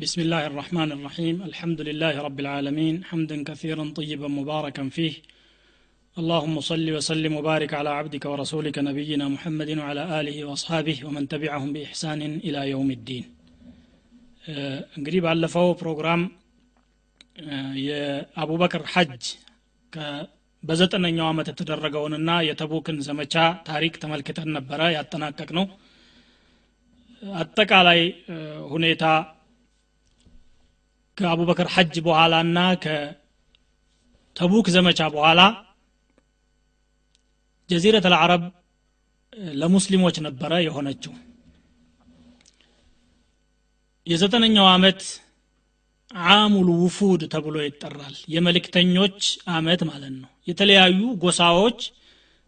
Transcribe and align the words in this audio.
بسم 0.00 0.21
الله 0.21 0.43
الرحمن 0.47 0.91
الرحيم 0.91 1.35
الحمد 1.43 1.81
لله 1.81 2.21
رب 2.21 2.39
العالمين 2.39 2.95
حمدا 3.03 3.43
كثيرا 3.43 3.85
طيبا 3.89 4.27
مباركا 4.27 4.89
فيه 4.89 5.13
اللهم 6.17 6.55
صل 6.61 6.87
وسلم 6.91 7.35
وبارك 7.35 7.73
على 7.73 7.89
عبدك 7.89 8.25
ورسولك 8.25 8.77
نبينا 8.79 9.25
محمد 9.27 9.69
وعلى 9.77 10.03
آله 10.19 10.37
وأصحابه 10.45 10.97
ومن 11.05 11.27
تبعهم 11.27 11.69
بإحسان 11.73 12.21
إلى 12.47 12.59
يوم 12.73 12.89
الدين 12.91 13.25
እንግዲህ 14.97 15.19
ባለፈው 15.25 15.67
ፕሮግራም 15.81 16.21
የአቡበክር 17.87 18.83
ሐጅ 18.93 19.25
በዘጠነኛው 20.63 21.27
ዓመት 21.31 21.47
የተደረገውንና 21.51 22.31
የተቡክን 22.49 22.97
ዘመቻ 23.07 23.35
ታሪክ 23.69 23.93
ተመልክተን 24.03 24.49
ነበረ 24.57 24.81
ያጠናቀቅ 24.97 25.49
ነው 25.57 25.65
አጠቃላይ 27.41 28.01
ሁኔታ 28.73 29.03
ከአቡበክር 31.21 31.67
ሐጅ 31.73 31.95
በኋላና 32.05 32.57
ከተቡክ 32.83 34.67
ዘመቻ 34.75 35.01
በኋላ 35.15 35.41
ጀዚረት 37.69 38.05
አልዓረብ 38.09 38.43
ለሙስሊሞች 39.59 40.15
ነበረ 40.25 40.51
የሆነችው። 40.63 41.13
የዘጠነኛው 44.07 44.67
ዓመት 44.71 45.01
አሙል 46.31 46.69
ውፉድ 46.81 47.21
ተብሎ 47.33 47.55
ይጠራል። 47.63 48.15
የመልእክተኞች 48.27 49.19
አመት 49.55 49.81
ማለት 49.89 50.13
ነው። 50.17 50.29
የተለያዩ 50.47 50.99
ጎሳዎች 51.23 51.79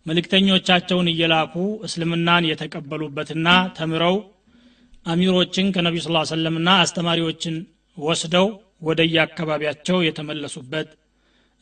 መልእክተኞቻቸውን 0.06 1.08
እየላኩ 1.12 1.54
እስልምናን 1.88 2.48
የተቀበሉበትና 2.50 3.48
ተምረው 3.78 4.16
አሚሮችን 5.06 5.72
ከነቢዩ 5.76 6.02
ስ 6.06 6.32
ሰለምና 6.32 6.70
አስተማሪዎችን 6.84 7.56
ወስደው 7.98 8.48
ወደ 8.84 9.02
የአካባቢያቸው 9.14 9.98
የተመለሱበት 10.06 10.90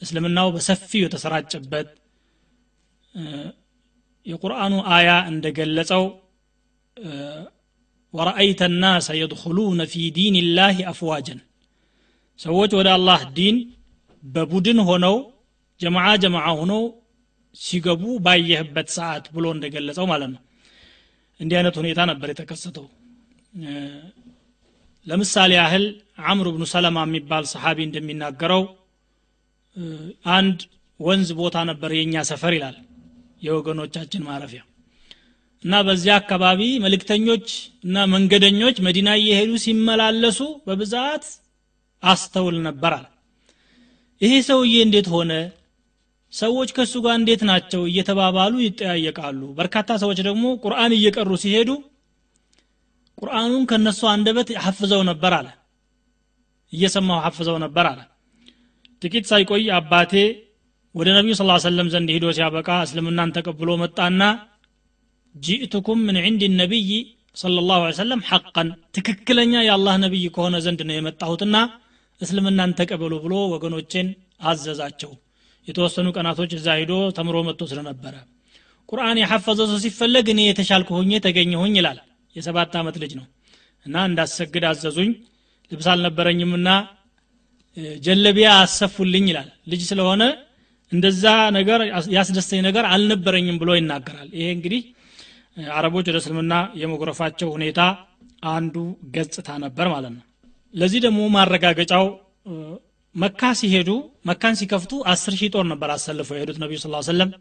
እስልምናው 0.01 0.47
በሰፊው 0.55 1.01
የተሰራጨበት 1.03 1.89
የቁርአኑ 4.25 4.73
አያ 4.95 5.09
እንደገለጸው 5.31 6.03
ወረአይተ 8.13 8.61
ናሰ 8.81 9.09
የድኹሉነ 9.19 9.81
ፊ 9.91 10.03
ዲን 10.17 10.35
አፍዋጀን። 10.91 11.39
ሰዎች 12.39 12.71
ወደ 12.79 12.87
አላህ 12.97 13.21
ዲን 13.33 13.57
በቡድን 14.23 14.79
ሆነው 14.89 15.15
ጀማዓ 15.79 16.07
ጀማዓ 16.23 16.47
ሆነው 16.59 16.81
ሲገቡ 17.55 18.03
ባየህበት 18.25 18.89
ሰዓት 18.97 19.25
ብሎ 19.35 19.45
እንደገለጸው 19.55 20.05
ማለት 20.05 20.29
ነው። 20.35 20.41
እንዲህ 21.39 21.57
አይነት 21.57 21.75
ሁኔታ 21.81 21.99
ነበር 22.05 22.29
የተከሰተው። 22.29 22.85
ለምሳሌ 25.07 25.51
ያህል 25.59 25.85
አምር 26.25 26.47
ብኑ 26.53 26.63
ሰለማ 26.71 26.97
የሚባል 27.05 27.43
ሰሓቢ 27.51 27.79
እንደሚናገረው 27.87 28.63
አንድ 30.33 30.59
ወንዝ 30.99 31.29
ቦታ 31.39 31.57
ነበር 31.69 31.91
የእኛ 31.95 32.23
ሰፈር 32.29 32.53
ይላል 32.57 32.75
የወገኖቻችን 33.41 34.25
ማረፊያ። 34.27 34.61
እና 35.63 35.73
በዚያ 35.87 36.13
አካባቢ 36.21 36.61
መልእክተኞች 36.83 37.47
እና 37.83 38.05
መንገደኞች 38.13 38.77
መዲና 38.87 39.09
እየሄዱ 39.19 39.51
ሲመላለሱ 39.65 40.39
በብዛት 40.67 41.25
አስተውል 42.03 42.57
አለ። 42.91 43.05
ይሄ 44.21 44.33
ሰውዬ 44.47 44.73
እንዴት 44.85 45.07
ሆነ? 45.13 45.31
ሰዎች 46.33 46.69
ከእሱ 46.75 46.93
ጋር 47.05 47.15
እንዴት 47.19 47.41
ናቸው? 47.49 47.81
እየተባባሉ 47.89 48.53
ይጠያየቃሉ። 48.65 49.41
በርካታ 49.59 49.89
ሰዎች 50.03 50.19
ደግሞ 50.27 50.43
ቁርአን 50.63 50.91
እየቀሩ 50.97 51.29
ሲሄዱ 51.43 51.69
ቁርአኑን 53.17 53.63
ከነሱ 53.69 54.01
አንደበት 54.13 54.49
ሐፍዘው 54.65 55.01
ነበር 55.09 55.33
አለ 55.39 55.47
እየሰማው 56.72 57.18
ሐፍዘው 57.26 57.56
ነበር 57.64 57.86
አለ 57.92 58.00
ጥቂት 59.02 59.24
ሳይቆይ 59.30 59.66
አባቴ 59.78 60.12
ወደ 60.94 61.08
ነቢዩ 61.18 61.32
ስ 61.38 61.44
ሰለም 61.66 61.88
ዘንድ 61.94 62.08
ሂዶ 62.16 62.26
ሲያበቃ 62.36 62.68
እስልምናን 62.86 63.34
ተቀብሎ 63.36 63.70
መጣና 63.82 64.22
ጂእትኩም 65.34 66.00
ምን 66.08 66.18
ዕንድ 66.24 66.42
ነቢይ 66.62 66.90
صلى 67.36 67.58
الله 67.62 67.78
عليه 67.84 68.00
وسلم 68.00 68.20
حقا 68.30 68.64
ትክክለኛ 68.96 69.52
የአላህ 69.66 69.94
ነቢይ 70.04 70.24
ከሆነ 70.36 70.56
ዘንድ 70.66 70.80
ነው 70.88 70.94
የመጣሁትና 70.96 71.56
እስልምናን 72.20 72.70
ተቀበሉ 72.78 73.14
ብሎ 73.24 73.34
ወገኖችን 73.54 74.06
አዘዛቸው 74.50 75.10
የተወሰኑ 75.68 76.06
ቀናቶች 76.16 76.50
እዛ 76.58 76.66
ሂዶ 76.80 76.92
ተምሮ 77.16 77.36
መጥቶ 77.48 77.62
ስለነበረ 77.70 78.14
ቁርአን 78.88 79.18
የሐፈዘ 79.20 79.60
ሰው 79.70 79.78
ሲፈለግ 79.84 80.26
እኔ 80.34 80.40
የተሻልኩ 80.48 80.90
ሆኜ 80.98 81.12
ተገኘሁኝ 81.26 81.74
ይላል 81.80 81.98
የሰባት 82.36 82.74
ዓመት 82.80 82.96
ልጅ 83.02 83.12
ነው 83.20 83.26
እና 83.86 84.04
እንዳሰግድ 84.10 84.64
አዘዙኝ 84.70 85.10
ልብስ 85.71 85.87
አልነበረኝምና 85.91 86.69
ጀለቢያ 88.05 88.47
አሰፉልኝ 88.63 89.25
ይላል። 89.31 89.49
ልጅ 89.71 89.81
ስለሆነ 89.91 90.23
እንደዛ 90.91 91.25
ነገር 91.57 91.79
ያስደስተኝ 92.15 92.61
ነገር 92.67 92.85
አልነበረኝም 92.93 93.59
ብሎ 93.61 93.69
ይናገራል። 93.77 94.29
ይሄ 94.37 94.47
እንግዲህ 94.55 94.81
አረቦች 95.75 96.05
ወደ 96.09 96.17
እስልምና 96.21 96.53
የመጉረፋቸው 96.81 97.49
ሁኔታ 97.55 97.79
አንዱ 98.51 98.75
ገጽታ 99.15 99.49
ነበር 99.63 99.87
ማለት 99.93 100.11
ነው። 100.17 100.23
ለዚህ 100.73 100.99
ደግሞ 101.05 101.21
ማረጋገጫው 101.35 102.05
መካ 103.15 103.41
ሲሄዱ 103.59 103.89
መካን 104.25 104.55
ሲከፍቱ 104.59 104.91
አስር 105.13 105.33
ሺህ 105.39 105.49
ጦር 105.55 105.65
ነበር 105.71 105.89
አሰልፈው 105.95 106.35
የሄዱት 106.37 106.59
ነቢዩ 106.63 106.77
ስ 106.83 106.89
ሰለም 107.09 107.31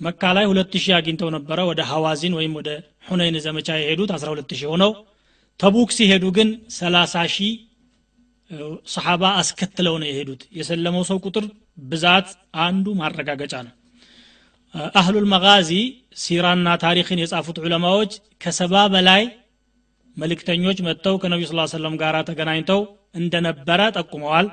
መካ 0.00 0.22
ላይ 0.36 0.44
ሁለት 0.50 0.72
ሺህ 0.76 0.94
አግኝተው 0.96 1.28
ነበረ 1.36 1.58
ወደ 1.70 1.80
ሐዋዚን 1.90 2.34
ወይም 2.38 2.52
ወደ 2.58 2.70
ሁነይን 3.08 3.36
ዘመቻ 3.46 3.68
የሄዱት 3.80 4.10
አስራ 4.16 4.28
ሁለት 4.34 4.50
ሺህ 4.52 4.68
ሆነው 4.72 4.90
ተቡክ 5.60 5.90
ሲሄዱ 5.96 6.24
ግን 6.36 6.48
ሰላሳ 6.74 7.14
ሺህ 7.34 7.54
ሰሓባ 8.92 9.22
አስከትለው 9.40 9.94
ነው 10.00 10.08
የሄዱት። 10.10 10.42
የሰለመው 10.58 11.02
ሰው 11.08 11.18
ቁጥር 11.26 11.44
ብዛት 11.84 12.28
አንዱ 12.64 12.86
ማረጋገጫ 13.00 13.54
ነው። 13.66 13.74
አህሉል 15.00 15.26
መጋዚ 15.32 15.70
ሲራና 16.22 16.68
ታሪክን 16.84 17.20
የጻፉት 17.22 17.58
ዑለማዎች 17.62 18.12
ከሰባ 18.42 18.74
በላይ 18.94 19.22
መልእክተኞች 20.16 20.78
መጥተው 20.86 21.16
ከነቢዩ 21.22 21.46
ስ 21.50 21.74
ሰለም 21.74 21.94
ጋር 22.02 22.16
ተገናኝተው 22.28 22.80
እንደነበረ 23.14 23.80
ጠቁመዋል። 23.96 24.48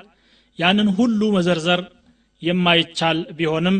ያንን 0.58 0.88
ሁሉ 0.98 1.20
መዘርዘር 1.36 1.80
የማይቻል 2.42 3.18
ቢሆንም 3.38 3.76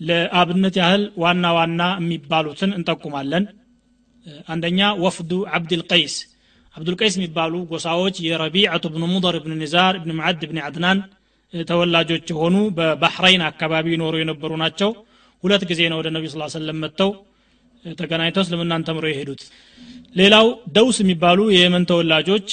ለአብነት 0.00 0.74
ያህል 0.80 1.02
ዋና 1.22 1.46
ዋና 1.56 1.82
የሚባሉትን 2.00 2.70
እንጠቁማለን 2.78 3.44
አንደኛ 4.48 4.80
ወፍዱ 5.04 5.32
አብድልቀይስ 5.56 6.14
አብዱልቀይስ 6.74 7.14
የሚባሉ 7.18 7.54
ጎሳዎች 7.70 8.16
የረቢዐቱ 8.26 8.84
ብኑ 8.94 9.04
ሙደር 9.12 9.36
ብን 9.44 9.54
ኒዛር 9.62 9.94
ብን 10.02 10.12
መዓድ 10.18 10.42
ብን 10.50 10.58
አድናን 10.66 10.98
ተወላጆች 11.52 12.26
የሆኑ 12.32 12.56
በባሕራይን 12.76 13.42
አካባቢ 13.48 13.86
ይኖሩ 13.94 14.14
የነበሩ 14.20 14.50
ናቸው። 14.62 14.90
ሁለት 15.44 15.62
ጊዜ 15.70 15.80
ነው 15.90 15.98
ወደ 16.00 16.08
ነቢ 16.16 16.24
ስ 16.28 16.48
ሰለም 16.54 16.78
መጥተው 16.84 17.10
ተገናኝተው 17.84 18.42
እስልምናን 18.44 18.82
ተምሮ 18.88 19.04
የሄዱት። 19.10 19.42
ሌላው 20.16 20.46
ደውስ 20.72 20.96
የሚባሉ 21.02 21.40
የየመን 21.54 21.86
ተወላጆች 21.90 22.48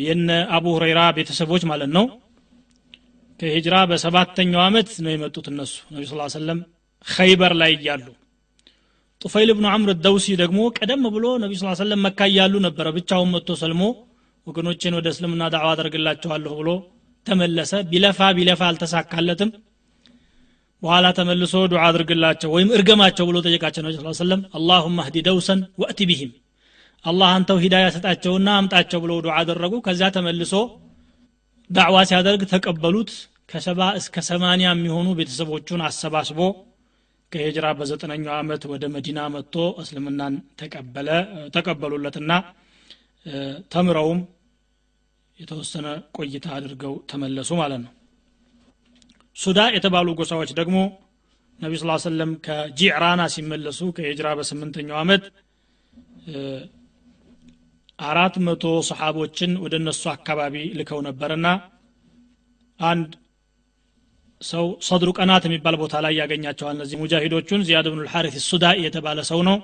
የነ 0.00 0.30
አቡ 0.56 0.66
ሁረይራ 0.76 1.00
ቤተሰቦች 1.18 1.62
ማለት 1.70 1.90
ነው። 1.96 2.06
ከሂጅራ 3.40 3.76
በሰባተኛው 3.90 4.62
ዓመት 4.64 4.88
ነው 5.04 5.12
የመጡት 5.12 5.46
እነሱ። 5.52 5.74
ነቢ 5.94 6.02
ስ 6.08 6.32
ሰለም 6.36 6.58
ኸይበር 7.06 7.52
ላይ 7.60 7.72
እያሉ 7.76 8.06
ጡፈይል 9.20 9.50
ብኑ 9.56 9.66
አምር 9.72 9.90
ደውሲ 10.04 10.26
ደግሞ 10.40 10.60
ቀደም 10.76 11.02
ብሎ 11.14 11.24
ነቢ 11.42 11.52
ስ 11.58 11.72
ሰለም 11.80 12.00
መካ 12.06 12.20
እያሉ 12.30 12.54
ነበረ። 12.66 12.86
ብቻውን 12.96 13.30
መጥቶ 13.34 13.56
ሰልሞ 13.62 13.82
ወገኖቼን 14.46 14.94
ወደ 14.98 15.08
እስልምና 15.14 15.42
ዳዕዋ 15.54 15.70
አደርግላቸዋለሁ 15.74 16.52
ብሎ 16.60 16.70
ተመለሰ። 17.26 17.72
ቢለፋ 17.90 18.20
ቢለፋ 18.38 18.60
አልተሳካለትም። 18.70 19.50
በኋላ 20.82 21.06
ተመልሶ 21.18 21.54
ዱዓ 21.72 21.82
አድርግላቸው 21.88 22.50
ወይም 22.54 22.70
እርገማቸው 22.76 23.24
ብሎ 23.30 23.36
ጠየቃቸው 23.46 23.82
ነቢ 23.86 23.92
ስ 23.96 24.22
ሰለም 24.22 24.42
አላሁማ 24.58 24.98
ህዲ 25.08 25.18
ደውሰን 25.26 25.60
ወእቲ 25.82 26.00
ቢህም 26.10 26.30
አላህ 27.04 27.28
አንተው 27.36 27.58
ሂዳያ 27.64 27.86
ሰጣቸውና 27.96 28.48
አምጣቸው 28.60 29.00
ብለው 29.04 29.18
ዱዓ 29.26 29.34
አደረጉ። 29.40 29.74
ከዚያ 29.86 30.08
ተመልሶ 30.16 30.52
ዳዕዋ 31.70 31.98
ሲያደርግ 32.10 32.42
ተቀበሉት። 32.52 33.12
ከሰባ 33.52 33.80
እስከ 34.00 34.16
ሰማንያ 34.26 34.66
የሚሆኑ 34.72 35.08
ቤተሰቦቹን 35.20 35.80
አሰባስቦ 35.86 36.38
ከሂጅራ 37.32 37.66
በዘጠነኛው 37.78 38.34
ዓመት 38.38 38.62
ወደ 38.72 38.84
መዲና 38.94 39.20
መጥቶ 39.34 39.56
እስልምናን 39.82 40.34
ተቀበለ 40.60 41.08
ተቀበሉለትና 41.56 42.32
ተምረውም 43.72 44.20
የተወሰነ 45.38 45.86
ቆይታ 46.16 46.46
አድርገው 46.56 46.94
ተመለሱ 47.10 47.50
ማለት 47.60 47.80
ነው። 47.84 47.92
ሱዳ 49.36 49.60
የተባሉ 49.76 50.08
ጎሳዎች 50.18 50.50
ደግሞ 50.58 50.78
ነቢ 51.58 51.72
ስ 51.80 51.86
ሰለም 52.04 52.30
ከጂዕራና 52.46 53.22
ሲመለሱ 53.34 53.80
ከሂጅራ 53.96 54.28
በስምንተኛው 54.38 54.98
ዓመት 55.02 55.24
አራት 57.98 58.34
መቶ 58.46 58.66
ሰሓቦችን 58.88 59.50
ወደ 59.64 59.74
እነሱ 59.80 60.02
አካባቢ 60.14 60.54
ልከው 60.78 61.00
ነበርና 61.08 61.46
አንድ 62.80 63.10
ሰው 64.40 64.66
ሰድሩ 64.86 65.08
ቀናት 65.18 65.44
የሚባል 65.46 65.74
ቦታ 65.80 65.94
ላይ 66.04 66.12
ያገኛቸዋል 66.20 66.74
እነዚህ 66.76 66.98
ሙጃሂዶቹን። 67.00 67.64
ዚያድ 67.68 67.86
ብኑ 67.92 68.00
ልሐሪት 68.06 68.36
ሱዳኢ 68.46 68.78
የተባለ 68.86 69.20
ሰው 69.30 69.40
ነው። 69.48 69.56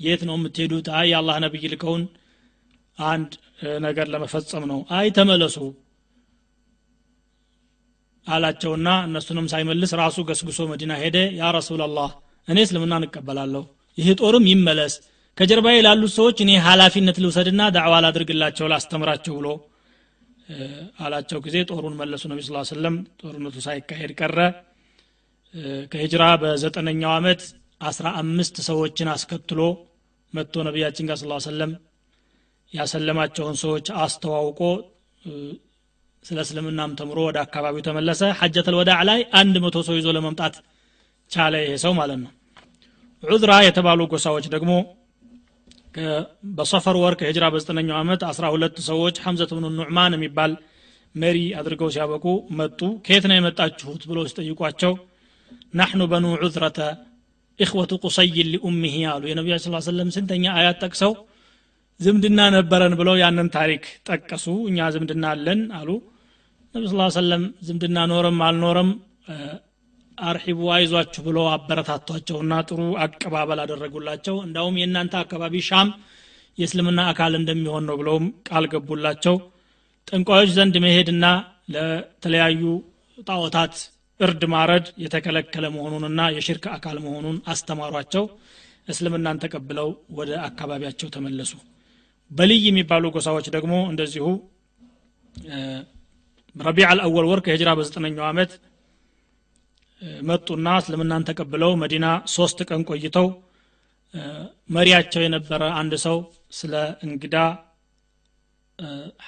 የት 0.00 0.22
ነው 0.28 0.36
የምትሄዱት? 0.38 0.86
አይ 0.98 1.06
የአላህ 1.12 1.36
ነቢይ 1.44 1.64
ልከውን 1.72 2.02
አንድ 2.98 3.30
ነገር 3.84 4.06
ለመፈጸም 4.12 4.64
ነው። 4.70 4.80
አይ 4.96 5.06
ተመለሱ 5.16 5.56
አላቸውና 8.26 8.88
እነሱንም 9.06 9.46
ሳይመልስ 9.52 9.92
ራሱ 10.00 10.18
ገስግሶ 10.28 10.60
መዲና 10.72 10.92
ሄደ። 11.02 11.16
ያ 11.40 11.50
ረሱላላህ 11.56 12.10
እኔ 12.48 12.58
እስልምና 12.66 12.94
እንቀበላለሁ 13.00 13.62
ይህ 13.98 14.08
ጦርም 14.20 14.44
ይመለስ 14.52 14.94
ከጀርባዬ 15.38 15.76
ላሉት 15.86 16.12
ሰዎች 16.16 16.38
እኔ 16.44 16.50
ሀላፊነት 16.66 17.16
ልውሰድና 17.22 17.62
ዳዕዋ 17.76 17.94
ላድርግላቸው 18.04 18.66
ላስተምራቸው 18.72 19.34
ብሎ 19.38 19.48
አላቸው 21.02 21.38
ጊዜ 21.44 21.56
ጦሩን 21.70 21.94
መለሱ። 22.00 22.22
ነቢ 22.32 22.40
ስ 22.44 22.52
ሰለም 22.72 22.94
ጦርነቱ 23.20 23.56
ሳይካሄድ 23.66 24.12
ቀረ። 24.20 24.38
ከሂጅራ 25.92 26.24
በዘጠነኛው 26.42 27.10
ዓመት 27.16 27.40
አስራ 27.80 28.06
አምስት 28.20 28.56
ሰዎችን 28.68 29.08
አስከትሎ 29.14 29.60
መጥቶ 30.32 30.54
ነቢያችን 30.68 31.08
ጋር 31.10 31.16
ስ 31.20 31.46
ሰለም 31.46 31.72
ያሰለማቸውን 32.72 33.56
ሰዎች 33.62 33.86
አስተዋውቆ 34.02 34.60
ስለ 36.24 36.38
እስልምናም 36.44 36.90
ተምሮ 36.98 37.18
ወደ 37.28 37.38
አካባቢው 37.44 37.82
ተመለሰ። 37.86 38.22
ሐጀተል 38.40 38.74
ወዳዕ 38.78 39.00
ላይ 39.08 39.20
አንድ 39.40 39.54
መቶ 39.64 39.76
ሰው 39.88 39.94
ይዞ 39.98 40.08
ለመምጣት 40.16 40.54
ቻለ 41.30 41.54
ይሄ 41.64 41.72
ሰው 41.84 41.92
ማለት 41.98 42.18
ነው። 42.24 42.30
ዑዝራ 43.22 43.52
የተባሉ 43.66 44.00
ጎሳዎች 44.12 44.46
ደግሞ 44.54 44.70
በሰፈር 46.56 46.96
ወር 47.00 47.14
ከሂጅራ 47.20 47.46
በዘጠነኛው 47.54 47.96
ዓመት 48.00 48.22
አስራ 48.28 48.44
ሁለት 48.54 48.76
ሰዎች 48.88 49.16
ሐምዘት 49.24 49.50
ብኑ 49.56 49.66
ኑዕማን 49.78 50.14
የሚባል 50.16 50.52
መሪ 51.14 51.38
አድርገው 51.60 51.88
ሲያበቁ 51.94 52.24
መጡ። 52.58 52.80
ከየት 53.06 53.24
ነው 53.30 53.36
የመጣችሁት 53.38 54.02
ብለው 54.10 54.24
ሲጠይቋቸው 54.30 54.92
ናሕኑ 55.74 56.02
በኑ 56.12 56.26
ዑዝረተ 56.38 56.78
ኢኽወቱ 57.58 57.92
ቁሰይን 58.04 58.48
ሊኡሚህ 58.52 58.94
አሉ። 59.12 59.22
የነቢያ 59.30 59.56
ስ 59.60 59.84
ሰለም 59.88 60.08
ስንተኛ 60.16 60.44
አያት 60.58 60.78
ጠቅሰው 60.84 61.12
ዝምድና 62.00 62.40
ነበረን 62.54 62.94
ብለው 63.00 63.16
ያንን 63.22 63.48
ታሪክ 63.56 63.82
ጠቀሱ። 64.08 64.46
እኛ 64.70 64.88
ዝምድና 64.94 65.24
አለን 65.34 65.60
አሉ። 65.78 65.88
ነቢ 66.74 66.84
ስ 66.90 67.14
ሰለም 67.18 67.42
ዝምድና 67.66 67.98
ኖረም 68.12 68.38
አልኖረም 68.46 68.90
አርሒቡ 70.18 70.60
አይዟችሁ 70.74 71.22
ብሎ 71.26 71.38
አበረታቷቸውና 71.52 72.54
ጥሩ 72.68 72.80
አቀባበል 73.04 73.60
አደረጉላቸው። 73.64 74.36
እንዳውም 74.46 74.78
የእናንተ 74.80 75.14
አካባቢ 75.22 75.54
ሻም 75.68 75.88
የእስልምና 76.58 77.00
አካል 77.10 77.32
እንደሚሆን 77.38 77.84
ነው 77.88 77.96
ብለውም 78.00 78.26
ቃል 78.48 78.64
ገቡላቸው። 78.72 79.36
ጠንቋዮች 80.08 80.50
ዘንድ 80.56 80.74
መሄድና 80.84 81.24
ለተለያዩ 81.74 82.62
ጣዖታት 83.26 83.74
እርድ 84.20 84.42
ማረድ 84.52 84.86
የተከለከለ 85.04 85.66
መሆኑንና 85.74 86.22
የሽርክ 86.36 86.64
አካል 86.74 86.96
መሆኑን 87.04 87.36
አስተማሯቸው። 87.52 88.24
እስልምናን 88.88 89.40
ተቀብለው 89.42 89.88
ወደ 90.18 90.30
አካባቢያቸው 90.46 91.08
ተመለሱ። 91.14 91.52
በልይ 92.30 92.60
የሚባሉ 92.68 93.04
ጎሳዎች 93.14 93.46
ደግሞ 93.56 93.74
እንደዚሁ 93.90 94.26
ረቢዕ 96.56 96.86
አልአወል 96.90 97.26
ወር 97.30 97.40
ከሂጅራ 97.44 97.70
በዘጠነኛው 97.78 98.24
ዓመት 98.30 98.50
መጡና 100.28 100.68
እስልምናን 100.80 101.26
ተቀብለው 101.28 101.72
መዲና 101.82 102.06
ሶስት 102.34 102.58
ቀን 102.68 102.82
ቆይተው 102.90 103.26
መሪያቸው 104.70 105.20
የነበረ 105.24 105.62
አንድ 105.80 105.92
ሰው 106.04 106.16
ስለ 106.52 106.74
እንግዳ 107.06 107.36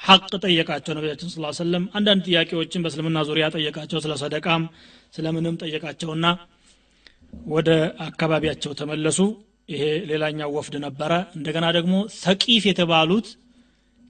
ሐቅ 0.05 0.31
ጠየቃቸው። 0.45 0.93
ነቢያችን 0.99 1.31
ስ 1.31 1.57
ሰለም 1.59 1.85
አንዳንድ 1.99 2.23
ጥያቄዎችን 2.29 2.83
በእስልምና 2.85 3.19
ዙሪያ 3.29 3.47
ጠየቃቸው። 3.55 3.99
ስለ 4.05 4.15
ሰደቃም 4.23 4.63
ስለምንም 5.15 5.59
ጠየቃቸውና 5.63 6.27
ወደ 7.49 7.71
አካባቢያቸው 8.07 8.73
ተመለሱ። 8.81 9.19
ይሄ 9.69 9.83
ሌላኛው 10.11 10.51
ወፍድ 10.57 10.75
ነበረ። 10.85 11.13
እንደገና 11.39 11.67
ደግሞ 11.77 11.95
ሰቂፍ 12.19 12.65
የተባሉት 12.71 13.29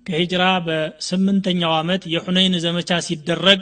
ከሂጅራ 0.07 0.45
በስምንተኛው 0.67 1.73
ዓመት 1.81 2.03
የሁነይን 2.15 2.55
ዘመቻ 2.65 2.91
ሲደረግ 3.07 3.61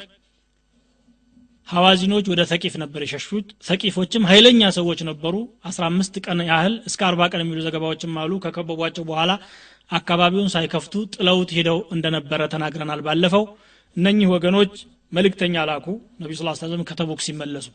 ሐዋዚኖች 1.72 2.26
ወደ 2.30 2.42
ሰቂፍ 2.50 2.74
ነበር 2.82 3.00
የሸሹት። 3.04 3.46
ሰቂፎችም 3.62 4.26
ኃይለኛ 4.30 4.70
ሰዎች 4.76 5.00
ነበሩ። 5.08 5.34
15 5.68 6.18
ቀን 6.24 6.40
ያህል 6.48 6.74
እስከ 6.88 7.00
40 7.08 7.28
ቀን 7.32 7.42
የሚሉ 7.44 7.60
ዘገባዎችም 7.66 8.18
አሉ። 8.22 8.32
ከከበቧቸው 8.44 9.04
በኋላ 9.10 9.32
አካባቢውን 9.90 10.50
ሳይከፍቱ 10.54 10.94
ጥለውት 11.14 11.50
ሄደው 11.56 11.78
እንደነበረ 11.96 12.40
ተናግረናል። 12.54 13.00
ባለፈው 13.06 13.44
እነኚህ 13.96 14.28
ወገኖች 14.34 14.74
መልእክተኛ 15.12 15.64
ላኩ። 15.70 15.86
ነቢ 16.22 16.32
ስ 16.34 16.54
ሰለም 16.62 16.84
ከተቡክ 16.90 17.20
ሲመለሱ 17.26 17.66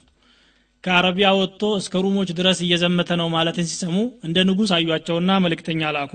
ከአረቢያ 0.83 1.29
ወጥቶ 1.39 1.61
እስከ 1.79 2.01
ሩሞች 2.03 2.29
ድረስ 2.39 2.57
እየዘመተ 2.65 3.11
ነው 3.21 3.27
ማለትን 3.33 3.65
ሲሰሙ 3.69 3.95
እንደ 4.27 4.37
ንጉሥ 4.49 4.71
አዩቸውና 4.77 5.31
መልእክተኛ 5.45 5.91
ላኩ። 5.95 6.13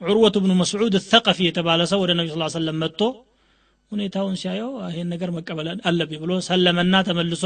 ዑርወት 0.00 0.36
ብኑ 0.42 0.52
መስዑድ 0.60 0.94
ተቀፊ 1.10 1.38
የተባለ 1.46 1.82
ሰው 1.92 2.00
ወደ 2.04 2.12
ነቢ 2.18 2.28
ስ 2.32 2.48
ሰለም 2.56 2.78
መጥቶ 2.82 3.00
ሁኔታውን 3.92 4.34
ሲያየው 4.40 4.70
ይሄን 4.86 5.08
ነገር 5.14 5.30
መቀበል 5.36 5.68
አለብኝ 5.88 6.18
ብሎ 6.22 6.32
ሰለመና 6.46 6.94
ተመልሶ 7.08 7.44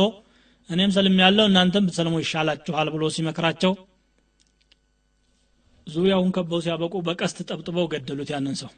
እኔም 0.68 0.90
ሰልም 0.96 1.16
ያለው 1.22 1.46
እናንተም 1.50 1.84
ብትሰልሙ 1.86 2.16
ይሻላችኋል 2.22 2.88
ብሎ 2.94 3.04
ሲመክራቸው 3.14 3.72
ዙሪያውን 5.86 6.30
ከበው 6.36 6.60
ሲያበቁ 6.64 6.94
በቀስት 7.06 7.38
ጠብጥበው 7.48 7.86
ገደሉት 7.92 8.30
ያንን 8.34 8.56
ሰው። 8.62 8.70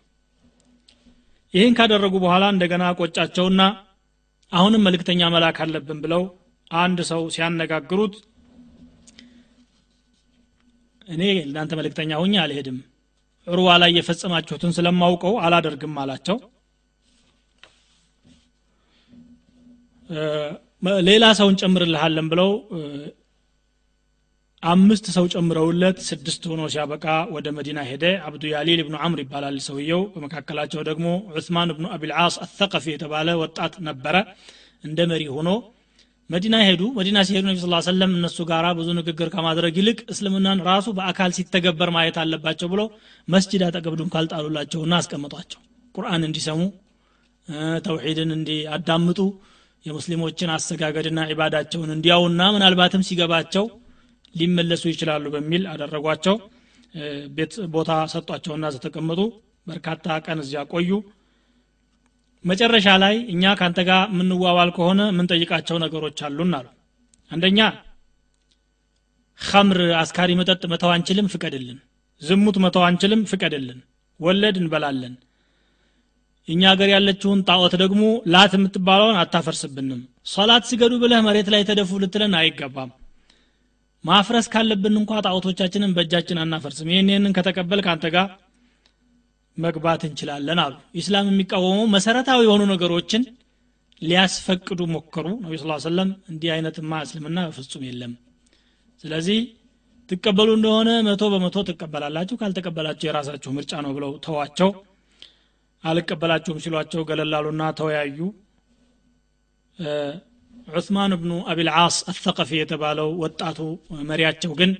ይህን 1.54 1.74
ካደረጉ 1.78 2.14
በኋላ 2.24 2.44
እንደገና 2.54 2.84
ቆጫቸውና 2.98 3.62
አሁንም 4.52 4.84
መልእክተኛ 4.86 5.30
መላክ 5.34 5.58
አለብን 5.64 5.98
ብለው 6.04 6.22
አንድ 6.70 6.98
ሰው 7.10 7.22
ሲያነጋግሩት 7.34 8.14
እኔ 11.08 11.22
እናንተ 11.44 11.72
መልእክተኛ 11.78 12.10
ሁኝ 12.22 12.34
አልሄድም 12.42 12.78
ዑርዋ 13.46 13.68
ላይ 13.82 13.90
የፈጸማችሁትን 13.96 14.74
ስለማውቀው 14.76 15.34
አላደርግም 15.44 15.94
አላቸው 16.02 16.36
ሌላ 21.08 21.24
ሰውን 21.38 21.56
ጨምርልሃለን 21.60 22.28
ብለው 22.32 22.50
አምስት 24.62 25.06
ሰው 25.14 25.24
ጨምረውለት 25.32 25.98
ስድስት 26.08 26.42
ሆኖ 26.50 26.62
ሲያበቃ 26.72 27.04
ወደ 27.34 27.46
መዲና 27.58 27.80
ሄደ። 27.90 28.04
አብዱ 28.26 28.42
ያሊል 28.50 28.80
ብኑ 28.86 28.96
አምር 29.06 29.18
ይባላል 29.22 29.56
ሰውየው። 29.66 30.02
በመካከላቸው 30.14 30.80
ደግሞ 30.88 31.06
ዑስማን 31.34 31.70
ብኑ 31.76 31.86
አቢልዓስ 31.94 32.34
አተቀፊ 32.44 32.86
የተባለ 32.92 33.28
ወጣት 33.42 33.76
ነበረ። 33.88 34.16
እንደ 34.84 34.98
መሪ 35.12 35.22
ሆኖ 35.36 35.48
መዲና 36.30 36.56
ሄዱ። 36.66 36.82
መዲና 36.98 37.18
ሲሄዱ 37.28 37.44
ነቢ 37.48 37.58
ስ 37.62 37.86
ሰለም 37.88 38.12
እነሱ 38.18 38.38
ጋር 38.50 38.66
ብዙ 38.78 38.88
ንግግር 38.98 39.28
ከማድረግ 39.34 39.74
ይልቅ 39.80 39.98
እስልምናን 40.12 40.60
ራሱ 40.68 40.86
በአካል 40.98 41.30
ሲተገበር 41.38 41.90
ማየት 41.96 42.18
አለባቸው 42.22 42.68
ብሎ 42.74 42.82
መስጅድ 43.28 43.62
አጠገብ 43.68 43.96
ድንኳን 44.00 44.28
ጣሉላቸውና 44.32 44.94
አስቀምጧቸው 45.00 45.60
ቁርአን 45.94 46.24
እንዲሰሙ 46.28 46.60
ተውሒድን 47.86 48.30
እንዲያዳምጡ 48.36 49.18
የሙስሊሞችን 49.84 50.50
አሰጋገድና 50.54 51.20
ዒባዳቸውን 51.30 51.90
እንዲያውና 51.94 52.40
ምናልባትም 52.54 53.04
ሲገባቸው 53.08 53.64
ሊመለሱ 54.34 54.82
ይችላሉ 54.90 55.24
በሚል 55.34 55.62
አደረጓቸው። 55.72 56.36
ቤት 57.36 57.54
ቦታ 57.74 57.90
ሰጧቸውና 58.12 58.70
ተቀመጡ 58.84 59.20
በርካታ 59.66 60.16
ቀን 60.26 60.38
እዚያ 60.44 60.60
ቆዩ። 60.72 60.90
መጨረሻ 62.44 62.88
ላይ 63.02 63.14
እኛ 63.32 63.52
ካንተ 63.60 63.80
ጋር 63.88 64.02
የምንዋዋል 64.12 64.70
ከሆነ 64.76 65.00
የምንጠይቃቸው 65.10 65.78
ነገሮች 65.84 66.18
አሉን 66.28 66.52
አሉ። 66.58 66.66
አንደኛ 67.30 67.60
ከምር 69.40 69.80
አስካሪ 70.00 70.30
መጠጥ 70.40 70.62
መተው 70.72 70.90
አንችልም 70.94 71.28
ፍቀድልን። 71.34 71.78
ዝሙት 72.22 72.56
መተው 72.64 72.82
አንችልም 72.88 73.20
ፍቀድልን። 73.30 73.78
ወለድ 74.20 74.56
እንበላለን 74.62 75.14
እኛ 76.48 76.62
ሀገር 76.72 76.88
ያለችውን 76.92 77.40
ጣዖት 77.48 77.74
ደግሞ 77.82 78.02
ላት 78.32 78.52
የምትባለውን 78.56 79.18
አታፈርስብንም። 79.20 80.00
ሶላት 80.32 80.64
ስገዱ 80.70 80.92
ብለህ 81.02 81.20
መሬት 81.26 81.48
ላይ 81.54 81.62
ተደፉ 81.68 81.98
ልትለን 82.02 82.34
አይገባም። 82.40 82.90
ማፍረስ 84.04 84.46
ካለብን 84.52 84.94
እንኳ 85.00 85.20
ጣዖቶቻችንን 85.26 85.94
በእጃችን 85.96 86.40
አናፈርስም። 86.44 86.90
ይህን 86.92 87.10
ይህንን 87.12 87.34
ከተቀበል 87.38 87.80
ከአንተ 87.86 88.06
ጋር 88.14 88.28
መግባት 89.56 90.02
እንችላለን 90.08 90.58
አሉ። 90.64 90.74
ኢስላም 91.00 91.28
የሚቃወመው 91.30 91.86
መሰረታዊ 91.94 92.40
የሆኑ 92.46 92.62
ነገሮችን 92.72 93.22
ሊያስፈቅዱ 94.02 94.80
ሞከሩ 94.92 95.26
ነቢ 95.42 95.54
ስ 95.58 95.84
ሰለም 95.86 96.10
እንዲህ 96.32 96.50
አይነትማ 96.54 97.00
እስልምና 97.06 97.40
በፍጹም 97.48 97.82
የለም። 97.88 98.12
ስለዚህ 99.04 99.40
ትቀበሉ 100.08 100.50
እንደሆነ 100.58 100.90
መቶ 101.08 101.24
በመቶ 101.32 101.58
ትቀበላላችሁ 101.68 102.36
ካልተቀበላችሁ 102.40 103.06
የራሳችሁ 103.08 103.50
ምርጫ 103.56 103.72
ነው 103.84 103.92
ብለው 103.96 104.12
ተዋቸው 104.24 104.70
አልቀበላችሁም 105.84 106.60
ሲሏቸው 106.64 107.02
ገለላሉና 107.08 107.62
ተወያዩ። 107.78 108.18
ዑስማን 110.72 111.12
ብኑ 111.20 111.32
አቢልዓስ 111.50 111.96
አተቀፊ 112.10 112.50
የተባለው 112.58 113.08
ወጣቱ 113.22 113.58
መሪያቸው 114.08 114.52
ግን 114.60 114.72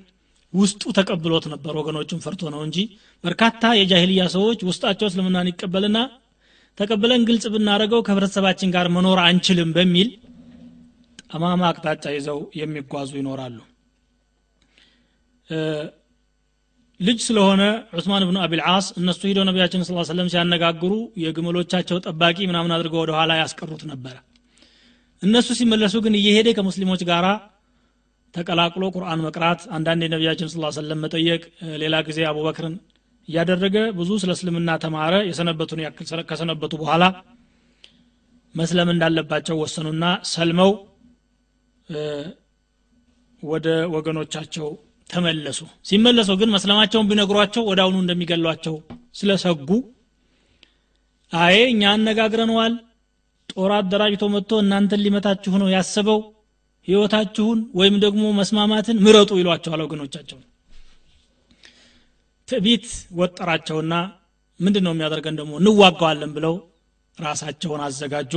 ውስጡ 0.54 0.82
ተቀብሎት 0.98 1.44
ነበር 1.52 1.74
ወገኖቹን 1.80 2.22
ፈርቶ 2.24 2.42
ነው 2.54 2.60
እንጂ። 2.66 2.76
በርካታ 3.24 3.72
የጃሂልያ 3.78 4.22
ሰዎች 4.34 4.60
ውስጣቸው 4.68 5.08
እስልምናን 5.10 5.50
ይቀበልና 5.50 5.98
ተቀብለን 6.78 7.22
ግልጽ 7.28 7.44
ብናደረገው 7.54 8.00
ከህብረተሰባችን 8.06 8.72
ጋር 8.74 8.86
መኖር 8.96 9.18
አንችልም 9.24 9.70
በሚል 9.76 10.08
ጠማማ 11.24 11.62
አቅጣጫ 11.70 12.04
ይዘው 12.14 12.38
የሚጓዙ 12.60 13.10
ይኖራሉ 13.20 13.58
ልጅ 17.00 17.18
ስለሆነ 17.26 17.62
ዑስማን 17.96 18.24
ብኑ 18.28 18.38
አቢልዓስ 18.44 18.86
እነሱ 19.00 19.20
ሂደው 19.28 19.44
ነቢያችን 19.48 19.84
ስ 19.86 19.94
ሰለም 20.10 20.26
ሲያነጋግሩ 20.32 20.92
የግመሎቻቸው 21.22 21.98
ጠባቂ 22.06 22.38
ምናምን 22.50 22.74
አድርገው 22.76 23.00
ወደ 23.04 23.12
ኋላ 23.18 23.32
ያስቀሩት 23.40 23.82
ነበረ። 23.92 24.16
እነሱ 25.22 25.48
ሲመለሱ 25.58 25.96
ግን 26.04 26.14
እየሄደ 26.20 26.48
ከሙስሊሞች 26.58 27.02
ጋራ 27.10 27.26
ተቀላቅሎ 28.34 28.84
ቁርአን 28.96 29.22
መቅራት 29.26 29.60
አንዳንድ 29.76 30.02
የነቢያችን 30.06 30.50
ስ 30.50 30.74
ሰለም 30.78 31.00
መጠየቅ 31.04 31.42
ሌላ 31.82 31.96
ጊዜ 32.08 32.20
አቡበክርን 32.30 32.74
እያደረገ 33.28 33.76
ብዙ 33.98 34.10
ስለ 34.22 34.30
እስልምና 34.36 34.70
ተማረ 34.84 35.14
የሰነበቱን 35.28 35.82
ያክል 35.84 36.06
ከሰነበቱ 36.30 36.72
በኋላ 36.82 37.04
መስለም 38.54 38.88
እንዳለባቸው 38.94 39.56
ወሰኑና 39.62 40.04
ሰልመው 40.30 40.70
ወደ 43.42 43.66
ወገኖቻቸው 43.94 44.68
ተመለሱ። 45.10 45.58
ሲመለሱ 45.88 46.30
ግን 46.40 46.50
መስለማቸውን 46.54 47.08
ቢነግሯቸው 47.10 47.62
ወደ 47.70 47.80
አሁኑ 47.84 47.96
እንደሚገሏቸው 48.02 48.74
ስለሰጉ 49.18 49.68
አይ 51.32 51.56
እኛ 51.72 51.82
አነጋግረነዋል 51.94 52.74
ጦር 53.52 53.72
አደራጅቶ 53.76 54.24
መጥቶ 54.34 54.52
እናንተን 54.62 55.02
ሊመታችሁ 55.04 55.52
ነው 55.62 55.68
ያሰበው 55.74 56.20
ህይወታችሁን 56.88 57.58
ወይም 57.78 57.96
ደግሞ 58.04 58.22
መስማማትን 58.38 59.00
ምረጡ 59.04 59.30
ይሏቸዋል 59.40 59.80
ወገኖቻቸው። 59.84 60.38
ትዕቢት 62.48 62.86
ወጠራቸውና 63.18 63.94
ምንድን 64.60 64.84
ነው 64.86 64.92
የሚያደርገን 64.94 65.36
ደግሞ? 65.40 65.52
እንዋጋዋለን 65.60 66.30
ብለው 66.36 66.54
ራሳቸውን 67.18 67.82
አዘጋጁ። 67.86 68.32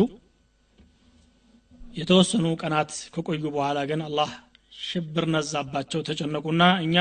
የተወሰኑ 1.97 2.45
ቀናት 2.61 2.91
ከቆዩ 3.13 3.43
በኋላ 3.47 3.79
ግን 3.89 4.01
አላህ 4.07 4.29
ሽብር 4.83 5.25
ነዛባቸው 5.33 6.01
ተጨነቁና 6.07 6.63
እኛ 6.85 6.95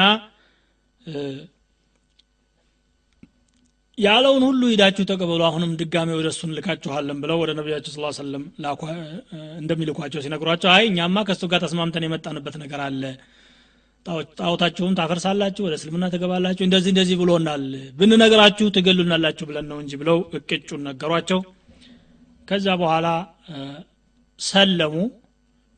ያለውን 3.99 4.43
ሁሉ 4.47 4.61
ሂዳችሁ 4.73 5.05
ተቀበሉ 5.09 5.43
አሁንም 5.49 5.73
ድጋሜ 5.81 6.11
ወደ 6.19 6.29
እሱ 6.33 6.41
እንልካችኋለን 6.49 7.19
ብለው 7.23 7.39
ወደ 7.43 7.51
ነቢያቸው 7.59 7.93
ስ 7.95 8.17
ሰለም 8.19 8.45
እንደሚልኳቸው 9.61 10.23
ሲነግሯቸው 10.25 10.71
አይ 10.75 10.85
እኛማ 10.91 11.25
ከእሱ 11.29 11.49
ጋር 11.53 11.61
ተስማምተን 11.65 12.07
የመጣንበት 12.07 12.57
ነገር 12.63 12.83
አለ። 12.87 13.03
ጣዖታችሁን 14.39 14.97
ታፈርሳላችሁ 14.99 15.63
ወደ 15.67 15.75
እስልምና 15.79 16.05
ትገባላችሁ 16.15 16.65
እንደዚህ 16.67 16.91
እንደዚህ 16.95 17.17
ብሎናል 17.21 17.67
ብንነግራችሁ 17.99 18.69
ትገሉናላችሁ 18.77 19.45
ብለን 19.51 19.67
ነው 19.73 19.79
እንጂ 19.83 19.93
ብለው 20.01 20.19
እቅጩን 20.39 20.83
ነገሯቸው። 20.89 21.41
ከዛ 22.49 22.67
በኋላ 22.81 23.09
ሰለሙ 24.41 24.95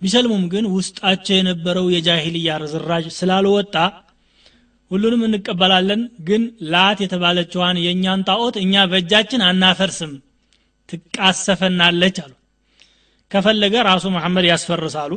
ቢሰልሙም 0.05 0.45
ግን 0.53 0.65
ውስጣቸው 0.73 1.35
የነበረው 1.37 1.87
የጃሂልያ 1.93 2.57
ርዝራጅ 2.63 3.07
ስላልወጣ 3.19 3.77
ሁሉንም 4.91 5.23
እንቀበላለን። 5.29 6.01
ግን 6.29 6.43
ላት 6.73 6.99
የተባለችዋን 7.05 7.77
የእኛን 7.85 8.25
ጣዖት 8.29 8.57
እኛ 8.65 8.83
በእጃችን 8.91 9.45
አናፈርስም 9.47 10.13
ትቃሰፈናለች 10.89 12.17
አሉ። 12.25 12.33
ከፈለገ 13.31 13.75
ራሱ 13.89 14.05
መሐመድ 14.17 14.47
ያስፈርሳሉ። 14.51 15.13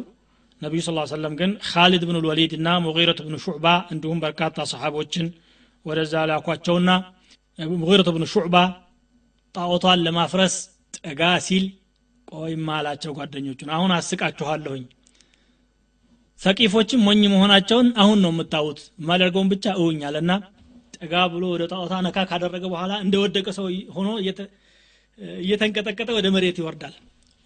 ነቢዩ 0.61 0.81
ስ 0.85 0.91
ሰለም 1.11 1.33
ግን 1.39 1.51
ካሊድ 1.67 2.03
ብን 2.07 2.17
ልወሊድ 2.23 2.51
እና 2.57 2.67
ሙጊረት 2.85 3.19
ብን 3.25 3.35
ሹዕባ 3.43 3.65
እንዲሁም 3.93 4.21
በርካታ 4.23 4.65
ሰሓቦችን 4.71 5.27
ወደዛ 5.85 6.23
ላኳቸውና 6.29 6.89
ሙጊረት 7.77 8.09
ብን 8.15 8.25
ሹዕባ 8.33 8.55
ጣዖቷን 9.55 10.01
ለማፍረስ 10.05 10.55
ጠጋ 10.97 11.21
ሲል 11.47 11.65
ቆይማ 12.27 12.69
አላቸው 12.77 13.11
ጓደኞቹን 13.17 13.69
አሁን 13.75 13.91
አስቃችኋለሁኝ። 13.97 14.83
ሰቂፎችም 16.39 17.03
ሞኝ 17.07 17.21
መሆናቸውን 17.33 17.87
አሁን 18.01 18.19
ነው 18.23 18.31
የምታዩት። 18.33 18.79
የማደርገውን 19.01 19.49
ብቻ 19.53 19.65
እውኛልና 19.79 20.31
ጠጋ 20.97 21.13
ብሎ 21.33 21.43
ወደ 21.53 21.63
ጣዖታ 21.71 21.93
ነካ 22.05 22.17
ካደረገ 22.29 22.63
በኋላ 22.73 22.93
እንደወደቀ 23.05 23.47
ሰው 23.57 23.65
ሆኖ 23.95 24.09
እየተንቀጠቀጠ 25.41 26.09
ወደ 26.17 26.27
መሬት 26.35 26.57
ይወርዳል። 26.61 26.95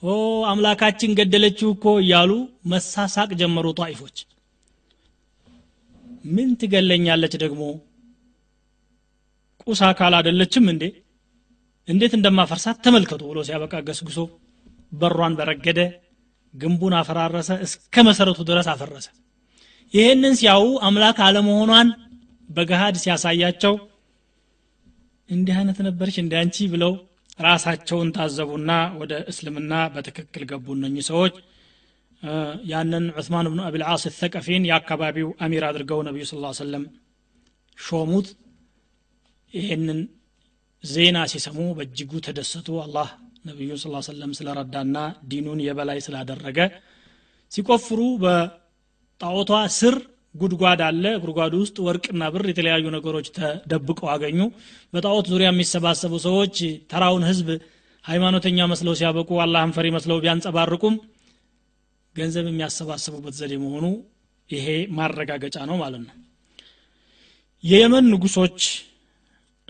ኦ 0.03 0.11
አምላካችን 0.51 1.15
ገደለችው 1.19 1.69
እኮ 1.75 1.87
እያሉ 2.03 2.31
መሳሳቅ 2.71 3.29
ጀመሩ 3.41 3.67
ጣይፎች 3.79 4.17
ምን 6.27 6.49
ትገለኛለች 6.61 7.33
ደግሞ? 7.43 7.61
ቁስ 9.63 9.79
አካል 9.87 10.13
አደለችም 10.19 10.65
እንዴ? 10.73 10.83
እንዴት 11.87 12.13
እንደማፈርሳት 12.17 12.77
ተመልከቱ 12.85 13.21
ብሎ 13.29 13.39
ሲያበቃ 13.47 13.73
ገስግሶ 13.87 14.17
በሯን 14.91 15.33
በረገደ 15.39 15.79
ግንቡን 16.53 16.93
አፈራረሰ 16.99 17.49
እስከ 17.65 18.03
መሰረቱ 18.07 18.39
ድረስ 18.49 18.67
አፈረሰ። 18.71 19.07
ይህንን 19.93 20.33
ሲያው 20.39 20.65
አምላክ 20.87 21.17
አለመሆኗን 21.25 21.87
በገሃድ 22.49 22.95
ሲያሳያቸው 23.01 23.73
እንዲህ 25.29 25.55
አይነት 25.59 25.77
ነበረች 25.87 26.15
እንዲ 26.21 26.33
አንቺ 26.39 26.55
ብለው 26.73 26.93
ራሳቸውን 27.41 28.09
ታዘቡና 28.15 28.71
ወደ 28.99 29.13
እስልምና 29.31 29.73
በትክክል 29.93 30.43
ገቡ 30.49 30.67
እነኚህ 30.77 31.05
ሰዎች። 31.09 31.35
ያንን 32.71 33.05
ዑስማን 33.17 33.47
ብኑ 33.51 33.59
አቢልዓስ 33.67 34.03
ተቀፊን 34.17 34.67
የአካባቢው 34.69 35.29
አሚር 35.45 35.63
አድርገው 35.69 35.99
ነቢዩ 36.07 36.23
ስ 36.29 36.33
ሰለም 36.59 36.83
ሾሙት። 37.77 38.27
ይህንን 39.53 39.99
ዜና 40.83 41.17
ሲሰሙ 41.31 41.59
በእጅጉ 41.77 42.11
ተደሰቱ። 42.27 42.67
አላህ 42.83 43.09
ነቢዩ 43.45 43.71
ስ 43.77 44.01
ሰለም 44.07 44.31
ስለረዳና 44.37 44.97
ዲኑን 45.29 45.59
የበላይ 45.65 45.99
ስላደረገ 46.05 46.59
ሲቆፍሩ 47.51 47.99
በጣዖቷ 48.23 49.49
ስር 49.77 49.95
ጉድጓድ 50.35 50.81
አለ። 50.87 51.05
ጉድጓዱ 51.23 51.53
ውስጥ 51.63 51.77
ወርቅና 51.85 52.23
ብር 52.33 52.45
የተለያዩ 52.49 52.85
ነገሮች 52.95 53.27
ተደብቀው 53.37 54.09
አገኙ። 54.13 54.39
በጣዖት 54.93 55.25
ዙሪያ 55.31 55.47
የሚሰባሰቡ 55.51 56.13
ሰዎች 56.27 56.57
ተራውን 56.91 57.25
ህዝብ 57.29 57.49
ሃይማኖተኛ 58.05 58.59
መስለው 58.71 58.93
ሲያበቁ 58.99 59.31
አላህን 59.43 59.73
ፈሪ 59.75 59.87
መስለው 59.95 60.19
ቢያንጸባርቁም 60.23 60.95
ገንዘብ 62.15 62.45
የሚያሰባስቡበት 62.49 63.35
ዘዴ 63.39 63.53
መሆኑ 63.63 63.85
ይሄ 64.49 64.67
ማረጋገጫ 64.97 65.57
ነው 65.69 65.75
ማለት 65.83 66.01
ነው። 66.07 66.15
የየመን 67.63 68.05
ንጉሶች 68.13 68.59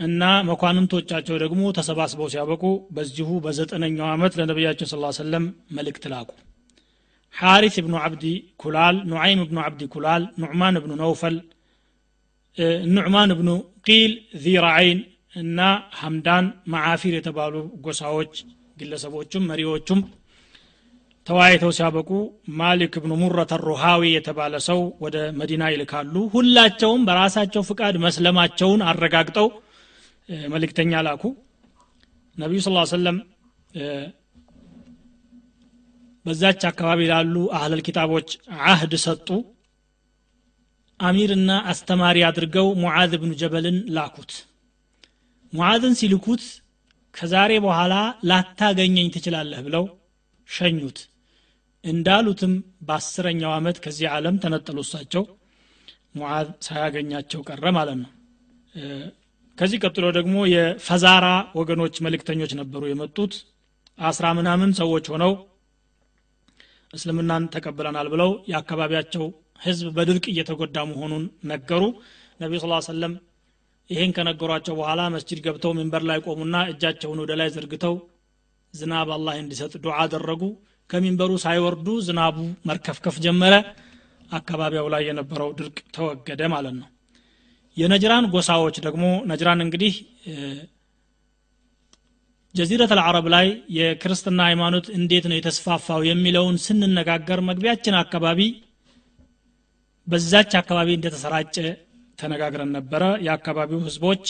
እና 0.01 0.21
መኳንንቶቻቸው 0.47 1.35
ደግሞ 1.43 1.63
ተሰባስበው 1.77 2.29
ሲያበቁ 2.33 2.63
በዚሁ 2.95 3.29
በዘጠነኛው 3.45 4.07
ዓመት 4.13 4.33
ለነቢያችን 4.39 4.89
ስ 4.91 4.97
ሰለም 5.19 5.45
መልእክት 5.77 6.05
ላኩ። 6.13 6.29
ሓሪስ 7.35 7.75
ብኑ 7.85 7.95
ዓብዲ 8.03 8.23
ኩላል 8.63 8.95
ኑዓይም 9.11 9.41
ብኑ 9.49 9.59
ዓብዲ 9.65 9.83
ኩላል 9.93 10.23
ኑዕማን 10.43 10.77
ብኑ 10.83 10.91
ነውፈል 11.01 11.35
ኑዕማን 12.95 13.31
ብኑ 13.39 13.49
ቂል 13.87 14.11
ዚራዓይን 14.43 14.99
እና 15.33 15.59
ሐምዳን 15.99 16.45
ማዓፊር 16.73 17.13
የተባሉ 17.17 17.53
ጎሳዎች 17.85 18.33
ግለሰቦቹም 18.77 19.47
መሪዎቹም 19.51 20.01
ተወያይተው 21.27 21.71
ሲያበቁ 21.77 22.09
ማሊክ 22.59 22.93
ብኑ 23.03 23.13
ሙረት 23.21 23.51
ሩሃዊ 23.65 24.03
የተባለ 24.13 24.53
ሰው 24.67 24.79
ወደ 25.03 25.17
መዲና 25.39 25.63
ይልካሉ። 25.73 26.13
ሁላቸውም 26.33 27.01
በራሳቸው 27.07 27.63
ፍቃድ 27.69 27.97
መስለማቸውን 28.05 28.81
አረጋግጠው 28.89 29.47
መልእክተኛ 30.53 31.01
ላኩ። 31.07 31.23
ነቢዩ 32.35 32.59
ስ 32.63 32.69
ሰለም 32.91 33.17
በዛች 36.25 36.61
አካባቢ 36.69 37.01
ላሉ 37.11 37.35
አህለል 37.57 37.81
ኪታቦች 37.87 38.29
አህድ 38.65 38.93
ሰጡ። 39.05 39.27
አሚርና 40.99 41.51
አስተማሪ 41.71 42.17
አድርገው 42.27 42.67
ሙዓዝ 42.81 43.11
ብኑ 43.21 43.31
ጀበልን 43.41 43.77
ላኩት። 43.95 44.31
ሙዓዝን 45.53 45.95
ሲልኩት 45.99 46.43
ከዛሬ 47.13 47.51
በኋላ 47.65 47.93
ላታገኘኝ 48.29 49.07
ትችላለህ 49.15 49.61
ብለው 49.65 49.85
ሸኙት። 50.49 50.99
እንዳሉትም 51.83 52.53
በአስረኛው 52.87 53.51
ዓመት 53.57 53.77
ከዚህ 53.83 54.07
ዓለም 54.15 54.35
ተነጠሉ። 54.43 54.77
እሳቸው 54.85 55.23
ሙዓዝ 56.15 56.47
ሳያገኛቸው 56.61 57.41
ቀረ 57.49 57.65
ማለት 57.77 57.97
ነው 58.01 58.09
ከዚህ 59.57 59.79
ቀጥሎ 59.83 60.05
ደግሞ 60.15 60.35
የፈዛራ 60.51 61.25
ወገኖች 61.57 61.95
መልእክተኞች 62.05 62.51
ነበሩ 62.59 62.81
የመጡት። 62.89 63.33
አስራ 63.97 64.25
ምናምን 64.37 64.69
ሰዎች 64.79 65.05
ሆነው 65.13 65.33
እስልምናን 66.93 67.43
ተቀብለናል 67.53 68.07
ብለው 68.13 68.31
የአካባቢያቸው 68.51 69.25
ህዝብ 69.61 69.87
በድርቅ 69.97 70.25
እየተጎዳ 70.31 70.77
መሆኑን 70.91 71.23
ነገሩ። 71.45 71.83
ነቢ 72.39 72.53
ስ 72.59 72.87
ሰለም 72.87 73.13
ይህን 73.89 74.13
ከነገሯቸው 74.17 74.75
በኋላ 74.79 75.01
መስጅድ 75.13 75.39
ገብተው 75.45 75.71
ሚንበር 75.77 76.03
ላይ 76.09 76.19
ቆሙና 76.25 76.57
እጃቸውን 76.71 77.21
ወደ 77.23 77.31
ላይ 77.39 77.49
ዘርግተው 77.55 77.95
ዝናብ 78.73 79.09
አላህ 79.15 79.35
እንዲሰጥ 79.41 79.73
ዱዓ 79.83 79.95
አደረጉ። 80.03 80.43
ከሚንበሩ 80.89 81.31
ሳይወርዱ 81.43 81.87
ዝናቡ 82.07 82.37
መርከፍከፍ 82.69 83.17
ጀመረ። 83.25 83.53
አካባቢው 84.31 84.87
ላይ 84.93 85.03
የነበረው 85.07 85.49
ድርቅ 85.59 85.77
ተወገደ 85.95 86.41
ማለት 86.53 86.75
ነው 86.79 86.87
የነጅራን 87.77 88.25
ጎሳዎች 88.33 88.75
ደግሞ 88.85 89.03
ነጅራን 89.31 89.59
እንግዲህ 89.65 89.93
ጀዚረት 92.55 92.91
አልዓረብ 92.95 93.25
ላይ 93.33 93.47
የክርስትና 93.75 94.39
ሃይማኖት 94.49 94.85
እንዴት 94.97 95.25
ነው 95.29 95.37
የተስፋፋው 95.37 96.01
የሚለውን 96.07 96.55
ስንነጋገር 96.63 97.39
መግቢያችን 97.49 97.95
አካባቢ 98.01 98.39
በዛች 100.07 100.51
አካባቢ 100.59 100.89
እንደተሰራጨ 100.97 101.55
ተነጋግረን 102.19 102.71
ነበረ። 102.77 103.03
የአካባቢው 103.25 103.79
ህዝቦች 103.87 104.25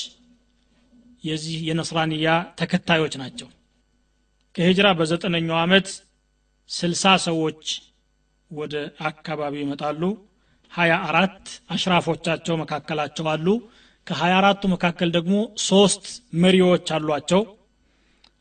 የዚህ 1.23 1.57
የነስራንያ 1.69 2.27
ተከታዮች 2.59 3.15
ናቸው። 3.21 3.47
ከሂጅራ 4.55 4.87
በዘጠነኛው 4.99 5.57
ዓመት 5.63 5.87
ስልሳ 6.69 7.13
ሰዎች 7.25 7.63
ወደ 8.51 8.75
አካባቢው 9.09 9.61
ይመጣሉ 9.63 10.01
ሀያ 10.71 10.93
አራት 11.07 11.39
አሽራፎቻቸው 11.69 12.55
መካከላቸው 12.61 13.25
አሉ። 13.31 13.47
ከሀያ 14.07 14.33
አራቱ 14.39 14.61
መካከል 14.73 15.09
ደግሞ 15.17 15.33
ሶስት 15.67 16.05
መሪዎች 16.43 16.87
አሏቸው። 16.95 17.41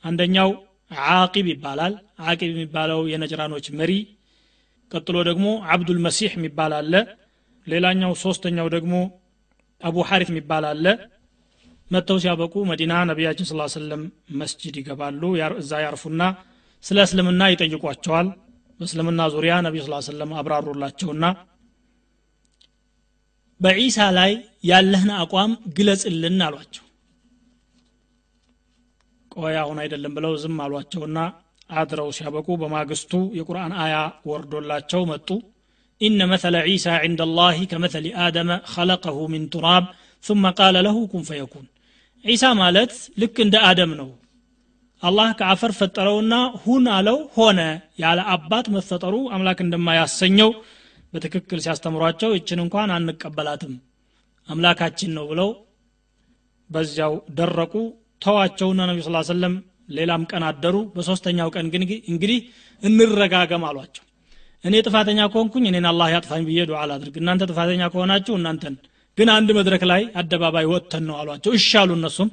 አንደኛው 0.05 0.51
ዓቂብ 1.15 1.47
ይባላል። 1.53 1.95
ዓቂብ 2.25 2.51
የሚባለው 2.55 3.01
የነጅራኖች 3.13 3.67
መሪ 3.81 3.93
ቀጥሎ 4.91 5.17
ደግሞ 5.29 5.47
አብዱል 5.73 5.99
መሲሕ 6.07 6.31
የሚባል 6.37 6.73
አለ። 6.79 6.95
ሌላኛው 7.67 8.13
ሶስተኛው 8.25 8.69
ደግሞ 8.77 8.95
አቡ 9.81 9.97
ሐሪት 10.09 10.31
የሚባል 10.33 10.65
አለ። 10.71 10.87
መጥተው 11.89 12.19
ሲያበቁ 12.23 12.55
መዲና 12.71 12.95
ነቢያችን 13.11 13.47
ስ 13.49 13.75
ሰለም 13.75 14.03
መስጅድ 14.41 14.75
ይገባሉ። 14.81 15.23
እዛ 15.63 15.73
ያርፉና 15.85 16.23
ስለ 16.85 16.99
እስልምና 17.07 17.43
ይጠይቋቸዋል። 17.53 18.29
በእስልምና 18.81 19.23
ዙሪያ 19.35 19.55
ነቢ 19.67 19.77
ስ 19.85 20.07
ሰለም 20.09 20.31
አብራሩላቸውና 20.41 21.25
በዒሳ 23.62 23.98
ላይ 24.18 24.32
ያለህን 24.70 25.12
አቋም 25.22 25.52
ግለጽልን 25.78 26.40
አሏቸው 26.48 26.86
ቆይ 29.32 29.56
አሁን 29.64 29.78
አይደለም 29.84 30.14
ብለው 30.18 30.34
ዝም 30.44 30.58
አሏቸውና 30.66 31.20
አድረው 31.80 32.10
ሲያበቁ 32.18 32.48
በማግስቱ 32.62 33.14
የቁርአን 33.38 33.74
አያ 33.84 33.96
ወርዶላቸው 34.32 35.04
መጡ 35.12 35.30
ኢነ 36.02 36.22
መተለ 36.32 36.56
ዒሳ 36.70 36.96
ዕንደ 37.06 37.22
ላህ 37.38 37.58
ከመተሊ 37.72 38.08
አደመ 38.26 38.52
ኸለቀሁ 38.74 39.18
ሚን 39.34 39.46
ቱራብ 39.54 39.86
ثم 40.24 40.44
قال 40.60 40.76
له 40.86 40.98
كن 41.12 41.24
فيكون 41.30 41.66
ዒሳ 42.26 42.44
ማለት 42.62 42.92
ልክ 43.22 43.36
እንደ 43.44 43.56
አደም 43.70 43.92
ነው 44.00 44.08
አላህ 45.04 45.28
ከአፈር 45.40 45.72
ፈጠረውና 45.80 46.34
ሁን 46.64 46.86
አለው 46.96 47.18
ሆነ 47.36 47.60
ያለ 48.04 48.20
አባት 48.36 48.68
መፈጠሩ 48.76 49.16
አምላክ 49.36 49.60
እንደማያሰኘው 49.66 50.50
በትክክል 51.13 51.59
ሲያስተምሯቸው 51.65 52.31
ይችን 52.37 52.63
እንኳን 52.65 52.91
አንቀበላትም። 52.97 53.73
አምላካችን 54.49 55.11
ነው 55.17 55.25
ብለው 55.31 55.49
በዚያው 56.71 57.15
ደረቁ 57.39 57.75
ተዋቸውና 58.23 58.81
ነቢ 58.91 58.99
ስ 59.03 59.11
ሰለም 59.31 59.55
ሌላም 59.97 60.23
ቀን 60.31 60.43
አደሩ። 60.49 60.77
በሶስተኛው 60.95 61.49
ቀን 61.55 61.67
ግን 61.73 61.83
እንግዲህ 62.11 62.39
እንረጋገም 62.83 63.65
አሏቸው። 63.69 64.05
እኔ 64.65 64.75
ጥፋተኛ 64.87 65.21
ከሆንኩኝ 65.33 65.65
እኔን 65.71 65.87
አላህ 65.91 66.09
ያጥፋኝ 66.15 66.43
ብዬ 66.49 66.61
ዱዓ 66.71 66.81
ላድርግ። 66.91 67.15
እናንተ 67.21 67.43
ጥፋተኛ 67.51 67.83
ከሆናችሁ 67.93 68.35
እናንተን 68.41 68.75
ግን 69.19 69.29
አንድ 69.37 69.49
መድረክ 69.59 69.83
ላይ 69.91 70.03
አደባባይ 70.21 70.67
ወጥተን 70.73 71.05
ነው 71.09 71.17
አሏቸው። 71.21 71.53
እሺ 71.59 71.71
አሉ 71.83 71.91
እነሱም። 71.99 72.29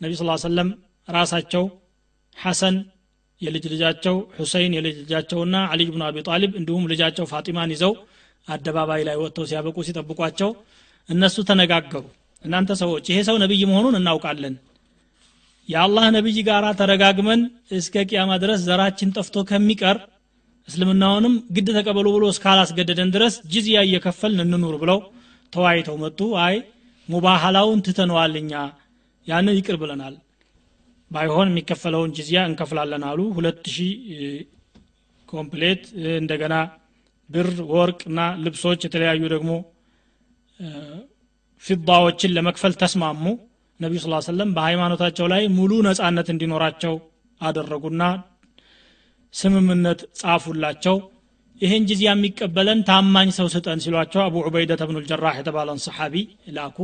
ነቢ 0.00 0.12
ስ 0.18 0.24
ሰለም 0.44 0.68
ራሳቸው 1.08 1.64
ሐሰን 2.36 2.76
የልጅ 3.40 3.64
ልጃቸው 3.72 4.16
ሁሰይን 4.36 4.74
የልጅ 4.76 4.94
ልጃቸውና 5.02 5.56
አሊ 5.72 5.82
ብኑ 5.88 6.02
አቢ 6.06 6.22
ጣሊብ 6.28 6.52
እንዲሁም 6.60 6.84
ልጃቸው 6.92 7.24
ፋጢማን 7.32 7.72
ይዘው 7.74 7.92
አደባባይ 8.48 9.02
ላይ 9.08 9.16
ወጥተው 9.22 9.46
ሲያበቁ 9.50 9.76
ሲጠብቋቸው 9.86 10.50
እነሱ 11.08 11.36
ተነጋገሩ። 11.48 12.04
እናንተ 12.44 12.70
ሰዎች 12.82 13.04
ይሄ 13.10 13.18
ሰው 13.28 13.36
ነቢይ 13.42 13.62
መሆኑን 13.70 13.96
እናውቃለን። 14.00 14.54
የአላህ 15.68 16.04
ነቢይ 16.16 16.38
ጋር 16.48 16.64
ተረጋግመን 16.80 17.40
እስከ 17.78 18.04
ቅያማ 18.08 18.32
ድረስ 18.42 18.60
ዘራችን 18.66 19.14
ጠፍቶ 19.16 19.36
ከሚቀር 19.48 19.98
እስልምናውንም 20.68 21.34
ግድ 21.56 21.68
ተቀበሉ 21.76 22.06
ብሎ 22.16 22.24
እስካላስገደደን 22.32 23.10
ድረስ 23.16 23.34
ጅዝያ 23.52 23.80
እየከፈልን 23.86 24.42
እንኑር 24.46 24.76
ብለው 24.82 25.00
ተወያይተው 25.52 25.96
መጡ። 26.04 26.20
አይ 26.44 26.56
ሙባህላውን 27.08 27.82
ትተነዋል 27.86 28.34
ያንን 29.26 29.56
ይቅር 29.58 29.76
ብለናል 29.82 30.14
ባይሆን 31.10 31.50
የሚከፈለውን 31.50 32.12
ጅዝያ 32.16 32.40
እንከፍላለን 32.48 33.04
አሉ። 33.08 33.20
ሁለት 33.36 33.62
ሺህ 33.74 33.92
ኮምፕሌት 35.28 35.82
እንደገና 36.18 36.54
ብር 37.30 37.48
ወርቅ 37.72 38.00
እና 38.10 38.20
ልብሶች 38.44 38.80
የተለያዩ 38.86 39.22
ደግሞ 39.34 39.52
ፊዳዎችን 41.64 42.34
ለመክፈል 42.36 42.72
ተስማሙ። 42.82 43.24
ነቢዩ 43.80 43.98
ስ 44.04 44.26
ሰለም 44.28 44.50
በሃይማኖታቸው 44.56 45.26
ላይ 45.32 45.42
ሙሉ 45.56 45.72
ነጻነት 45.86 46.28
እንዲኖራቸው 46.34 46.94
አደረጉና 47.40 48.02
ስምምነት 49.34 50.00
ጻፉላቸው። 50.20 50.96
ይህን 51.60 51.84
ጊዜያ 51.90 52.10
የሚቀበለን 52.14 52.80
ታማኝ 52.88 53.28
ሰው 53.36 53.46
ስጠን 53.54 53.78
ሲሏቸው 53.84 54.20
አቡ 54.24 54.34
ዑበይደት 54.46 54.80
ብኑ 54.88 54.96
ልጀራህ 55.04 55.36
የተባለን 55.40 55.78
ሰሓቢ 55.86 56.14
ላኩ 56.56 56.78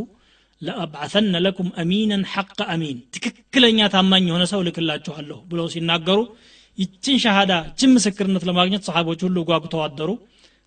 ለአብዓተነ 0.62 1.36
ለኩም 1.44 1.68
አሚነን 1.80 2.22
ሐቀ 2.32 2.58
አሚን። 2.72 2.98
ትክክለኛ 3.14 3.88
ታማኝ 3.94 4.24
የሆነ 4.28 4.44
ሰው 4.52 4.60
ልክላችኋለሁ 4.66 5.38
ብለው 5.50 5.66
ሲናገሩ 5.72 6.18
ይችን 6.78 7.16
ሻሃዳ 7.24 7.52
ይችን 7.68 7.90
ምስክርነት 7.96 8.44
ለማግኘት 8.48 8.82
ሰሓቦች 8.88 9.20
ሁሉ 9.26 9.38
ጓጉተው 9.48 9.80
አደሩ 9.86 10.10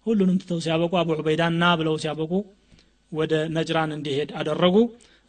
ሁሉንም 0.05 0.38
ትተው 0.41 0.60
ሲያበቁ 0.65 0.93
አቡ 0.99 1.10
ዑበይዳ 1.15 1.43
ና 1.55 1.71
ብለው 1.79 1.95
ሲያበቁ 2.03 2.31
ወደ 3.12 3.34
ነጅራን 3.55 3.91
እንዲሄድ 3.95 4.29
አደረጉ። 4.39 4.75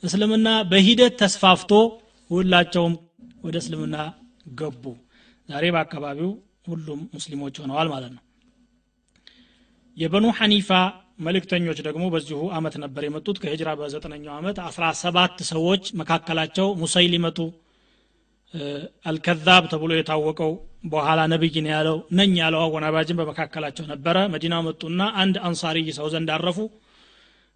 እስልምና 0.03 0.49
በሂደት 0.71 1.15
ተስፋፍቶ 1.21 1.71
ሁላቸውም 2.31 2.95
ወደ 3.45 3.57
እስልምና 3.63 3.97
ገቡ። 4.59 4.85
ዛሬ 5.49 5.65
በአካባቢው 5.75 6.31
ሁሉም 6.69 7.01
ሙስሊሞች 7.15 7.57
ሆነዋል 7.63 7.89
ማለት 7.95 8.13
ነው። 8.17 8.23
የበኑ 9.97 10.27
ሐኒፋ 10.39 10.71
መልእክተኞች 11.19 11.79
ደግሞ 11.87 12.05
በዚሁ 12.13 12.41
አመት 12.57 12.75
ነበር 12.83 13.03
የመጡት። 13.07 13.37
ከሂጅራ 13.43 13.71
በዘጠነኛው 13.79 14.33
ዓመት 14.39 14.59
አስራ 14.67 14.85
ሰባት 15.01 15.37
ሰዎች 15.51 15.85
መካከላቸው 16.01 16.67
ሙሰይሊመቱ 16.83 17.39
አልከዛብ 19.09 19.65
ተብሎ 19.73 19.93
የታወቀው 19.97 20.53
በኋላ 20.93 21.21
ነብይ 21.33 21.57
ነው 21.59 21.71
ያለው 21.75 21.97
ነኝ 22.19 22.33
ያለው 22.43 22.61
አወናባጅን 22.65 23.19
በመካከላቸው 23.21 23.85
ነበረ። 23.93 24.17
መዲና 24.35 24.55
መጡና 24.67 25.01
አንድ 25.23 25.37
አንሳሪ 25.49 25.79
ሰው 25.99 26.07
ዘንድ 26.15 26.31
አረፉ። 26.37 26.59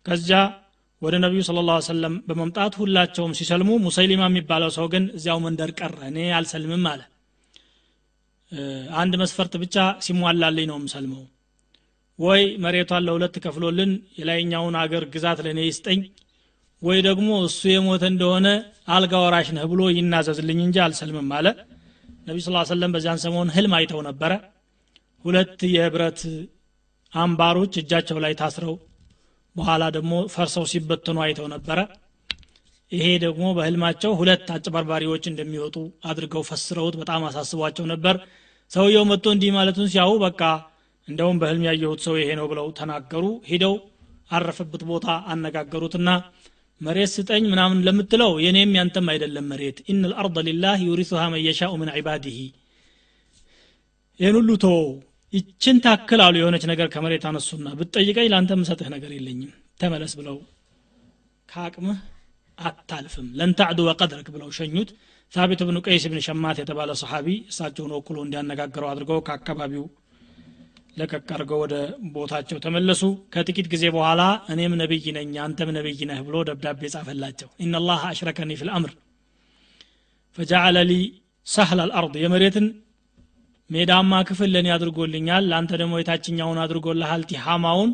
ከዚያ 0.06 0.40
ወደ 1.02 1.14
ነቢዩ 1.24 1.42
ስለ 1.46 1.58
ላ 1.66 1.76
ሰለም 1.86 2.14
በመምጣት 2.28 2.72
ሁላቸውም 2.80 3.32
ሲሰልሙ 3.38 3.70
ሙሰይሊማ 3.84 4.22
የሚባለው 4.28 4.70
ሰው 4.76 4.86
ግን 4.94 5.04
እዚያው 5.16 5.38
መንደር 5.44 5.70
ቀረ። 5.78 5.96
እኔ 6.10 6.18
አልሰልምም 6.38 6.84
አለ። 6.90 7.00
አንድ 9.00 9.14
መስፈርት 9.22 9.54
ብቻ 9.62 9.76
ሲሟላልኝ 10.06 10.66
ነው 10.70 10.76
የምሰልመው 10.80 11.22
ወይ 12.20 12.42
መሬቷን 12.62 13.04
ለሁለት 13.06 13.34
ከፍሎልን 13.44 13.90
የላይኛውን 14.18 14.74
አገር 14.80 15.04
ግዛት 15.14 15.38
ለእኔ 15.44 15.60
ይስጠኝ 15.68 16.00
ወይ 16.82 16.98
ደግሞ 17.06 17.28
እሱ 17.46 17.60
የሞተ 17.70 18.04
እንደሆነ 18.10 18.48
አልጋ 18.94 19.14
ወራሽ 19.24 19.48
ነህ 19.56 19.64
ብሎ 19.72 19.80
ይናዘዝልኝ 19.96 20.60
እንጂ 20.64 20.76
አልሰልምም 20.84 21.30
አለ። 21.38 21.46
ነቢ 22.26 22.38
ስ 22.40 22.52
ሰለም 22.70 22.92
በዚያን 22.94 23.20
ሰሞን 23.24 23.48
ህልም 23.56 23.74
አይተው 23.78 24.00
ነበረ። 24.08 24.32
ሁለት 25.24 25.60
የህብረት 25.74 26.20
አምባሮች 27.12 27.74
እጃቸው 27.80 28.18
ላይ 28.24 28.34
ታስረው 28.40 28.74
በኋላ 29.56 29.84
ደግሞ 29.96 30.12
ፈርሰው 30.34 30.64
ሲበትኑ 30.72 31.18
አይተው 31.24 31.46
ነበረ። 31.54 31.78
ይሄ 32.92 33.06
ደግሞ 33.24 33.44
በህልማቸው 33.56 34.12
ሁለት 34.20 34.46
አጭበርባሪዎች 34.54 35.24
እንደሚወጡ 35.30 35.76
አድርገው 36.04 36.42
ፈስረውት 36.48 36.94
በጣም 37.00 37.24
አሳስቧቸው 37.28 37.84
ነበር። 37.92 38.16
ሰውየው 38.70 39.04
መጥቶ 39.10 39.26
እንዲህ 39.34 39.50
ማለቱን 39.56 39.88
ሲያው 39.92 40.12
በቃ 40.24 40.40
እንደውም 41.10 41.38
በህልም 41.40 41.64
ያየሁት 41.68 42.00
ሰው 42.06 42.14
ይሄ 42.20 42.30
ነው 42.38 42.46
ብለው 42.50 42.66
ተናገሩ። 42.78 43.24
ሂደው 43.50 43.74
ያረፈበት 44.30 44.82
ቦታ 44.90 45.06
አነጋገሩትና 45.32 46.08
መሬት 46.80 47.10
ስጠኝ 47.14 47.44
ምናምን 47.52 47.78
ለምትለው 47.86 48.32
የኔም 48.44 48.70
ያንተም 48.78 49.08
አይደለም 49.12 49.48
መሬት። 49.52 49.78
إن 49.90 50.00
الأرض 50.04 50.36
لله 50.46 50.78
يورثها 50.86 51.22
من 51.32 51.42
يشاء 51.46 51.72
من 51.80 51.90
عباده 51.96 52.36
ይህን 54.20 54.36
ሁሉ 54.38 54.50
ቶ 54.62 54.68
ይችን 55.32 55.76
ታክል 55.84 56.20
አሉ 56.24 56.34
የሆነች 56.40 56.64
ነገር 56.70 56.86
ከመሬት 56.94 57.24
አነሱና 57.28 57.68
ብትጠይቀኝ 57.78 58.26
ለአንተ 58.32 58.56
ምሰጥህ 58.60 58.88
ነገር 58.94 59.10
የለኝም። 59.16 59.50
ተመለስ 59.80 60.12
ብለው 60.18 60.36
ከአቅምህ 61.48 61.98
አታልፍም። 62.58 63.28
لن 63.38 63.52
تعدو 63.58 63.80
قدرك 63.88 64.28
ብለው 64.34 64.48
ሸኙት። 64.56 64.90
ሳቢት 65.32 65.60
ብኑ 65.66 65.78
ቀይስ 65.86 66.04
ብን 66.10 66.20
ሸማት 66.26 66.56
የተባለ 66.60 66.90
ሰሓቢ 67.00 67.28
እሳቸውን 67.50 67.92
ወክሎ 67.96 68.16
እንዲያነጋግረው 68.24 68.88
አድርገው 68.90 69.20
ከአካባቢው 69.26 69.84
ለቀቅ 71.00 71.26
አድርገው 71.34 71.58
ወደ 71.62 71.74
ቦታቸው 72.14 72.58
ተመለሱ። 72.64 73.02
ከጥቂት 73.34 73.66
ጊዜ 73.72 73.84
በኋላ 73.96 74.22
እኔም 74.52 74.74
ነቢይ 74.80 75.06
ነኝ 75.16 75.32
አንተም 75.44 75.70
ነቢይ 75.76 76.00
ነህ 76.10 76.20
ብሎ 76.26 76.36
ደብዳቤ 76.48 76.82
ጻፈላቸው። 76.94 77.48
إن 77.64 77.74
الله 77.74 78.02
أشركني 78.10 78.56
في 78.60 78.68
الأمر 78.68 78.92
فجعل 80.38 80.78
لي 80.90 80.94
سهل 81.46 81.80
الأرض 81.84 82.14
የመሬትን 82.22 82.66
ሜዳማ 83.70 84.12
ክፍል 84.28 84.48
ለእኔ 84.54 84.68
አድርጎልኛል 84.76 85.44
ለአንተ 85.50 85.72
ደግሞ 85.80 85.94
የታችኛውን 85.98 86.58
አድርጎልሃል 86.62 87.22
ቲሃማውን 87.30 87.90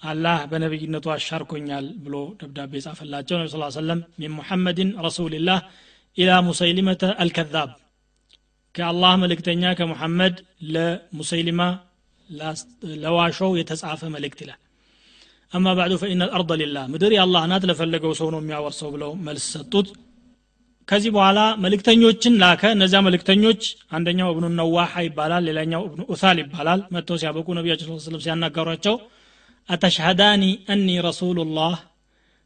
አላህ 0.00 0.38
በነቢይነቱ 0.50 1.06
አሻርኮኛል 1.14 1.86
ብሎ 2.04 2.16
ደብዳቤ 2.40 2.72
ጻፈላቸው። 2.84 3.36
ነቢ 3.38 3.48
ስ 3.52 3.78
ሰለም 3.78 4.00
ሚን 4.20 4.32
ሙሐመድን 4.38 4.90
ረሱልላህ 5.06 5.60
ኢላ 6.16 6.30
ሙሰይሊመተ 6.48 7.02
አልከዛብ 7.22 7.70
ከአላህ 8.74 9.12
መልእክተኛ 9.22 9.64
ከሙሐመድ 9.78 10.36
ለሙሰይሊማ 10.74 11.60
ለዋሾው 13.02 13.52
የተጻፈ 13.58 14.00
መልእክት 14.14 14.40
ይላል። 14.44 14.60
አማ 15.52 15.66
ባዕዱ 15.78 15.94
ፈኢነ 16.00 16.22
ልአርض 16.28 16.50
ሊላህ 16.60 16.84
ምድር 16.92 17.12
የአላህ 17.16 17.42
ናት 17.50 17.64
ለፈለገው 17.70 18.12
ሰው 18.20 18.28
ነው 18.34 18.40
የሚያወርሰው 18.42 18.88
ብለው 18.94 19.10
መልስ 19.26 19.44
ሰጡት። 19.54 19.88
ከዚህ 20.88 21.10
በኋላ 21.14 21.40
መልእክተኞችን 21.62 22.34
ላከ። 22.42 22.62
እነዚያ 22.74 22.98
መልእክተኞች 23.06 23.62
አንደኛው 23.92 24.28
እብኑ 24.32 24.46
ነዋሓ 24.58 24.92
ይባላል 25.06 25.42
ሌላኛው 25.48 25.82
እብኑ 25.88 26.02
ኡሳል 26.12 26.38
ይባላል። 26.42 26.80
መጥተው 26.94 27.18
ሲያበቁ 27.22 27.46
ነቢያችን 27.58 27.88
ስ 27.94 28.04
ስለም 28.06 28.22
ሲያናገሯቸው 28.24 28.96
አተሽሃዳኒ 29.68 30.42
አኒ 30.72 30.88
ረሱሉላህ 31.08 31.74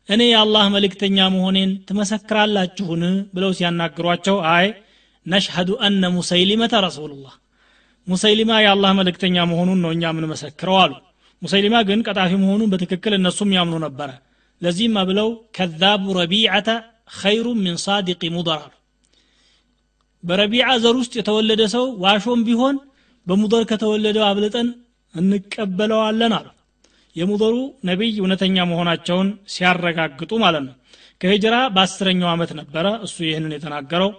እኔ 0.09 0.23
የአላህ 0.29 0.65
መልእክተኛ 0.75 1.19
መሆኔን 1.35 1.71
ትመሰክራላችሁን? 1.89 3.03
ብለው 3.35 3.51
ሲያናግሯቸው 3.59 4.37
አይ 4.55 4.67
ነሽሀዱ 5.27 5.71
አነ 5.87 6.03
ሙሰይሊመተ 6.15 6.75
ረሱሉላህ 6.87 7.35
ሙሰይሊማ 8.07 8.53
የአላህ 8.63 8.91
መልእክተኛ 8.99 9.37
መሆኑን 9.51 9.79
ነው 9.85 9.91
እኛ 9.95 10.03
የምንመሰክረው 10.11 10.77
አሉ። 10.83 10.93
ሙሰይሊማ 11.43 11.77
ግን 11.89 12.01
ቀጣፊ 12.09 12.31
መሆኑን 12.43 12.71
በትክክል 12.73 13.13
እነሱም 13.19 13.51
ያምኑ 13.57 13.77
ነበረ። 13.85 14.11
ለዚህም 14.61 14.97
ብለው 15.11 15.29
ከዛቡ 15.57 16.05
ረቢዓተ 16.19 16.69
ኸይሩ 17.19 17.47
ሚን 17.61 17.77
ሳዲቂ 17.85 18.23
ሙደር 18.35 18.59
አሉ። 18.59 18.73
በረቢዓ 20.25 20.67
ዘር 20.83 20.97
ውስጥ 21.01 21.13
የተወለደ 21.19 21.63
ሰው 21.75 21.85
ዋሾም 22.05 22.41
ቢሆን 22.49 22.77
በሙደር 23.27 23.63
ከተወለደው 23.71 24.25
አብልጠን 24.29 24.69
እንቀበለዋለን 25.15 26.33
አሉ። 26.39 26.49
የሙደሩ 27.17 27.55
ነቢይ 27.85 28.13
እውነተኛ 28.21 28.57
መሆናቸውን 28.71 29.29
ሲያረጋግጡ 29.55 30.33
ማለት 30.43 30.63
ነው። 30.69 30.75
ከሂጅራ 31.21 31.55
በአስረኛው 31.75 32.29
ዓመት 32.33 32.51
ነበረ 32.61 32.87
እሱ 33.07 33.17
ይህንን 33.25 33.55
የተናገረው 33.57 34.11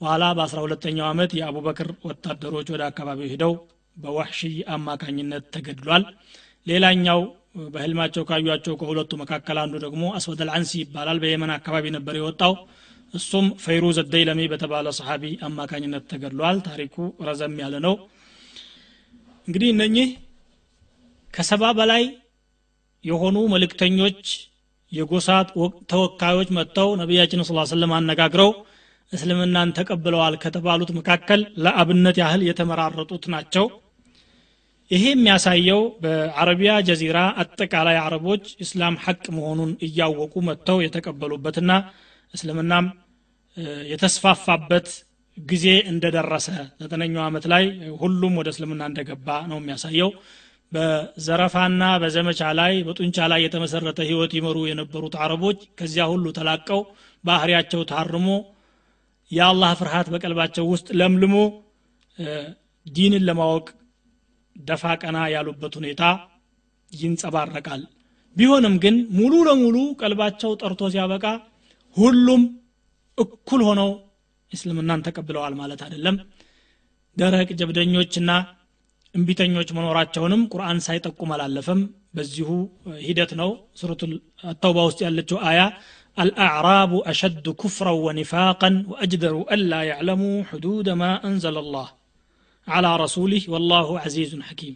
በኋላ 0.00 0.24
በአስራ 0.36 0.58
ሁለተኛው 0.64 1.06
ዓመት 1.08 1.30
የአቡበክር 1.38 1.88
ወታደሮች 2.06 2.68
ወደ 2.74 2.82
አካባቢው 2.86 3.30
ሂደው 3.32 3.52
በዋሕሺ 3.96 4.40
አማካኝነት 4.74 5.44
ተገድሏል። 5.54 6.04
ሌላኛው 6.66 7.20
በህልማቸው 7.74 8.22
ካዩቸው 8.28 8.74
ከሁለቱ 8.80 9.12
መካከል 9.22 9.58
አንዱ 9.62 9.74
ደግሞ 9.84 10.02
አስወድ 10.18 10.40
አልዓንሲ 10.44 10.72
ይባላል። 10.82 11.18
በየመን 11.22 11.52
አካባቢ 11.56 11.86
ነበር 11.96 12.14
የወጣው። 12.18 12.54
እሱም 13.14 13.46
ፈይሩዝ 13.62 13.98
ደይለሚ 14.12 14.40
በተባለ 14.52 14.88
ሰሓቢ 14.98 15.24
አማካኝነት 15.46 16.04
ተገድሏል። 16.12 16.58
ታሪኩ 16.68 16.96
ረዘም 17.28 17.56
ያለ 17.62 17.76
ነው። 17.86 17.94
እንግዲህ 19.48 19.70
እነኚህ 19.74 20.08
ከሰባ 21.28 21.64
በላይ 21.78 22.02
የሆኑ 23.04 23.36
መልእክተኞች 23.52 24.22
የጎሳ 24.92 25.28
ተወካዮች 25.90 26.48
መጥተው 26.56 26.88
ነቢያችን 27.00 27.44
ስ 27.48 27.64
ስለም 27.70 27.92
አነጋግረው 27.98 28.50
እስልምናን 29.12 29.74
ተቀብለዋል 29.78 30.34
ከተባሉት 30.42 30.90
መካከል 30.98 31.40
ለአብነት 31.64 32.16
ያህል 32.22 32.42
የተመራረጡት 32.48 33.24
ናቸው። 33.34 33.66
ይሄ 34.90 35.04
የሚያሳየው 35.10 35.80
በአረቢያ 36.02 36.72
ጀዚራ 36.88 37.18
አጠቃላይ 37.42 37.96
አረቦች 38.04 38.44
እስላም 38.64 38.94
ሐቅ 39.04 39.24
መሆኑን 39.36 39.72
እያወቁ 39.86 40.34
መጥተው 40.48 40.78
የተቀበሉበትና 40.84 41.72
እስልምናም 42.34 42.86
የተስፋፋበት 43.92 44.88
ጊዜ 45.38 45.66
እንደደረሰ 45.90 46.46
ዘጠነኛው 46.82 47.22
ዓመት 47.26 47.44
ላይ 47.52 47.64
ሁሉም 48.00 48.34
ወደ 48.40 48.48
እስልምና 48.54 48.82
እንደገባ 48.90 49.28
ነው 49.50 49.58
የሚያሳየው። 49.60 50.10
በዘረፋና 50.72 51.82
በዘመቻ 52.02 52.40
ላይ 52.58 52.72
በጡንቻ 52.86 53.26
ላይ 53.32 53.40
የተመሰረተ 53.44 54.00
ህይወት 54.08 54.32
ይመሩ 54.38 54.56
የነበሩት 54.68 55.14
አረቦች 55.24 55.60
ከዚያ 55.80 56.04
ሁሉ 56.12 56.26
ተላቀው 56.36 56.80
ባህሪያቸው 57.24 57.82
ታርሞ 57.90 58.28
የአላህ 59.30 59.70
ፍርሃት 59.80 60.08
በቀልባቸው 60.12 60.64
ውስጥ 60.72 60.88
ለምልሞ 61.00 61.36
ዲንን 62.86 63.24
ለማወቅ 63.28 63.66
ደፋ 64.56 64.84
ቀና 65.02 65.18
ያሉበት 65.34 65.74
ሁኔታ 65.80 66.02
ይንጸባረቃል። 66.92 67.82
ቢሆንም 68.36 68.74
ግን 68.82 68.96
ሙሉ 69.18 69.34
ለሙሉ 69.48 69.76
ቀልባቸው 70.00 70.50
ጠርቶ 70.60 70.90
ሲያበቃ 70.92 71.24
ሁሉም 71.96 72.42
እኩል 73.18 73.60
ሆነው 73.68 73.90
እስልምናን 74.52 75.04
ተቀብለዋል 75.06 75.54
ማለት 75.60 75.80
አይደለም። 75.86 76.16
ደረቅ 77.16 77.48
ጀብደኞችና 77.60 78.30
እምቢተኞች 79.14 79.68
መኖራቸውንም 79.76 80.42
ቁርአን 80.52 80.78
ሳይጠቁም 80.86 81.32
አላለፈም። 81.34 81.80
በዚሁ 82.14 82.48
ሂደት 83.06 83.32
ነው 83.40 83.50
ሱረቱ 83.80 84.02
ተውባ 84.62 84.78
ውስጥ 84.88 85.00
ያለችው 85.06 85.38
አያ 85.50 85.60
الأعراب 86.17 86.91
أشد 87.11 87.45
كفرا 87.61 87.93
ونفاقا 88.05 88.69
وأجدر 88.87 89.33
ألا 89.51 89.81
يعلموا 89.83 90.43
حدود 90.43 90.87
ما 91.01 91.11
أنزل 91.27 91.57
الله 91.57 91.87
على 92.67 92.95
رسوله 92.95 93.41
والله 93.47 93.87
عزيز 93.99 94.31
حكيم 94.39 94.75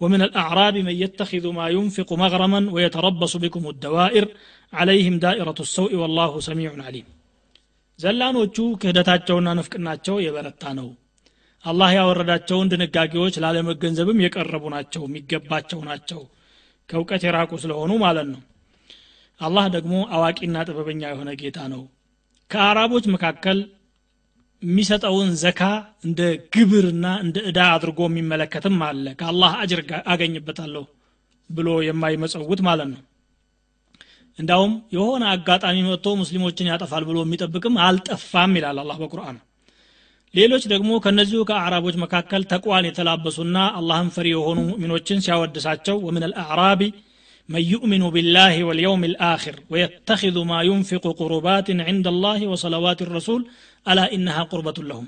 ومن 0.00 0.20
الأعراب 0.22 0.76
من 0.88 0.94
يتخذ 1.04 1.44
ما 1.58 1.66
ينفق 1.68 2.08
مغرما 2.12 2.60
ويتربص 2.74 3.32
بكم 3.36 3.62
الدوائر 3.68 4.24
عليهم 4.72 5.14
دائرة 5.18 5.58
السوء 5.60 5.92
والله 5.94 6.30
سميع 6.48 6.72
عليم 6.86 7.08
ዘላኖቹ 7.98 8.56
ክህደታቸውና 8.82 9.48
ንፍቅናቸው 9.56 10.14
የበረታ 10.24 10.62
ነው 10.78 10.86
አላህ 11.64 11.90
ያወረዳቸውን 11.96 12.70
ድንጋጌዎች 12.72 13.34
ላለመገንዘብም 13.44 14.22
የቀረቡ 14.24 14.64
ናቸው 14.74 15.02
የሚገባቸው 15.06 15.80
ናቸው 15.88 16.20
ከእውቀት 16.88 17.22
የራቁ 17.26 17.52
ስለሆኑ 17.64 17.92
ማለት 18.04 18.26
ነው 18.34 18.40
አላህ 19.41 19.65
ደግሞ 19.75 19.93
አዋቂና 20.15 20.57
ጥበበኛ 20.67 21.01
የሆነ 21.11 21.29
ጌታ 21.39 21.59
ነው። 21.73 21.81
ከአራቦች 22.51 23.05
መካከል 23.13 23.57
የሚሰጠውን 24.63 25.29
ዘካ 25.41 25.61
እንደ 26.05 26.21
ግብርና 26.53 27.07
እንደ 27.23 27.37
እዳ 27.49 27.59
አድርጎ 27.73 27.99
የሚመለከትም 28.09 28.77
አለ። 28.87 29.05
ከአላህ 29.19 29.51
አጅር 29.63 29.81
አገኝበታለሁ 30.13 30.83
ብሎ 31.49 31.69
የማይመጸውት 31.87 32.61
ማለት 32.67 32.87
ነው። 32.93 33.01
እንዳውም 34.39 34.73
የሆነ 34.95 35.23
አጋጣሚ 35.33 35.77
መጥቶ 35.85 36.07
ሙስሊሞችን 36.21 36.69
ያጠፋል 36.71 37.03
ብሎ 37.09 37.17
የሚጠብቅም 37.23 37.75
አልጠፋም 37.85 38.55
ይላል 38.57 38.79
አላህ 38.83 38.97
በቁርአን። 39.01 39.37
ሌሎች 40.33 40.63
ደግሞ 40.71 40.91
ከነዚሁ 41.03 41.41
ከአዕራቦች 41.49 41.95
መካከል 42.03 42.41
ተቋን 42.51 42.87
የተላበሱና 42.87 43.57
አላህን 43.77 44.09
ፈሪ 44.15 44.27
የሆኑ 44.33 44.59
ሙእሚኖችን 44.69 45.21
ሲያወድሳቸው 45.25 45.97
ወምን 46.07 46.25
አልአዕራቢ 46.27 46.81
من 47.48 47.62
يؤمن 47.74 48.02
بالله 48.10 48.54
واليوم 48.64 49.02
الآخر 49.04 49.54
ويتخذ 49.70 50.36
ما 50.44 50.58
ينفق 50.62 51.04
قربات 51.20 51.68
عند 51.88 52.06
الله 52.06 52.40
وصلوات 52.46 53.00
الرسول 53.02 53.40
ألا 53.86 54.04
إنها 54.14 54.42
قربة 54.52 54.78
لهم 54.90 55.06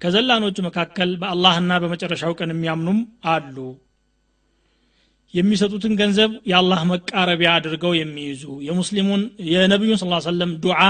ከዘላኖቹ 0.00 0.56
መካከል 0.68 1.10
በአላህና 1.20 1.72
በመጨረሻው 1.82 2.32
ቀን 2.38 2.50
የሚያምኑም 2.52 2.98
አሉ 3.34 3.56
የሚሰጡትን 5.34 5.94
ገንዘብ 6.00 6.30
የአላህ 6.50 6.80
መቃረቢያ 6.90 7.50
አድርገው 7.58 7.92
የሚይዙ 8.00 8.42
የሙስሊሙን 8.66 9.22
የነቢዩን 9.52 10.00
ስ 10.00 10.06
ሰለም 10.28 10.50
ዱዓ 10.64 10.80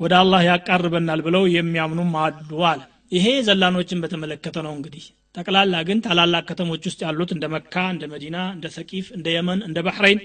ወደ 0.00 0.12
አላህ 0.22 0.40
ያቃርበናል 0.50 1.20
ብለው 1.26 1.44
የሚያምኑም 1.56 2.12
አሉ 2.24 2.50
አለ 2.70 2.80
ይሄ 3.11 3.27
ዘላኖችን 3.47 4.01
በተመለከተ 4.03 4.57
ነው 4.65 4.73
እንግዲህ። 4.77 5.05
ጠቅላላ 5.35 5.75
ግን 5.87 5.99
ታላላቅ 6.05 6.43
ከተሞች 6.49 6.83
ውስጥ 6.89 6.99
ያሉት 7.05 7.31
እንደ 7.35 7.45
መካ 7.53 7.75
እንደ 7.93 8.03
መዲና 8.11 8.37
እንደ 8.55 8.67
ሰቂፍ 8.75 9.07
እንደ 9.17 9.27
የመን 9.35 9.59
እንደ 9.67 9.79
ባህሬን 9.87 10.19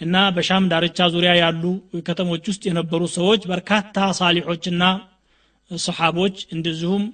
እና 0.00 0.16
በሻም 0.36 0.64
ዳርቻ 0.72 0.98
ዙሪያ 1.14 1.32
ያሉ 1.40 1.62
ከተሞች 2.08 2.44
ውስጥ 2.50 2.62
የነበሩ 2.68 3.02
ሰዎች 3.16 3.42
በርካታ 3.52 4.08
ሳሊሖችና 4.18 4.82
ሰሓቦች 5.70 6.36
እንደዚሁም 6.56 7.04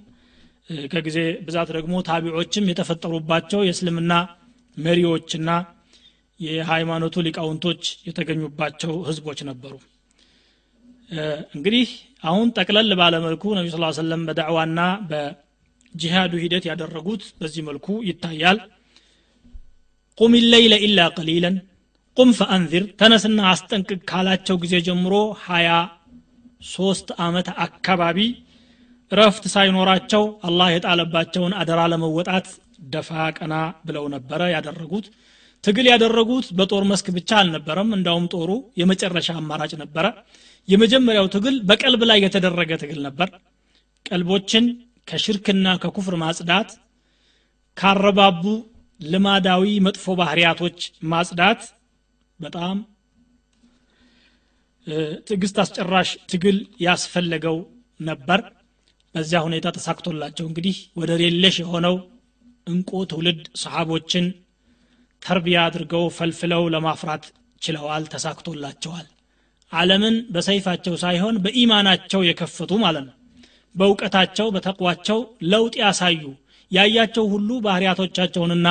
ከጊዜ 0.93 1.19
ብዛት 1.47 1.71
ደግሞ 1.77 1.95
ታቢዖችም 2.09 2.69
የተፈጠሩባቸው 2.71 3.63
የእስልምና 3.65 4.13
መሪዎችና 4.77 5.51
የሃይማኖቱ 6.41 7.17
ሊቃውንቶች 7.27 7.83
የተገኙባቸው 8.09 8.93
ህዝቦች 9.09 9.41
ነበሩ 9.51 9.75
እንግዲህ 11.55 11.89
አሁን 12.25 12.49
ጠቅለል 12.57 12.91
ባለመልኩ 13.01 13.45
ነቢ 13.59 13.67
ስ 13.73 13.97
ሰለም 13.99 14.23
በዳዕዋና 14.29 14.81
በጂሃዱ 15.11 16.33
ሂደት 16.45 16.65
ያደረጉት 16.71 17.25
በዚህ 17.41 17.63
መልኩ 17.69 17.87
ይታያል። 18.09 18.59
ቁም 20.19 20.33
ለይለ 20.53 20.75
ኢላ 20.87 21.01
ቀሊለን 21.17 21.57
ቁም 22.17 22.31
ፈአንዚር 22.39 22.85
ተነስና 23.01 23.41
አስጠንቅቅ 23.51 24.01
ካላቸው 24.11 24.57
ጊዜ 24.63 24.75
ጀምሮ 24.89 25.15
ሀያ 25.45 25.69
ሶስት 26.73 27.09
አመት 27.27 27.49
አካባቢ 27.65 28.19
ረፍት 29.13 29.45
ሳይኖራቸው 29.55 30.23
አላህ 30.49 30.69
የጣለባቸውን 30.73 31.55
አደራ 31.61 31.81
ለመወጣት 31.93 32.47
ደፋ 32.93 33.09
ቀና 33.39 33.55
ብለው 33.87 34.05
ነበረ 34.15 34.43
ያደረጉት። 34.55 35.07
ትግል 35.65 35.87
ያደረጉት 35.91 36.47
በጦር 36.59 36.85
መስክ 36.91 37.09
ብቻ 37.17 37.31
አልነበረም። 37.41 37.91
እንዳውም 37.97 38.25
ጦሩ 38.35 38.51
የመጨረሻ 38.81 39.29
አማራጭ 39.41 39.73
ነበረ 39.83 40.07
የመጀመሪያው 40.69 41.27
ትግል 41.35 41.57
በቀልብ 41.69 42.03
ላይ 42.11 42.19
የተደረገ 42.25 42.73
ትግል 42.83 43.01
ነበር። 43.07 43.29
ቀልቦችን 44.07 44.65
ከሽርክና 45.09 45.69
ከኩፍር 45.83 46.15
ማጽዳት 46.23 46.71
ካረባቡ 47.77 48.45
ልማዳዊ 49.01 49.65
መጥፎ 49.87 50.15
ባህሪያቶች 50.21 50.79
ማጽዳት 51.13 51.63
በጣም 52.41 52.77
ትዕግስት 55.27 55.57
አስጨራሽ 55.63 56.11
ትግል 56.31 56.57
ያስፈለገው 56.85 57.57
ነበር። 58.01 58.41
በዚያ 59.15 59.41
ሁኔታ 59.47 59.67
ተሳክቶላቸው 59.77 60.47
እንግዲህ 60.51 60.77
ወደ 61.01 61.13
ሌለሽ 61.23 61.57
የሆነው 61.63 61.97
እንቁ 62.67 62.91
ትውልድ 63.11 63.43
ሰሓቦችን 63.63 64.27
ተርቢያ 65.23 65.59
አድርገው 65.67 66.05
ፈልፍለው 66.17 66.63
ለማፍራት 66.75 67.25
ችለዋል 67.63 68.05
ተሳክቶላቸዋል 68.15 69.07
ዓለምን 69.73 70.17
በሰይፋቸው 70.35 70.95
ሳይሆን 71.03 71.37
በኢማናቸው 71.45 72.21
የከፈቱ 72.29 72.73
ማለት 72.85 73.05
ነው። 73.09 73.15
በእውቀታቸው 73.75 74.47
በተቋቸው 74.55 75.19
ለውጥ 75.53 75.75
ያሳዩ 75.83 76.23
ያያቸው 76.71 77.25
ሁሉ 77.33 77.51
ባህሪያቶቻቸውንና 77.65 78.69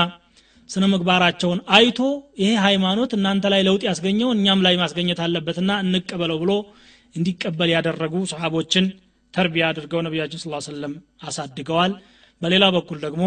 ስነ 0.70 0.86
ምግባራቸውን 0.92 1.60
አይቶ 1.76 2.00
ይሄ 2.42 2.52
ሃይማኖት 2.66 3.12
እናንተ 3.18 3.46
ላይ 3.54 3.62
ለውጥ 3.68 3.82
ያስገኘው 3.88 4.30
እኛም 4.36 4.60
ላይ 4.66 4.76
ማስገኘት 4.82 5.20
አለበትና 5.26 5.72
እንቀበለው 5.84 6.38
ብሎ 6.44 6.52
እንዲቀበል 7.16 7.70
ያደረጉ 7.74 8.16
ሰሓቦችን 8.32 8.86
ተርቢያ 9.34 9.66
አድርገው 9.72 10.02
ነቢያችን 10.06 10.42
ስ 10.42 10.66
ሰለም 10.68 10.94
አሳድገዋል። 11.28 11.92
በሌላ 12.42 12.66
በኩል 12.76 12.98
ደግሞ 13.06 13.24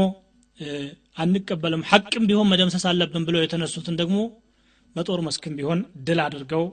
አንቀበልም 1.19 1.83
ሐቅም 1.91 2.25
ቢሆን 2.29 2.49
መደምሰስ 2.53 2.85
አለብን 2.91 3.25
ብለው 3.29 3.43
የተነሱትን 3.45 3.97
ደግሞ 4.01 4.19
በጦር 4.97 5.21
መስክም 5.27 5.55
ቢሆን 5.59 5.79
ድል 6.07 6.21
አድርገው 6.25 6.65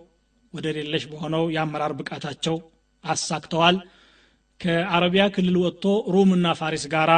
ወደ 0.53 0.67
ሌለሽ 0.77 1.03
በሆነው 1.11 1.43
የአመራር 1.55 1.93
ብቃታቸው 1.99 2.55
አሳክተዋል። 3.03 3.77
ከአረቢያ 4.61 5.23
ክልል 5.35 5.55
ወጥቶ 5.61 5.83
ሩምና 6.13 6.47
ፋሪስ 6.59 6.83
ጋራ 6.93 7.11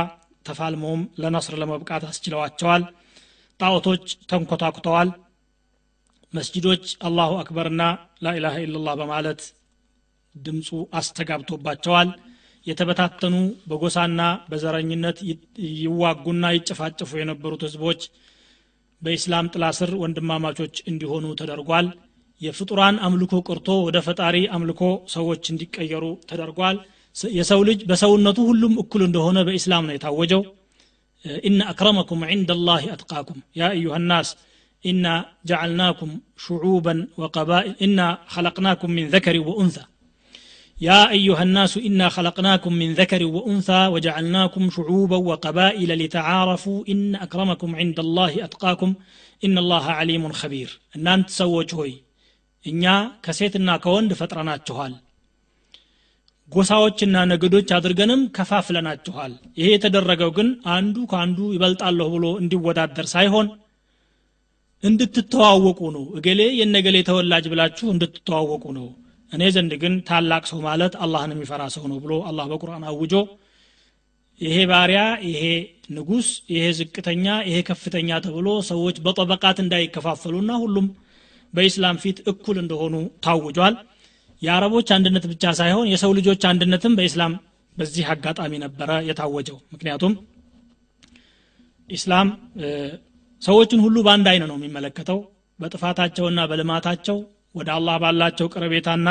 ተፋልመውም 0.46 1.02
ለነስር 1.22 1.56
ለመብቃት 1.62 2.04
አስችለዋቸዋል። 2.10 2.84
ጣዖቶች 3.60 4.06
ተንኮታኩተዋል። 4.30 5.10
መስጅዶች 6.34 6.86
አላሁ 7.08 7.32
አክበርና 7.42 7.82
ላኢላሃ 8.26 8.56
ኢላላህ 8.64 8.94
በማለት 9.02 9.42
ድምፁ 10.36 10.70
አስተጋብቶባቸዋል። 11.00 12.10
የተበታተኑ 12.66 13.36
በጎሳና 13.70 14.22
በዘረኝነት 14.50 15.18
ይዋጉና 15.82 16.46
ይጨፋጭፉ 16.56 17.12
የነበሩት 17.20 17.64
ህዝቦች 17.68 18.02
በኢስላም 19.02 19.50
ጥላ 19.54 19.66
ስር 19.80 19.92
ወንድማማቾች 20.04 20.76
እንዲሆኑ 20.90 21.26
ተደርጓል 21.40 21.88
የፍጡራን 22.43 22.97
አምልኮ 23.07 23.35
ቅርቶ 23.49 23.69
ወደ 23.87 23.99
ፈጣሪ 24.07 24.37
አምልኮ 24.57 24.83
ሰዎች 25.15 25.45
እንዲቀየሩ 25.53 26.05
ተደርጓል 26.31 26.77
የሰው 27.39 27.61
ልጅ 27.69 27.81
በሰውነቱ 27.91 28.39
ሁሉም 28.51 28.75
እኩል 28.83 29.03
እንደሆነ 29.09 29.39
በኢስላም 29.49 29.87
ነው 29.89 29.95
የታወጀው 29.97 30.43
ኢነ 31.49 31.61
አክረመኩም 31.73 32.21
ዕንደ 32.35 32.53
ላህ 32.69 32.83
አትቃኩም 32.95 33.39
ያ 33.61 33.71
አዩሃ 33.75 33.97
ናስ 34.11 34.29
ኢና 34.85 35.07
ጀዓልናኩም 35.51 36.11
ሹዑበን 36.45 37.01
ወቀባኢል 37.23 37.73
ኢና 37.87 38.01
ኸለቅናኩም 38.35 38.93
ሚን 38.99 39.09
ዘከሪ 39.15 39.39
ወኡንሳ 39.49 39.79
يا 40.77 41.11
أيها 41.11 41.43
الناس 41.43 41.77
إنا 41.79 42.09
خلقناكم 42.09 42.73
من 42.73 42.95
ذكر 42.95 43.25
وأنثى 43.27 43.87
وجعلناكم 43.87 44.71
شعوبا 44.71 45.17
وقبائل 45.29 45.99
لتعارفوا 45.99 46.85
إن 46.89 47.15
أكرمكم 47.17 47.77
عند 47.77 47.99
الله 47.99 48.45
أتقاكم 48.45 48.95
إن 49.45 49.59
الله 49.59 49.85
عليم 49.91 50.33
خبير 50.33 50.81
إن 50.97 51.07
أنت 51.09 51.31
سوج 51.31 51.75
هوي 51.75 51.95
እኛ 52.66 52.84
ከሴትና 53.26 53.70
ከወንድ 53.84 54.12
ፈጥረናችኋል። 54.20 54.94
ጎሳዎችና 56.52 57.18
ነገዶች 57.32 57.70
አድርገንም 57.78 58.22
ከፋፍለናችኋል። 58.36 59.32
ይሄ 59.60 59.68
የተደረገው 59.74 60.32
ግን 60.38 60.48
አንዱ 60.74 60.96
ከአንዱ 61.12 61.40
ይበልጣለሁ 61.56 62.08
ብሎ 62.16 62.26
እንዲወዳደር 62.42 63.08
ሳይሆን 63.14 63.48
እንድትተዋወቁ 64.84 65.80
ነው። 65.96 66.04
እገሌ 66.18 66.42
የነገሌ 66.60 66.98
ተወላጅ 67.10 67.46
ብላችሁ 67.52 67.88
እንድትተዋወቁ 67.94 68.66
ነው። 68.78 68.88
እኔ 69.32 69.44
ዘንድ 69.56 69.74
ግን 69.84 69.94
ታላቅ 70.10 70.44
ሰው 70.52 70.60
ማለት 70.66 70.94
አላህን 71.04 71.32
የሚፈራ 71.36 71.62
ሰው 71.76 71.86
ነው 71.92 71.98
ብሎ 72.04 72.14
አላህ 72.30 72.46
በቁርአን 72.52 72.84
አውጆ 72.92 73.14
ይሄ 74.42 74.58
ባሪያ 74.70 75.02
ይሄ 75.30 75.42
ንጉስ 75.96 76.28
ይሄ 76.54 76.66
ዝቅተኛ 76.78 77.26
ይሄ 77.48 77.58
ከፍተኛ 77.70 78.20
ተብሎ 78.26 78.48
ሰዎች 78.70 78.96
በጠበቃት 79.06 79.58
እንዳይከፋፈሉና 79.64 80.52
ሁሉም 80.64 80.88
በኢስላም 81.54 81.98
ፊት 82.04 82.18
እኩል 82.32 82.58
እንደሆኑ 82.62 82.96
ታውጇል። 83.26 83.76
የአረቦች 84.42 84.88
አንድነት 84.96 85.26
ብቻ 85.32 85.44
ሳይሆን 85.60 85.90
የሰው 85.92 86.12
ልጆች 86.18 86.42
አንድነትም 86.50 86.96
በኢስላም 86.98 87.34
በዚህ 87.76 88.06
አጋጣሚ 88.14 88.54
ነበረ 88.64 88.90
የታወጀው። 89.08 89.58
ምክንያቱም 89.74 90.14
ኢስላም 91.90 92.28
ሰዎችን 93.42 93.80
ሁሉ 93.86 93.96
በአንድ 94.06 94.28
አይን 94.32 94.44
ነው 94.50 94.58
የሚመለከተው። 94.60 95.20
በጥፋታቸውና 95.60 96.40
በልማታቸው 96.50 97.18
ወደ 97.56 97.70
አላህ 97.76 97.96
ባላቸው 98.04 98.48
ቅርቤታና 98.54 99.10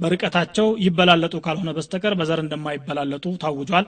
በርቀታቸው 0.00 0.68
ይበላለጡ 0.84 1.34
ካልሆነ 1.44 1.70
በስተቀር 1.76 2.14
በዘር 2.20 2.40
እንደማይበላለጡ 2.44 3.24
ታውጇል። 3.42 3.86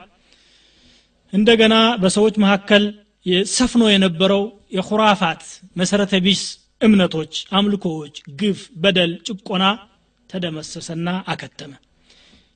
እንደገና 1.32 1.74
በሰዎች 2.02 2.34
መካከል 2.44 2.84
ሰፍኖ 3.54 3.82
የነበረው 3.90 4.42
የኹራፋት 4.76 5.42
መሰረተ 5.80 6.14
ቢስ 6.24 6.42
እምነቶች 6.82 7.34
አምልኮዎች 7.56 8.14
ግፍ 8.40 8.60
በደል 8.82 9.12
ጭቆና 9.28 9.64
ተደመሰሰና 10.30 11.08
አከተመ። 11.32 11.72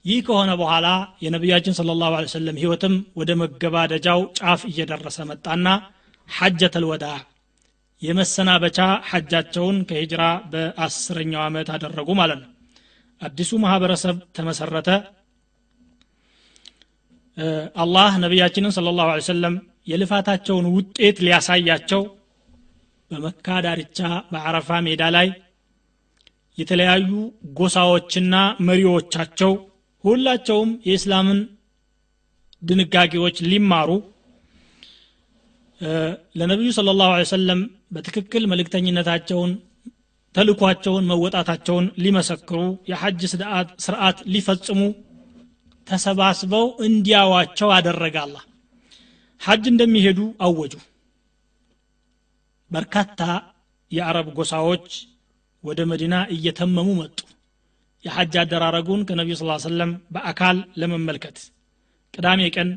ይህ 0.04 0.18
ከሆነ 0.26 0.50
በኋላ 0.60 0.86
የነቢያችን 1.24 1.76
ስለ 1.78 1.94
ላሁ 2.00 2.12
ሰለም 2.34 2.58
ህይወትም 2.62 2.94
ወደ 3.20 3.30
መገባደጃው 3.40 4.20
ጫፍ 4.38 4.60
እየደረሰ 4.70 5.18
መጣና 5.30 5.66
ሐጀተል 6.28 6.84
ወዳ 6.90 7.06
የመሰናበቻ 8.02 8.78
ሐጃቸውን 9.10 9.76
ከሂጅራ 9.88 10.22
በአስረኛው 10.52 11.42
ዓመት 11.46 11.68
አደረጉ 11.76 12.08
ማለት 12.20 12.40
ነው። 12.42 12.50
አዲሱ 13.20 13.50
ማህበረሰብ 13.62 14.16
ተመሰረተ። 14.36 14.88
አላህ 17.82 18.12
ነቢያችንን 18.24 18.74
ስለ 18.76 18.92
ላሁ 18.98 19.08
ሰለም 19.28 19.54
የልፋታቸውን 19.90 20.66
ውጤት 20.76 21.16
ሊያሳያቸው 21.24 22.02
በመካ 23.10 23.56
ዳርቻ 23.64 23.98
በአረፋ 24.30 24.78
ሜዳ 24.86 25.02
ላይ 25.16 25.28
የተለያዩ 26.58 27.10
ጎሳዎችና 27.58 28.34
መሪዎቻቸው 28.68 29.52
ሁላቸውም 30.04 30.70
የእስላምን 30.88 31.40
ድንጋጌዎች 32.62 33.36
ሊማሩ 33.50 33.90
ለነቢዩ 36.38 36.70
ስለ 36.76 36.94
ላሁ 37.00 37.24
ሰለም 37.32 37.60
በትክክል 37.92 38.44
መልእክተኝነታቸውን 38.52 39.52
ተልኳቸውን 40.34 41.04
መወጣታቸውን 41.10 41.86
ሊመሰክሩ 42.04 42.58
የሐጅ 42.90 43.20
ስርዓት 43.84 44.18
ሊፈጽሙ 44.34 44.80
ተሰባስበው 45.86 46.66
እንዲያዋቸው 46.86 47.68
አደረገ 47.76 48.16
አላ 48.24 48.36
ሐጅ 49.40 49.64
እንደሚሄዱ 49.72 50.20
አወጁ 50.40 50.74
በርካታ 52.70 53.20
የአረብ 53.90 54.28
ጎሳዎች 54.38 54.86
ወደ 55.64 55.80
መዲና 55.90 56.14
እየተመሙ 56.34 56.88
መጡ። 56.98 57.18
የሐጅ 58.04 58.34
አደራረጉን 58.42 59.00
ከነቢዩ 59.08 59.36
ስ 59.38 59.62
ሰለም 59.64 59.92
በአካል 60.14 60.56
ለመመልከት 60.80 61.38
ቅዳሜ 62.14 62.40
ቀን 62.56 62.68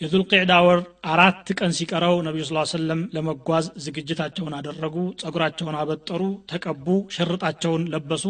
የዙልቅዕዳ 0.00 0.52
ወር 0.66 0.80
አራት 1.12 1.46
ቀን 1.58 1.70
ሲቀረው 1.76 2.16
ነቢዩ 2.26 2.44
ስ 2.48 2.72
ሰለም 2.72 3.00
ለመጓዝ 3.14 3.66
ዝግጅታቸውን 3.84 4.56
አደረጉ 4.58 4.96
ጸጉራቸውን 5.20 5.78
አበጠሩ 5.80 6.22
ተቀቡ 6.50 6.86
ሽርጣቸውን 7.16 7.84
ለበሱ 7.92 8.24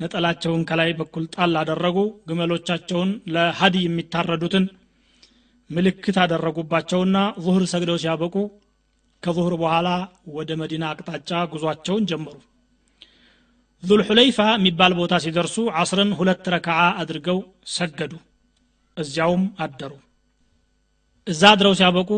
ነጠላቸውን 0.00 0.62
ከላይ 0.68 0.90
በኩል 1.00 1.24
ጣል 1.34 1.54
አደረጉ 1.62 1.98
ግመሎቻቸውን 2.28 3.10
ለሀዲ 3.34 3.76
የሚታረዱትን 3.84 4.66
ምልክት 5.70 6.16
አደረጉባቸውና 6.22 7.16
ዙህር 7.44 7.64
ሰግደው 7.72 7.98
ሲያበቁ 8.02 8.34
ከዙህር 9.23 9.53
በኋላ 9.61 9.89
ወደ 10.37 10.51
መዲና 10.61 10.83
አቅጣጫ 10.93 11.31
ጉዟቸውን 11.53 12.03
ጀመሩ 12.11 12.35
ዙልሑለይፋ 13.83 14.39
የሚባል 14.55 14.93
ቦታ 14.99 15.13
ሲደርሱ 15.23 15.57
አስርን 15.81 16.11
ሁለት 16.19 16.45
ረክዓ 16.55 16.77
አድርገው 17.01 17.39
ሰገዱ 17.77 18.13
እዚያውም 18.97 19.43
አደሩ 19.65 19.93
እዛ 21.27 21.41
አድረው 21.55 21.73
ሲያበቁ 21.79 22.11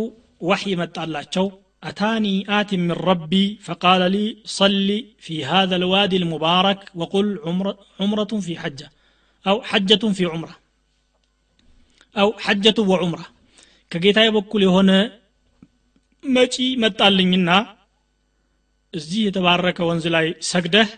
ወሕይ 0.49 0.75
መጣላቸው 0.83 1.47
أتاني 1.83 2.35
آت 2.59 2.71
من 2.75 2.91
ربي 3.09 3.45
فقال 3.61 4.01
لي 4.11 4.25
صل 4.59 4.89
في 5.19 5.35
هذا 5.45 5.75
الوادي 5.75 6.17
المبارك 6.17 6.79
وقل 6.95 7.27
عمرة, 7.45 7.77
عمرة 7.99 8.31
في 8.39 8.53
حجة 8.59 8.91
أو 9.45 9.61
حجة 9.61 10.03
في 10.17 10.25
عمرة 10.25 10.55
أو 12.15 12.33
حجة 12.45 12.77
وعمرة 12.81 13.25
كجيتا 13.91 14.23
يبكل 14.25 14.63
هنا 14.75 14.99
መጪ 16.24 16.54
መጣልኝና 16.82 17.50
እዚህ 18.94 19.20
የተባረከ 19.26 19.78
ወንዝ 19.88 20.04
ላይ 20.14 20.26
ሰግደህ 20.50 20.90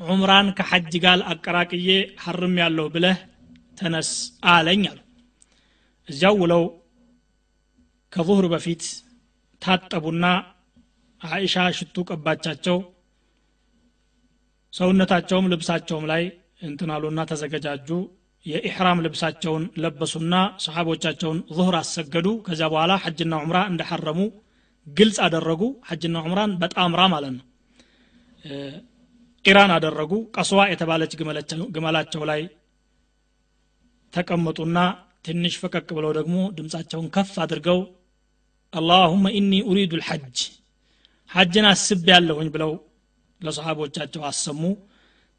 ዑምራን 0.00 0.48
ከሐጅ 0.58 0.92
ጋር 1.04 1.20
አቀራቅዬ 1.32 1.88
ሐርም 2.22 2.54
ያለሁ 2.62 2.86
ብለህ 2.94 3.18
ተነስ 3.78 4.10
አለኝ 4.52 4.82
አሉ 4.90 4.98
እዚያው 6.08 6.36
ውለው 6.42 6.64
ከዙህር 8.12 8.46
በፊት 8.52 8.82
ታጠቡና 9.62 10.24
አይሻ 11.20 11.64
ሽቱ 11.78 11.96
ቀባቻቸው። 12.10 12.78
ሰውነታቸውም 14.72 15.50
ልብሳቸውም 15.52 16.04
ላይ 16.12 16.22
እንትናሉና 16.62 17.20
ተዘገጃጁ 17.30 17.88
የኢሕራም 18.46 19.02
ልብሳቸውን 19.04 19.64
ለበሱና 19.82 20.34
ሰሓቦቻቸውን 20.64 21.38
ዙህር 21.56 21.76
አሰገዱ። 21.80 22.28
ከዚያ 22.46 22.68
በኋላ 22.72 22.92
ሐጅና 23.04 23.34
ዑምራ 23.42 23.58
እንደሐረሙ 23.70 24.20
ግልጽ 24.86 25.18
አደረጉ። 25.26 25.60
ሐጅና 25.88 26.16
ዑምራን 26.24 26.52
በጣምራ 26.62 27.02
ማለት 27.12 27.32
ነው። 27.36 27.44
ቂራን 29.44 29.72
አደረጉ። 29.76 30.12
ቀስዋ 30.36 30.60
የተባለች 30.72 31.12
ግመላቸው 31.76 32.22
ላይ 32.30 32.42
ተቀመጡና 34.12 34.78
ትንሽ 35.26 35.54
ፈቀቅ 35.62 35.88
ብለው 35.96 36.12
ደግሞ 36.18 36.36
ድምፃቸውን 36.56 37.06
ከፍ 37.14 37.34
አድርገው 37.44 37.80
አላሁመ 38.72 39.24
ኢኒ 39.38 39.52
ኡሪዱ 39.68 39.92
ልሐጅ 40.00 40.38
ሐጅን 41.30 41.66
አስብ 41.70 42.06
ያለሁኝ 42.12 42.48
ብለው 42.54 42.72
ለሰሃቦቻቸው 43.40 44.22
አሰሙ 44.28 44.60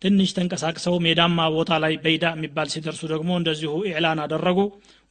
ትንሽ 0.04 0.30
ተንቀሳቅሰው 0.38 0.96
ሜዳማ 1.06 1.40
ቦታ 1.54 1.72
ላይ 1.84 1.94
በይዳ 2.04 2.26
የሚባል 2.34 2.68
ሲደርሱ 2.74 3.02
ደግሞ 3.12 3.30
እንደዚሁ 3.40 3.74
ኢዕላን 3.90 4.20
አደረጉ። 4.24 4.60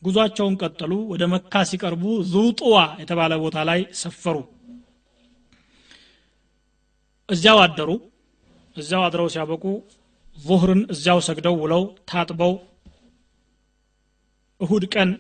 ጉዟቸውን 0.03 0.55
ቀጠሉ። 0.63 0.93
ወደ 1.13 1.25
መካ 1.33 1.63
ሲቀርቡ 1.71 2.03
ዙጡዋ 2.33 2.75
የተባለ 3.01 3.33
ቦታ 3.45 3.59
ላይ 3.69 3.81
ሰፈሩ። 4.01 4.37
እዚያው 7.29 7.59
አደሩ። 7.65 7.91
እዚያው 8.77 9.03
አድረው 9.07 9.29
ሲያበቁ 9.33 9.65
ዙህርን 10.37 10.83
እዚያው 10.93 11.19
ሰግደው 11.27 11.57
ውለው 11.63 11.83
ታጥበው 12.11 12.53
እሁድ 14.61 14.85
ቀን 14.95 15.11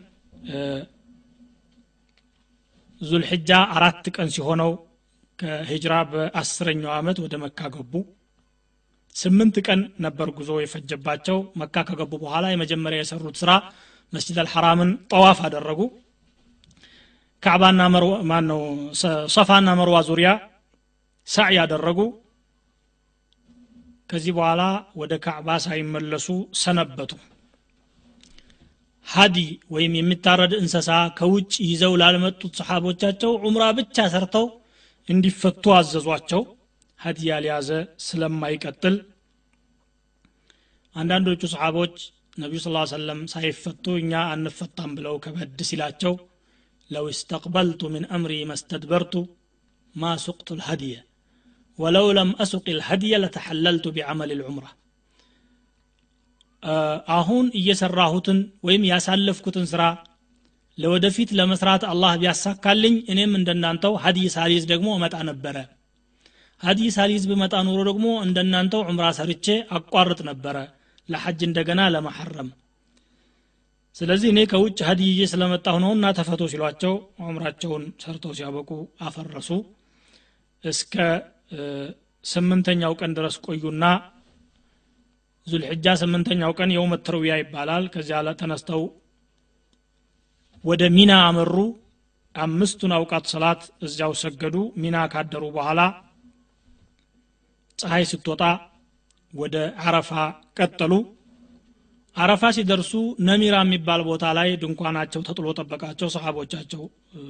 ዙልሕጃ 3.00 3.50
አራት 3.76 4.06
ቀን 4.16 4.28
ሲሆነው 4.34 4.72
ከሂጅራ 5.38 5.94
በአስረኛው 6.10 6.92
ዓመት 6.98 7.18
ወደ 7.24 7.34
መካ 7.42 7.68
ገቡ 7.74 7.94
ስምንት 9.16 9.56
ቀን 9.66 9.80
ነበር 10.04 10.28
ጉዞ 10.36 10.50
የፈጀባቸው። 10.60 11.38
መካ 11.60 11.84
ከገቡ 11.88 12.12
በኋላ 12.22 12.44
የመጀመሪያ 12.50 13.00
የሰሩት 13.02 13.36
ስራ 13.42 13.50
መስጅድ 14.12 14.38
አልሐራምን 14.42 14.90
ጠዋፍ 15.12 15.38
አደረጉ። 15.46 15.80
ካዕባና 17.42 17.82
ማን 18.30 18.44
ነው 18.50 18.60
ሰፋና 19.34 19.68
መርዋ 19.78 19.98
ዙሪያ 20.08 20.30
ሳዕ 21.28 21.50
ያደረጉ 21.58 21.98
ከዚህ 24.10 24.32
በኋላ 24.36 24.62
ወደ 25.00 25.12
ካዕባ 25.24 25.48
ሳይመለሱ 25.64 26.26
ሰነበቱ። 26.62 27.12
ሀዲ 29.06 29.36
ወይም 29.70 29.92
የሚታረድ 29.98 30.52
እንሰሳ 30.58 30.88
ከውጭ 31.18 31.52
ይዘው 31.68 31.94
ላልመጡት 32.00 32.52
ሰሓቦቻቸው 32.60 33.32
ዑምራ 33.44 33.64
ብቻ 33.78 34.04
ሰርተው 34.12 34.46
እንዲፈቱ 35.08 35.64
አዘዟቸው 35.78 36.42
ሀዲያ 37.01 37.33
ሊያዘ 37.43 37.69
ስለማይቀጥል 38.05 38.95
አንዳንዶቹ 40.95 41.41
ሰሓቦች 41.53 41.95
ነቢዩ 42.43 42.59
ስ 42.63 42.69
ሰለም 42.93 43.19
ሳይፈቱ 43.33 43.85
እኛ 44.01 44.13
አንፈታም 44.33 44.91
ብለው 44.97 45.15
ከበድ 45.25 45.59
ሲላቸው 45.69 46.13
ለው 46.91 47.05
እስተቅበልቱ 47.13 47.81
ምን 47.93 48.03
አምሪ 48.17 48.33
መስተድበርቱ 48.51 49.13
ማ 49.95 50.11
ሱቅቱ 50.25 50.49
ልሀድየ 50.59 50.95
ወለው 51.79 52.07
ለም 52.17 52.29
አሱቅ 52.43 52.65
ልሀድየ 52.77 53.15
ለተሐለልቱ 53.23 53.85
ቢዓመል 53.95 54.31
ልዑምራ 54.39 54.67
አሁን 57.17 57.45
እየሰራሁትን 57.59 58.39
ወይም 58.67 58.83
ያሳለፍኩትን 58.91 59.65
ስራ 59.73 59.83
ለወደፊት 60.77 61.29
ለመስራት 61.39 61.83
አላህ 61.91 62.13
ቢያሳካልኝ 62.21 62.95
እኔም 63.13 63.31
እንደናንተው 63.39 63.93
ሀዲይ 64.03 64.27
ሳሊዝ 64.35 64.63
ደግሞ 64.71 64.87
እመጣ 64.97 65.15
ነበረ 65.29 65.57
ሀዲይ 66.62 66.90
ሳሊዝ 66.96 67.22
ብመጣ 67.30 67.54
ኑሮ 67.66 67.78
ደግሞ 67.88 68.06
እንደናንተው 68.24 68.82
ዑምራ 68.86 69.06
ሰርቼ 69.16 69.46
አቋርጥ 69.76 70.20
ነበረ። 70.28 70.56
ለሐጅ 71.08 71.40
እንደገና 71.48 71.80
ለመሐረም። 71.94 72.50
ስለዚህ 73.96 74.28
እኔ 74.32 74.40
ከውጭ 74.50 74.78
ሀዲይዬ 74.88 75.22
ስለመጣሁ 75.32 75.76
ነውና 75.84 76.04
ተፈቶ 76.18 76.42
ሲሏቸው 76.52 76.94
ዑምራቸውን 77.22 77.82
ሰርተው 78.02 78.32
ሲያበቁ 78.38 78.70
አፈረሱ። 79.06 79.48
እስከ 80.64 80.94
ስምንተኛው 82.24 82.92
ቀን 83.00 83.12
ድረስ 83.18 83.36
ቆዩና 83.46 83.84
ዙልሕጃ 85.46 85.86
ስምንተኛው 86.02 86.52
ቀን 86.58 86.70
የውመት 86.74 87.00
ተርዊያ 87.06 87.34
ይባላል። 87.40 87.84
ከዚያ 87.94 88.18
ተነስተው 88.42 88.82
ወደ 90.64 90.82
ሚና 90.96 91.12
አመሩ። 91.28 91.54
አምስቱን 92.34 92.92
አውቃት 92.96 93.24
ሰላት 93.32 93.62
እዚያው 93.86 94.12
ሰገዱ። 94.22 94.54
ሚና 94.82 94.96
ካደሩ 95.12 95.44
በኋላ 95.56 95.80
ፀሐይ 97.82 98.04
ስትወጣ 98.10 98.42
ወደ 99.34 99.56
አረፋ 99.84 100.10
ቀጠሉ። 100.58 100.92
አረፋ 102.16 102.42
ሲደርሱ 102.56 102.90
ነሚራ 103.28 103.56
የሚባል 103.64 104.00
ቦታ 104.08 104.24
ላይ 104.38 104.48
ድንኳናቸው 104.62 105.20
ተጥሎ 105.28 105.46
ጠበቃቸው 105.58 106.08
ሰሓቦቻቸው 106.14 106.82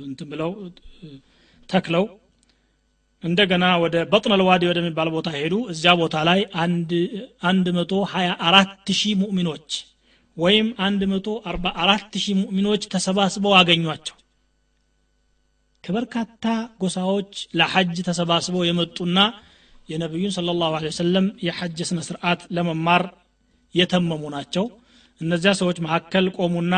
እንትን 0.06 0.28
ብለው 0.32 0.50
ተክለው 1.68 2.04
እንደገና 3.22 3.64
ወደ 3.82 3.96
በጥነ 4.12 4.34
ልዋዲ 4.40 4.62
ወደሚባል 4.70 5.08
ቦታ 5.14 5.28
ሄዱ። 5.36 5.54
እዚያ 5.72 5.92
ቦታ 6.00 6.16
ላይ 6.28 6.40
አንድ 7.48 7.66
መቶ 7.76 7.92
ሀያ 8.12 8.30
አራት 8.48 8.88
ሺህ 9.00 9.14
ሙእሚኖች 9.20 9.68
ወይም 10.36 10.68
አንድ 10.86 11.02
መቶ 11.12 11.28
አርባ 11.48 11.66
አራት 11.82 12.12
ሺህ 12.22 12.34
ሙእሚኖች 12.40 12.82
ተሰባስበው 12.94 13.54
አገኟቸው። 13.58 14.16
ከበርካታ 15.84 16.44
ጎሳዎች 16.82 17.30
ለሐጅ 17.54 17.96
ተሰባስበው 18.08 18.62
የመጡና 18.66 19.18
የነቢዩን 19.92 20.34
ስለ 20.36 20.52
ላሁ 20.60 20.72
ወሰለም 20.86 21.26
የሐጅ 21.46 21.78
ስነ 21.88 22.00
ስርዓት 22.08 22.40
ለመማር 22.56 23.02
የተመሙ 23.74 24.22
ናቸው። 24.34 24.64
እነዚያ 25.20 25.52
ሰዎች 25.60 25.78
መካከል 25.84 26.26
ቆሙና 26.36 26.74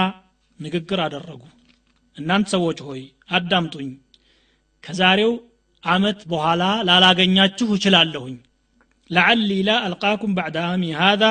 ንግግር 0.60 0.98
አደረጉ። 1.04 1.42
እናንት 2.16 2.48
ሰዎች 2.54 2.78
ሆይ 2.86 3.00
አዳምጡኝ። 3.36 3.90
ከዛሬው 4.84 5.32
አመት 5.82 6.20
በኋላ 6.30 6.62
ላላገኛችሁ 6.88 7.68
እችላለሁኝ። 7.76 8.36
ለዓሊ 9.10 9.50
ላ 9.68 9.72
አልቃኩም 9.86 10.32
ባዕድ 10.36 10.56
አሚ 10.64 10.84
ሃዛ 11.00 11.24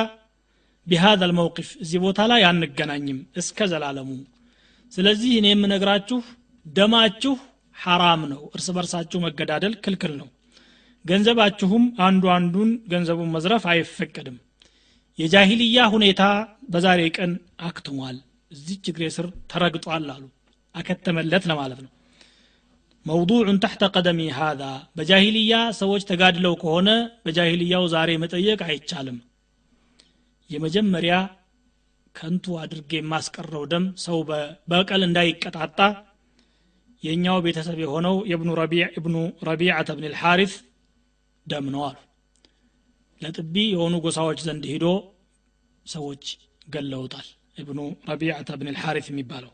ቢሃዛ 0.86 1.20
አልመውቂፍ። 1.26 1.68
እዚህ 1.82 1.98
ቦታ 2.04 2.20
ላይ 2.30 2.42
አንገናኝም 2.48 3.18
እስከ 3.40 3.66
ዘላለሙ። 3.72 4.10
ስለዚህ 4.92 5.32
እኔ 5.40 5.46
የምነግራችሁ 5.52 6.18
ደማችሁ 6.66 7.34
ሐራም 7.76 8.22
ነው። 8.32 8.42
እርስ 8.54 8.68
በርሳችሁ 8.76 9.18
መገዳደል 9.24 9.74
ክልክል 9.84 10.12
ነው። 10.20 10.28
ገንዘባችሁም 11.04 11.84
አንዱ 12.06 12.24
አንዱን 12.34 12.70
ገንዘቡን 12.92 13.32
መዝረፍ 13.34 13.64
አይፈቀድም። 13.72 14.36
የጃሂልያ 15.18 15.78
ሁኔታ 15.94 16.22
በዛሬ 16.70 17.00
ቀን 17.16 17.32
አክትሟል። 17.60 18.16
እዚች 18.50 18.84
እግሬ 18.90 19.04
ስር 19.16 19.26
ተረግጧል 19.52 20.06
አሉ። 20.14 20.24
አከተመለት 20.74 21.44
ለማለት 21.50 21.80
ነው። 21.84 21.90
መውዱዑን 23.06 23.58
ተሕተ 23.64 23.84
ቀደሚ 23.94 24.20
ሃዛ። 24.36 24.62
በጃሂልያ 24.96 25.54
ሰዎች 25.80 26.02
ተጋድለው 26.10 26.54
ከሆነ 26.62 26.90
በጃሂልያው 27.24 27.84
ዛሬ 27.94 28.10
መጠየቅ 28.22 28.60
አይቻልም። 28.68 29.18
የመጀመሪያ 30.50 31.14
ከንቱ 32.14 32.46
አድርጌ 32.62 32.92
የማስቀረው 32.98 33.62
ደም 33.72 33.84
ሰው 34.04 34.18
በቀል 34.70 35.02
እንዳይቀጣጣ 35.06 35.78
የእኛው 37.02 37.38
ቤተሰብ 37.46 37.78
የሆነው 37.82 38.16
የብኑ 38.30 38.50
ረቢዕ 38.60 38.84
እብኑ 38.98 39.16
ረቢዓተ 39.48 39.88
ብን 39.96 40.06
ልሓሪፍ 40.06 40.52
ደም 41.46 41.66
ነው 41.74 41.82
አሉ 41.88 41.96
ለጥቢ 43.20 43.56
የሆኑ 43.72 43.94
ጎሳዎች 44.04 44.38
ዘንድ 44.46 44.64
ሂዶ 44.70 44.86
ሰዎች 45.86 46.24
ገለውታል 46.68 47.26
እብኑ 47.58 47.80
ረቢዓተ 48.10 48.50
ብን 48.60 48.70
ልሓሪፍ 48.74 49.06
የሚባለው 49.10 49.52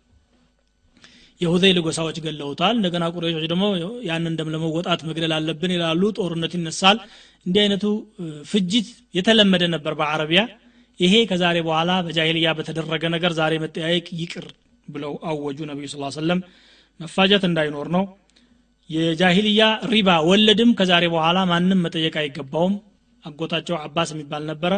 የሁዘይል 1.41 1.79
ጎሳዎች 1.85 2.17
ገለውታል 2.25 2.75
እንደገና 2.79 3.05
ቁረሾች 3.15 3.45
ደግሞ 3.53 3.65
ያንን 4.09 4.35
ደም 4.39 4.49
ለመወጣት 4.55 5.01
መግደል 5.09 5.33
አለብን 5.37 5.73
ይላሉ። 5.75 6.03
ጦርነት 6.19 6.53
ይነሳል። 6.57 6.99
እንዲህ 7.47 7.61
አይነቱ 7.63 7.85
ፍጅት 8.51 8.89
የተለመደ 9.15 9.65
ነበር 9.75 9.95
በአረቢያ። 10.01 10.43
ይሄ 11.01 11.15
ከዛሬ 11.31 11.59
በኋላ 11.67 11.91
በጃሂልያ 12.07 12.49
በተደረገ 12.59 13.05
ነገር 13.15 13.33
ዛሬ 13.39 13.53
መጠያየቅ 13.63 14.07
ይቅር 14.21 14.47
ብለው 14.89 15.13
አወጁ። 15.31 15.59
ነቢዩ 15.71 15.87
ስ 15.93 16.15
ሰለም 16.19 16.41
መፋጀት 17.01 17.45
እንዳይኖር 17.49 17.89
ነው 17.97 18.05
የጃሂልያ 18.91 19.63
ሪባ 19.93 20.11
ወለድም 20.29 20.71
ከዛሬ 20.79 21.05
በኋላ 21.13 21.39
ማንም 21.51 21.83
መጠየቅ 21.85 22.15
አይገባውም። 22.23 22.75
አጎታቸው 23.25 23.77
አባስ 23.81 24.11
የሚባል 24.15 24.43
ነበረ። 24.51 24.73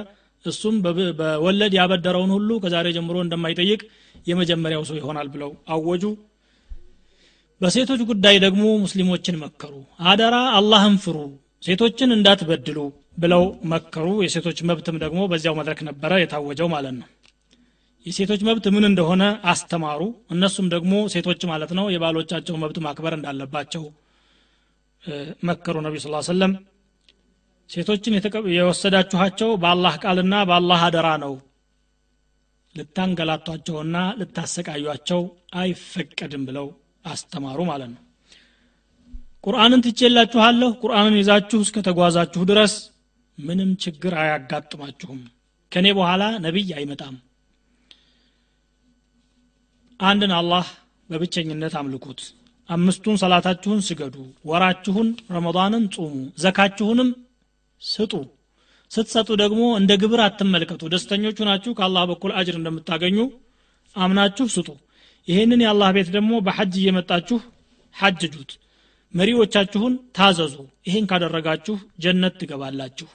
እሱም 0.44 0.76
በወለድ 1.18 1.72
ያበደረውን 1.78 2.32
ሁሉ 2.36 2.50
ከዛሬ 2.62 2.86
ጀምሮ 2.96 3.16
እንደማይጠይቅ 3.24 3.80
የመጀመሪያው 4.26 4.82
ሰው 4.88 4.96
ይሆናል 5.00 5.28
ብለው 5.34 5.50
አወጁ። 5.68 6.04
በሴቶች 7.60 8.00
ጉዳይ 8.10 8.36
ደግሞ 8.44 8.64
ሙስሊሞችን 8.84 9.40
መከሩ። 9.42 9.74
አደራ 10.04 10.36
አላህን 10.58 10.96
ፍሩ 11.04 11.16
ሴቶችን 11.62 12.14
እንዳትበድሉ 12.16 12.78
ብለው 13.18 13.42
መከሩ። 13.72 14.06
የሴቶች 14.24 14.60
መብትም 14.70 14.96
ደግሞ 15.04 15.20
በዚያው 15.32 15.56
መድረክ 15.60 15.80
ነበረ 15.88 16.12
የታወጀው 16.20 16.70
ማለት 16.74 16.94
ነው። 17.00 17.08
የሴቶች 18.06 18.40
መብት 18.42 18.64
ምን 18.74 18.84
እንደሆነ 18.88 19.22
አስተማሩ። 19.46 20.00
እነሱም 20.30 20.68
ደግሞ 20.74 20.94
ሴቶች 21.12 21.42
ማለት 21.50 21.72
ነው 21.78 21.86
የባሎቻቸው 21.90 22.56
መብት 22.62 22.78
ማክበር 22.86 23.14
እንዳለባቸው 23.18 23.84
መከሩ 25.44 25.76
ነቢ 25.86 25.94
ስ 25.98 26.09
ሰለም 26.26 26.53
ሴቶችን 27.70 28.14
የወሰዳችኋቸው 28.57 29.50
በአላህ 29.57 29.94
ቃልና 30.03 30.34
በአላህ 30.48 30.80
አደራ 30.86 31.09
ነው። 31.22 31.34
ልታንገላቷቸውና 32.74 33.96
ልታሰቃዩቸው 34.20 35.20
አይፈቀድም 35.55 36.42
ብለው 36.48 36.66
አስተማሩ 37.05 37.59
ማለት 37.70 37.90
ነው። 37.94 38.03
ቁርአንን 39.44 39.80
ትቼላችኋለሁ። 39.86 40.70
ቁርአንን 40.82 41.16
ይዛችሁ 41.20 41.61
እስከ 41.61 41.78
ተጓዛችሁ 41.80 42.42
ድረስ 42.50 42.74
ምንም 43.38 43.70
ችግር 43.84 44.14
አያጋጥማችሁም። 44.14 45.20
ከኔ 45.72 45.86
በኋላ 45.92 46.22
ነቢይ 46.38 46.70
አይመጣም። 46.78 47.16
አንድን 50.00 50.32
አላህ 50.32 50.66
በብቸኝነት 51.11 51.74
አምልኩት 51.80 52.20
አምስቱን 52.68 53.16
ሰላታችሁን 53.22 53.80
ስገዱ 53.86 54.16
ወራችሁን 54.44 55.08
ረመዳንን 55.34 55.84
ጹሙ 55.94 56.12
ዘካችሁንም 56.42 57.08
ስጡ። 57.82 58.12
ስትሰጡ 58.90 59.28
ደግሞ 59.40 59.62
እንደ 59.78 59.92
ግብር 60.02 60.20
አትመልከቱ። 60.24 60.82
ደስተኞቹ 60.94 61.38
ናችሁ 61.48 61.72
ከአላህ 61.78 62.04
በኩል 62.10 62.32
አጅር 62.38 62.56
እንደምታገኙ 62.58 63.18
አምናችሁ 63.96 64.46
ስጡ። 64.54 64.68
ይህንን 65.28 65.60
የአላህ 65.64 65.88
ቤት 65.96 66.08
ደግሞ 66.16 66.32
በሐጅ 66.46 66.74
እየመጣችሁ 66.80 67.38
ሐጅጁት 67.94 68.52
መሪዎቻችሁን 69.14 69.94
ታዘዙ። 70.16 70.54
ይህን 70.86 71.04
ካደረጋችሁ 71.10 71.74
ጀነት 72.04 72.34
ትገባላችሁ። 72.40 73.08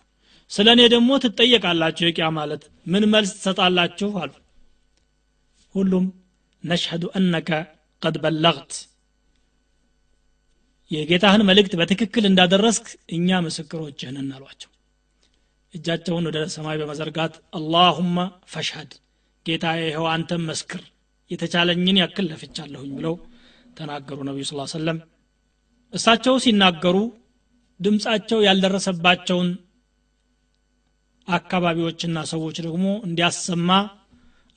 ስለ 0.52 0.68
እኔ 0.76 0.82
ደግሞ 0.94 1.10
ትጠየቃላችሁ 1.24 2.06
የቂያ 2.08 2.28
ማለት 2.38 2.62
ምን 2.88 3.04
መልስ 3.14 3.32
ትሰጣላችሁ 3.38 4.10
አሉ። 4.22 4.34
ሁሉም 5.76 6.06
ነሽሀዱ 6.64 7.04
አነከ 7.18 7.50
ቀድ 8.02 8.16
በለግት 8.24 8.74
የጌታህን 10.92 11.46
መልእክት 11.48 11.74
በትክክል 11.80 12.26
እንዳደረስክ 12.30 12.86
እኛ 13.16 13.40
ምስክሮችህ 13.46 14.12
ነን 14.16 14.30
አሏቸው። 14.38 14.70
እጃቸውን 15.74 16.28
ወደ 16.30 16.40
ሰማይ 16.54 16.78
በመዘርጋት 16.82 17.34
አላሁመ 17.58 18.18
ፈሽሀድ 18.54 18.92
ጌታ 19.46 19.66
ይኸው 19.80 20.06
አንተም 20.14 20.44
መስክር 20.50 20.82
የተቻለኝን 21.32 22.00
ያክል 22.02 22.26
ለፍቻለሁኝ 22.32 22.92
ብለው 22.98 23.16
ተናገሩ 23.78 24.20
ነቢዩ 24.28 24.46
ስ 24.50 24.72
ሰለም 24.74 25.00
እሳቸው 25.94 26.36
ሲናገሩ 26.44 26.98
ድምፃቸው 27.80 28.40
ያልደረሰባቸውን 28.48 29.50
አካባቢዎችና 31.28 32.18
ሰዎች 32.32 32.58
ደግሞ 32.66 32.86
እንዲያሰማ 33.08 33.70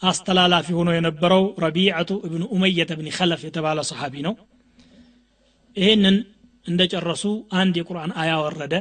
አስተላላፊ 0.01 0.69
ሆኖ 0.79 0.91
የነበረው 0.95 1.43
ረቢዐቱ 1.65 2.11
እብኑ 2.27 2.43
ኡመየተ 2.55 2.93
ብኒ 3.01 3.09
ከለፍ 3.17 3.43
የተባለ 3.47 3.81
ሰሓቢ 3.91 4.15
ነው 4.27 4.35
ይህንን 5.77 6.17
እንደጨረሱ 6.67 7.25
አንድ 7.61 7.75
የቁርአን 7.79 8.13
አያ 8.23 8.33
ወረደ 8.45 8.75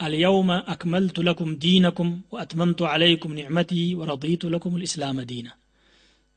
አልየውመ 0.00 0.52
አክመልቱ 0.72 1.16
ለኩም 1.26 1.50
ዲነኩም 1.62 2.08
ወአትመምቱ 2.34 2.80
ዓለይኩም 2.90 3.34
ኒዕመቲ 3.38 3.70
ወረዲቱ 4.00 4.50
ለኩም 4.54 4.78
ልእስላመ 4.80 5.18
ዲና 5.30 5.48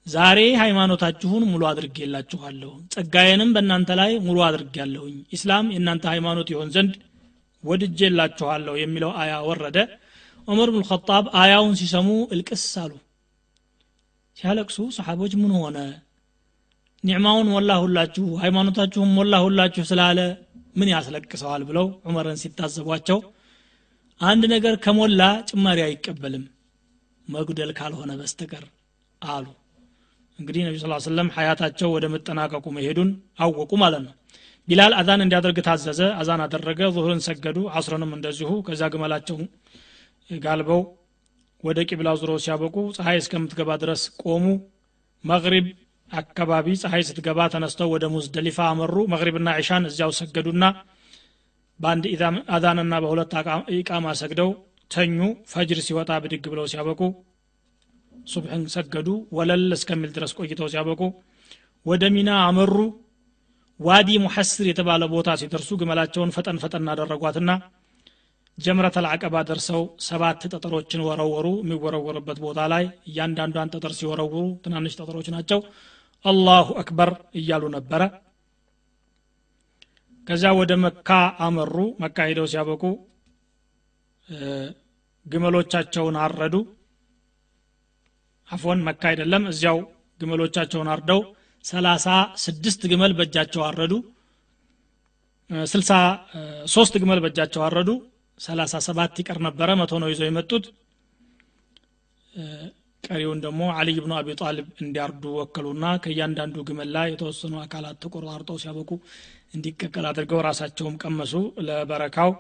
ዛሬ 0.08 0.40
ሃይማኖታችሁን 0.60 1.44
ሙሉ 1.50 1.64
አድርጌላችኋለሁ። 1.70 2.72
ጸጋዬንም 2.94 3.50
በእናንተ 3.56 3.90
ላይ 4.00 4.12
ሙሉ 4.28 4.38
አድርጌያለሁኝ። 4.46 5.16
ኢስላም 5.36 5.66
የእናንተ 5.74 6.06
ሃይማኖት 6.12 6.50
ይሆን 6.54 6.70
ዘንድ 6.76 6.94
ወድጄላችኋለሁ 7.64 8.74
የሚለው 8.80 9.12
አያ 9.22 9.34
ወረደ። 9.50 9.78
ዑመር 10.48 10.70
ብን 10.74 10.86
ኸጣብ 10.90 11.26
አያውን 11.42 11.74
ሲሰሙ 11.80 12.10
እልቅስ 12.34 12.66
አሉ። 12.84 12.94
ሲያለቅሱ 14.38 14.78
ሰሓቦች 14.98 15.34
ምን 15.42 15.52
ሆነ 15.58 15.78
ኒዕማውን 17.04 17.48
ሞላሁላችሁ 17.54 18.26
ሃይማኖታችሁን 18.42 19.12
ሞላሁላችሁ 19.18 19.84
ስላለ 19.90 20.20
ምን 20.76 20.90
ያስለቅሰዋል 20.94 21.62
ብለው 21.70 21.88
ዑመርን 22.08 22.40
ሲታዘቧቸው 22.42 23.20
አንድ 24.22 24.44
ነገር 24.54 24.76
ከሞላ 24.86 25.22
ጭማሪ 25.50 25.80
አይቀበልም 25.86 26.44
መጉደል 27.28 27.72
ካልሆነ 27.80 28.12
በስተቀር 28.20 28.66
አሉ። 29.22 29.46
እንግዲህ 30.40 30.62
ነቢ 30.68 30.76
ስ 30.80 31.06
ሰለም 31.06 31.30
ሀያታቸው 31.36 31.90
ወደ 31.96 32.06
መጠናቀቁ 32.14 32.66
መሄዱን 32.76 33.10
አወቁ 33.44 33.72
ማለት 33.84 34.02
ነው። 34.08 34.14
ቢላል 34.68 34.94
አዛን 35.00 35.24
እንዲያደርግ 35.26 35.58
ታዘዘ። 35.68 36.00
አዛን 36.20 36.42
አደረገ 36.46 36.80
ዙሁርን 36.96 37.22
ሰገዱ 37.28 37.58
አስረንም 37.78 38.12
እንደዚሁ 38.18 38.50
ከዛ 38.68 38.90
ግመላቸው 38.94 39.38
ጋልበው 40.30 40.82
ወደ 41.64 41.80
ቂብላ 41.90 42.10
ዙሮ 42.22 42.32
ሲያበቁ 42.44 42.76
ፀሐይ 42.98 43.18
እስከምትገባ 43.22 43.70
ድረስ 43.84 44.02
ቆሙ። 44.24 44.46
መግሪብ 45.24 45.68
አካባቢ 46.12 46.68
ፀሐይ 46.82 47.04
ስትገባ 47.08 47.40
ተነስተው 47.54 47.90
ወደ 47.94 48.06
ሙዝደሊፋ 48.14 48.58
አመሩ። 48.72 48.96
መግሪብና 49.14 49.50
ዒሻን 49.60 49.88
እዚያው 49.90 50.12
ሰገዱና 50.20 50.64
በአንድ 51.80 52.06
አዛንና 52.56 52.94
በሁለት 53.04 53.34
ኢቃማ 53.78 54.14
ሰግደው 54.22 54.52
ተኙ። 54.92 55.18
ፈጅር 55.52 55.80
ሲወጣ 55.88 56.12
ብድግ 56.24 56.46
ብለው 56.54 56.68
ሲያበቁ 56.72 57.02
ሱብሕን 58.28 58.64
ሰገዱ። 58.76 59.08
ወለል 59.38 59.66
እስከሚል 59.78 60.12
ድረስ 60.16 60.32
ቆይተው 60.40 60.70
ሲያበቁ 60.74 61.02
ወደ 61.86 62.04
ሚና 62.16 62.30
አመሩ። 62.48 62.74
ዋዲ 63.80 64.10
ሙሐስር 64.24 64.66
የተባለ 64.70 65.04
ቦታ 65.12 65.30
ሲደርሱ 65.42 65.70
ግመላቸውን 65.82 66.32
ፈጠን 66.36 66.58
ፈጠን 66.64 66.88
አደረጓትና 66.94 67.52
ጀምረት 68.58 68.96
አልዓቀባ 69.00 69.36
ደርሰው 69.50 69.82
ሰባት 70.06 70.42
ጠጠሮችን 70.52 71.04
ወረወሩ። 71.08 71.48
የሚወረወርበት 71.62 72.40
ቦታ 72.46 72.60
ላይ 72.74 72.86
እያንዳንዷን 73.10 73.72
ጠጠር 73.76 73.94
ሲወረውሩ 74.00 74.36
ትናንሽ 74.64 74.96
ጠጠሮች 75.00 75.28
ናቸው 75.36 75.60
አላሁ 76.26 76.68
አክበር 76.82 77.10
እያሉ 77.40 77.64
ነበረ። 77.76 78.02
ከዚያ 80.28 80.50
ወደ 80.60 80.72
መካ 80.84 81.10
አመሩ። 81.46 81.74
መካ 82.04 82.18
ሄደው 82.30 82.48
ሲያበቁ 82.52 82.84
ግመሎቻቸውን 85.26 86.16
አረዱ። 86.24 86.56
አፎን 88.50 88.80
መካ 88.88 89.04
አይደለም 89.12 89.44
እዚያው 89.52 89.78
ግመሎቻቸውን 90.20 90.90
አርደው 90.94 91.22
ሰላሳ 91.66 92.06
ስድስት 92.44 92.82
ግመል 92.92 93.14
በእጃቸው 93.18 93.62
አረዱ። 93.68 93.94
ስልሳ 95.66 95.92
ሶስት 96.74 96.94
ግመል 97.02 97.20
በእጃቸው 97.24 97.62
አረዱ። 97.68 97.90
ሰላሳ 98.40 98.74
ሰባት 98.88 99.14
ይቀር 99.22 99.38
ነበረ 99.46 99.70
መቶ 99.80 99.94
ነው 100.02 100.10
ይዘው 100.12 100.28
የመጡት 100.30 100.66
ቀሪውን 103.08 103.40
ደግሞ 103.44 103.62
አልይ 103.78 103.98
ብኑ 104.00 104.14
አቢ 104.18 104.30
ጣሊብ 104.42 104.68
እንዲያርዱ 104.84 105.24
ወከሉና 105.38 105.86
ከእያንዳንዱ 106.04 106.56
ግመል 106.70 106.90
ላይ 106.96 107.08
የተወሰኑ 107.12 107.54
አካላት 107.62 107.98
ተቆራርጠው 108.04 108.58
ሲያበቁ 108.64 108.90
እንዲቀቀል 109.54 110.06
አድርገው 110.10 110.40
ራሳቸውም 110.48 110.96
ቀመሱ። 111.04 111.34
ለበረካው 111.68 112.32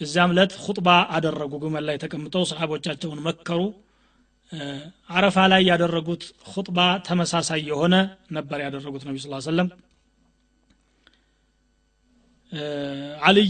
እዚያም 0.00 0.34
ለት 0.38 0.52
ሁጥባ 0.64 0.88
አደረጉ። 1.16 1.52
ግመል 1.64 1.84
ላይ 1.88 1.96
ተቀምጠው 2.04 2.44
ሰሓቦቻቸውን 2.50 3.22
መከሩ። 3.26 3.60
አረፋ 5.10 5.36
ላይ 5.52 5.62
ያደረጉት 5.68 6.22
ሁጥባ 6.52 6.78
ተመሳሳይ 7.06 7.60
የሆነ 7.70 7.94
ነበር 8.30 8.58
ያደረጉት 8.66 9.02
ነቢ 9.08 9.16
ስ 9.22 9.46
ሰለም 9.48 9.68
አልይ 13.24 13.48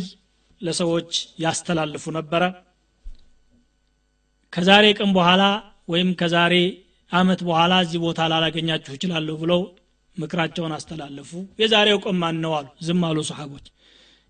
ለሰዎች 0.61 1.11
ያስተላልፉ 1.41 2.05
ነበረ። 2.19 2.43
ከዛሬ 4.53 4.85
ቀን 4.99 5.11
በኋላ 5.13 5.43
ወይም 5.89 6.11
ከዛሬ 6.21 6.55
አመት 7.11 7.41
በኋላ 7.47 7.73
እዚህ 7.85 8.01
ቦታ 8.05 8.21
ላላገኛችሁ 8.31 8.93
ይችላለሁ 8.97 9.35
ብለው 9.43 9.61
ምክራቸውን 10.17 10.73
አስተላለፉ። 10.77 11.31
የዛሬው 11.61 11.99
ቀን 12.05 12.17
ማን 12.23 12.37
ነው 12.45 12.53
አሉ። 12.59 12.69
ዝም 12.87 13.03
አሉ 13.09 13.19
ሰሓቦች። 13.31 13.67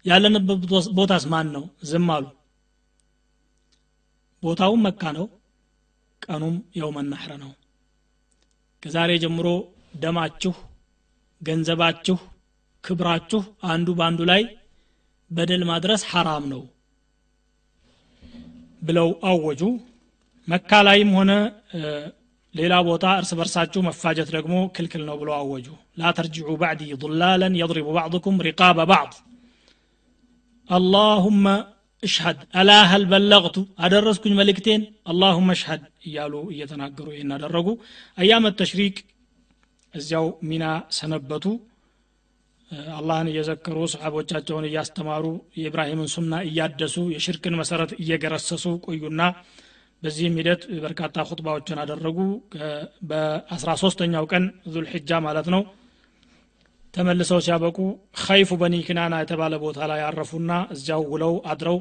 ያለንበት 0.04 0.62
ቦታስ 0.98 1.24
ማን 1.32 1.48
ነው? 1.54 1.64
ዝም 1.90 2.08
አሉ። 2.14 2.24
ቦታውም 4.42 4.82
መካ 4.86 5.02
ነው 5.18 5.26
ቀኑም 6.22 6.56
የውመ 6.78 6.98
ናሕረ 7.06 7.32
ነው። 7.42 7.52
ከዛሬ 8.82 9.10
ጀምሮ 9.22 9.48
ደማችሁ 9.96 10.54
ገንዘባችሁ 11.40 12.16
ክብራችሁ 12.84 13.40
አንዱ 13.68 13.88
በአንዱ 13.98 14.20
ላይ 14.30 14.42
በደል 15.30 15.62
ማድረስ 15.70 16.02
ሐራም 16.10 16.44
ነው 16.52 16.62
ብለው 18.82 19.08
አወጁ 19.28 19.62
መካ 20.48 20.80
ላይም 20.86 21.10
ሆነ 21.18 21.32
ሌላ 22.54 22.74
ቦታ 22.88 23.04
እርስ 23.20 23.30
በርሳችሁ 23.38 23.80
መፋጀት 23.86 24.28
ደግሞ 24.34 24.56
ክልክል 24.74 25.02
ነው 25.08 25.16
ብሎ 25.20 25.30
አወጁ። 25.36 25.66
ላ 26.00 26.10
ተርጅዑ 26.16 26.50
ባዕዲ 26.60 26.82
ضላለን 27.02 27.54
የضሪቡ 27.60 27.88
ባዕضኩም 27.96 28.36
ሪቃበ 28.46 28.78
ባዕض 28.90 29.14
አላሁመ 30.70 31.46
እሽሀድ 32.02 32.38
አላ 32.60 32.70
ሀል 32.90 33.04
በለቅቱ 33.10 33.56
አደረስኩኝ 33.84 34.32
መልእክቴን 34.38 34.82
አላሁመ 35.10 35.48
እሽሀድ 35.56 35.82
እያሉ 36.08 36.34
እየተናገሩ 36.54 37.06
ይህን 37.14 37.30
አደረጉ። 37.36 37.68
አያመ 38.18 38.52
ተሽሪቅ 38.58 38.96
እዚያው 39.94 40.26
ሚና 40.50 40.64
ሰነበቱ። 40.98 41.44
አላህን 42.96 43.28
እየዘከሩ 43.32 43.78
ሰሓቦቻቸውን 43.92 44.64
እያስተማሩ 44.68 45.24
የኢብራሂምን 45.58 46.08
ሱና 46.14 46.34
እያደሱ 46.48 46.96
የሽርክን 47.14 47.58
መሰረት 47.60 47.90
እየገረሰሱ 48.02 48.64
ቆዩና 48.86 49.20
በዚህም 50.04 50.34
ሂደት 50.38 50.62
በርካታ 50.82 51.16
ሁጥባዎችን 51.28 51.80
አደረጉ። 51.82 52.18
በአስራ 53.10 53.70
ሶስተኛው 53.82 54.24
ቀን 54.32 54.44
ዙልሕጃ 54.72 55.20
ማለት 55.26 55.46
ነው 55.54 55.62
ተመልሰው 56.94 57.38
ሲያበቁ 57.44 57.78
ኸይፉ 58.22 58.50
በኒ 58.60 58.74
ክናና 58.86 59.14
የተባለ 59.22 59.54
ቦታ 59.62 59.78
ላይ 59.90 60.00
አረፉና 60.08 60.52
እዚያው 60.74 61.02
ውለው 61.12 61.34
አድረው 61.52 61.78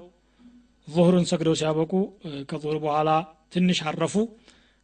ዙሁርን 0.87 1.25
ሰግደው 1.31 1.55
ሲያበቁ 1.59 1.91
ከዙሁር 2.49 2.77
በኋላ 2.85 3.09
ትንሽ 3.53 3.79
አረፉ። 3.89 4.15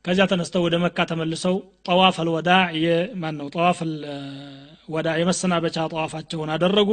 ከዚያ 0.06 0.26
ተነስተው 0.32 0.62
ወደ 0.66 0.76
መካ 0.84 1.06
ተመልሰው 1.10 1.56
ጠዋፍ 1.88 2.18
አልወዳ 2.22 2.50
ማን 3.22 3.36
ነው 3.40 3.48
ጠዋፍ 3.56 3.80
ወዳ 4.90 5.08
የመሰናበቻ 5.22 5.78
ጠዋፋቸውን 5.94 6.52
አደረጉ። 6.54 6.90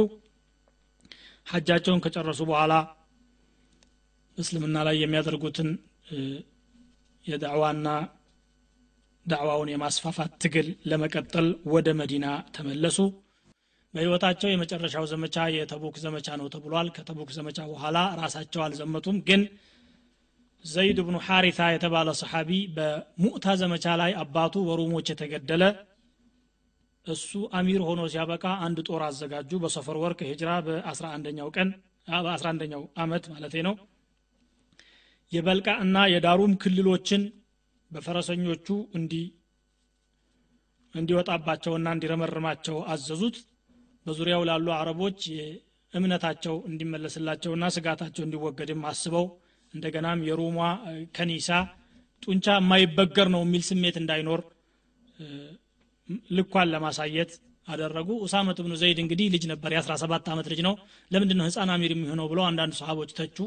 ሐጃቸውን 1.47 2.01
ከጨረሱ 2.05 2.41
በኋላ 2.49 2.73
እስልምና 4.37 4.77
ላይ 4.87 4.95
የሚያደርጉትን 5.03 5.69
የዳዕዋና 7.25 7.87
ዳዕዋውን 9.25 9.69
የማስፋፋት 9.71 10.33
ትግል 10.43 10.67
ለመቀጠል 10.89 11.47
ወደ 11.73 11.87
መዲና 11.99 12.25
ተመለሱ። 12.55 12.97
በህይወታቸው 13.93 14.49
የመጨረሻው 14.51 15.05
ዘመቻ 15.11 15.45
የተቡክ 15.55 15.95
ዘመቻ 16.03 16.27
ነው 16.39 16.47
ተብሏል። 16.53 16.87
ከተቡክ 16.97 17.29
ዘመቻ 17.37 17.59
በኋላ 17.71 17.97
ራሳቸው 18.21 18.61
አልዘመቱም። 18.65 19.17
ግን 19.29 19.41
ዘይድ 20.65 20.97
ብኑ 21.07 21.17
ሐሪታ 21.27 21.61
የተባለ 21.73 22.09
ሰሓቢ 22.21 22.51
በሙእታ 22.77 23.47
ዘመቻ 23.61 23.85
ላይ 24.01 24.11
አባቱ 24.23 24.55
በሩሞች 24.69 25.09
የተገደለ 25.11 25.63
እሱ 27.05 27.29
አሚር 27.57 27.81
ሆኖ 27.87 28.01
ሲያበቃ 28.13 28.45
አንድ 28.65 28.79
ጦር 28.87 29.01
አዘጋጁ 29.05 29.51
በሰፈር 29.63 29.97
ወር 30.01 30.13
ከሂጅራ 30.19 30.51
በ11ኛው 30.65 31.49
ቀን 31.57 31.69
በ11ኛው 32.25 32.81
አመት 33.03 33.25
ማለት 33.33 33.53
ነው 33.67 33.75
የበልቃ 35.31 35.69
እና 35.83 35.97
የዳሩም 36.11 36.53
ክልሎችን 36.61 37.23
በፈረሰኞቹ 37.91 38.67
እንዲ 38.97 39.13
እንዲወጣባቸውና 40.95 41.87
እንዲረመርማቸው 41.95 42.77
አዘዙት። 42.93 43.35
በዙሪያው 44.05 44.43
ላሉ 44.49 44.67
አረቦች 44.75 45.21
እምነታቸው 45.93 46.55
እንዲመለስላቸውና 46.69 47.65
ስጋታቸው 47.75 48.23
እንዲወገድም 48.25 48.81
አስበው 48.89 49.25
እንደገናም 49.73 50.19
የሮማ 50.27 50.59
ከኒሳ 51.17 51.49
ጡንቻ 52.23 52.47
የማይበገር 52.57 53.27
ነው 53.33 53.41
የሚል 53.45 53.63
ስሜት 53.69 53.95
እንዳይኖር 54.01 54.41
ልኳን 56.37 56.71
ለማሳየት 56.73 57.31
አደረጉ። 57.67 58.09
ኡሳመት 58.25 58.57
ብኑ 58.65 58.73
ዘይድ 58.81 58.99
እንግዲህ 59.03 59.27
ልጅ 59.33 59.43
ነበር 59.51 59.71
የ17 59.75 60.29
ዓመት 60.33 60.47
ልጅ 60.51 60.59
ነው። 60.67 60.73
ለምንድን 61.11 61.43
ህፃን 61.45 61.71
አሚር 61.73 61.91
የሚሆነው 61.93 62.27
ብለው 62.31 62.45
አንዳንድ 62.49 62.75
ሰሃቦች 62.79 63.11
ተቹ 63.17 63.37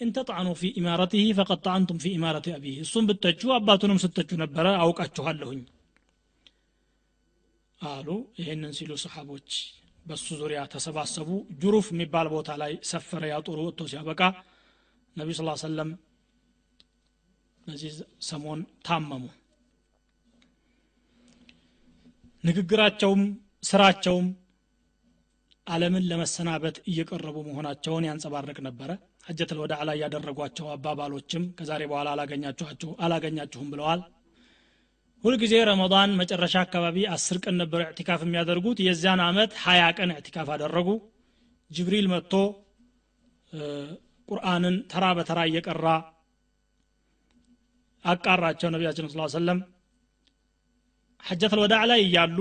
እንተጣኑ 0.00 0.48
ፊ 0.54 0.70
ኢማረቲህ 0.80 1.28
ፈቀድ 1.38 1.60
ጣዕንቱም 1.64 1.98
ፊ 2.02 2.12
ኢማረቲ 2.16 2.46
አቢህ 2.56 2.76
እሱም 2.84 3.04
ብተቹ 3.08 3.50
አባቱንም 3.54 3.98
ስተቹ 4.02 4.30
ነበረ 4.42 4.66
አውቃችኋለሁኝ 4.82 5.60
አሉ። 7.80 8.08
ይህንን 8.40 8.72
ሲሉ 8.78 8.92
ሰሓቦች 9.02 9.48
በሱ 10.06 10.26
ዙሪያ 10.40 10.60
ተሰባሰቡ። 10.72 11.28
ጁሩፍ 11.62 11.86
የሚባል 11.92 12.28
ቦታ 12.34 12.50
ላይ 12.62 12.72
ሰፈረ 12.90 13.22
ያጦሩ 13.32 13.58
ወጥቶ 13.66 13.82
ሲያበቃ 13.90 14.20
ነቢ 15.16 15.28
ስ 15.34 15.42
ሰለም 15.64 15.90
በዚህ 17.60 17.92
ሰሞን 18.28 18.60
ታመሙ። 18.86 19.24
ንግግራቸውም 22.44 23.22
ስራቸውም 23.62 24.26
አለምን 25.66 26.04
ለመሰናበት 26.10 26.76
እየቀረቡ 26.90 27.36
መሆናቸውን 27.48 28.06
ያንጸባርቅ 28.08 28.58
ነበረ 28.66 28.90
ሐጀተል 29.28 29.58
ወዳዕ 29.62 29.80
ላይ 29.88 29.96
ያደረጓቸው 30.02 30.66
አባባሎችም 30.74 31.44
ከዛሬ 31.58 31.82
በኋላ 31.90 32.08
አላገኛችሁም 33.04 33.68
ብለዋል። 33.72 34.00
ሁልጊዜ 35.24 35.54
ረመዳን 35.68 36.10
መጨረሻ 36.20 36.54
አካባቢ 36.64 36.96
አስር 37.14 37.38
ቀን 37.44 37.56
ነበር 37.62 37.80
እዕቲካፍ 37.84 38.20
የሚያደርጉት። 38.24 38.78
የዚያን 38.86 39.22
አመት 39.26 39.52
ሀያ 39.64 39.84
ቀን 39.98 40.10
እዕቲካፍ 40.14 40.50
አደረጉ። 40.54 40.88
ጅብሪል 41.70 42.06
መጥቶ 42.12 42.32
ቁርአንን 44.28 44.76
ተራ 44.92 45.04
በተራ 45.18 45.40
እየቀራ 45.50 45.86
አቃራቸው 48.04 48.68
ነቢያችን 48.74 49.08
ስ 49.10 49.34
ሰለም 49.34 49.58
ሐጀት 51.24 51.52
ልወዳዕ 51.56 51.82
ላይ 51.90 52.00
እያሉ 52.04 52.38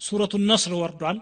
ሱረቱ 0.00 0.34
ነስር 0.42 0.72
ወርዷል 0.80 1.18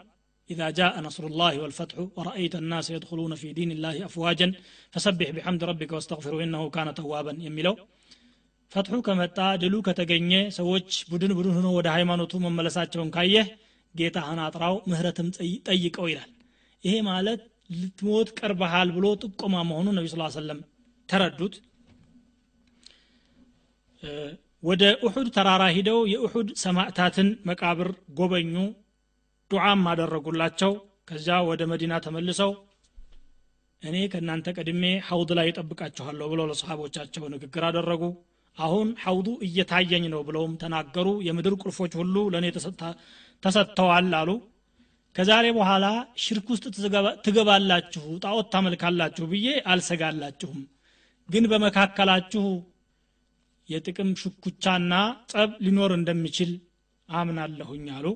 إذا 0.50 0.68
جاء 0.80 0.94
نصر 1.08 1.24
الله 1.28 1.54
والفتح 1.62 1.96
ورأيت 2.18 2.54
الناس 2.56 2.86
يدخلون 2.90 3.32
في 3.36 3.48
دين 3.58 3.72
الله 3.72 3.96
أفواجا 4.06 4.48
فسبح 4.94 5.28
بحمد 5.30 5.62
ربك 5.64 5.92
واستغفره 5.92 6.38
إنه 6.46 6.62
كان 6.70 6.88
توابا 7.00 7.34
يميلو 7.48 7.76
ፈትሑ 8.72 8.98
ከመጣ 9.08 9.40
ድሉ 9.62 9.76
ከተገኘ 9.88 10.32
ሰዎች 10.58 10.88
ቡድን 11.12 11.32
ቡድን 11.38 11.56
ሆኖ 11.58 11.68
ወደ 11.78 11.88
ሃይማኖቱ 11.96 12.32
መመለሳቸውን 12.46 13.10
ካየህ 13.16 13.48
ጌታህን 13.96 14.40
አጥራው 14.46 14.76
ምህረትም 14.92 15.28
ጠይቀው 15.68 16.08
ይላል 16.12 16.32
ይሄ 16.84 16.94
ማለት 17.10 17.42
ልትሞት 17.82 18.30
ቀርበሃል 18.40 18.90
ብሎ 18.96 19.06
ጥቆማ 19.24 19.56
መሆኑ 19.70 19.88
ነቢ 19.98 20.08
ስ 20.14 20.18
ሰለም 20.38 20.60
ተረዱት 21.10 21.56
ወደ 24.64 24.84
ኡሑድ 25.08 25.28
ተራራ 25.36 25.64
ሂደው 25.78 26.00
የኡሑድ 26.14 26.50
ሰማዕታትን 26.64 27.30
መቃብር 27.50 27.90
ጎበኙ 28.20 28.56
ዱዓም 29.51 29.83
አደረጉላቸው። 29.91 30.73
ከዚያ 31.09 31.37
ወደ 31.49 31.63
መዲና 31.71 31.95
ተመልሰው 32.05 32.51
እኔ 33.83 33.97
ከእናንተ 34.13 34.49
ቀድሜ 34.57 34.85
ሐውድ 35.09 35.31
ላይ 35.39 35.49
እጠብቃችኋለሁ 35.51 36.27
ብለው 36.33 36.47
ለሰሓቦቻቸው 36.51 37.25
ንግግር 37.35 37.65
አደረጉ። 37.69 38.03
አሁን 38.57 38.89
ሐውዱ 39.03 39.29
እየታየኝ 39.47 40.05
ነው 40.15 40.23
ብለውም 40.29 40.55
ተናገሩ። 40.63 41.09
የምድር 41.27 41.55
ቁልፎች 41.63 41.93
ሁሉ 42.01 42.17
ለእኔ 42.35 42.47
ተሰጥተዋል 43.43 44.09
አሉ። 44.21 44.31
ከዛሬ 45.17 45.47
በኋላ 45.57 45.87
ሽርክ 46.25 46.49
ውስጥ 46.53 46.65
ትገባላችሁ 47.27 48.05
ጣዖት 48.25 48.49
ታመልካላችሁ 48.53 49.25
ብዬ 49.31 49.47
አልሰጋላችሁም። 49.71 50.61
ግን 51.29 51.45
በመካከላችሁ 51.53 52.45
የጥቅም 53.69 54.11
ሽኩቻና 54.21 54.93
ጸብ 55.33 55.51
ሊኖር 55.65 55.93
እንደሚችል 55.97 56.51
አምናለሁኝ 57.09 57.87
አሉ 57.97 58.07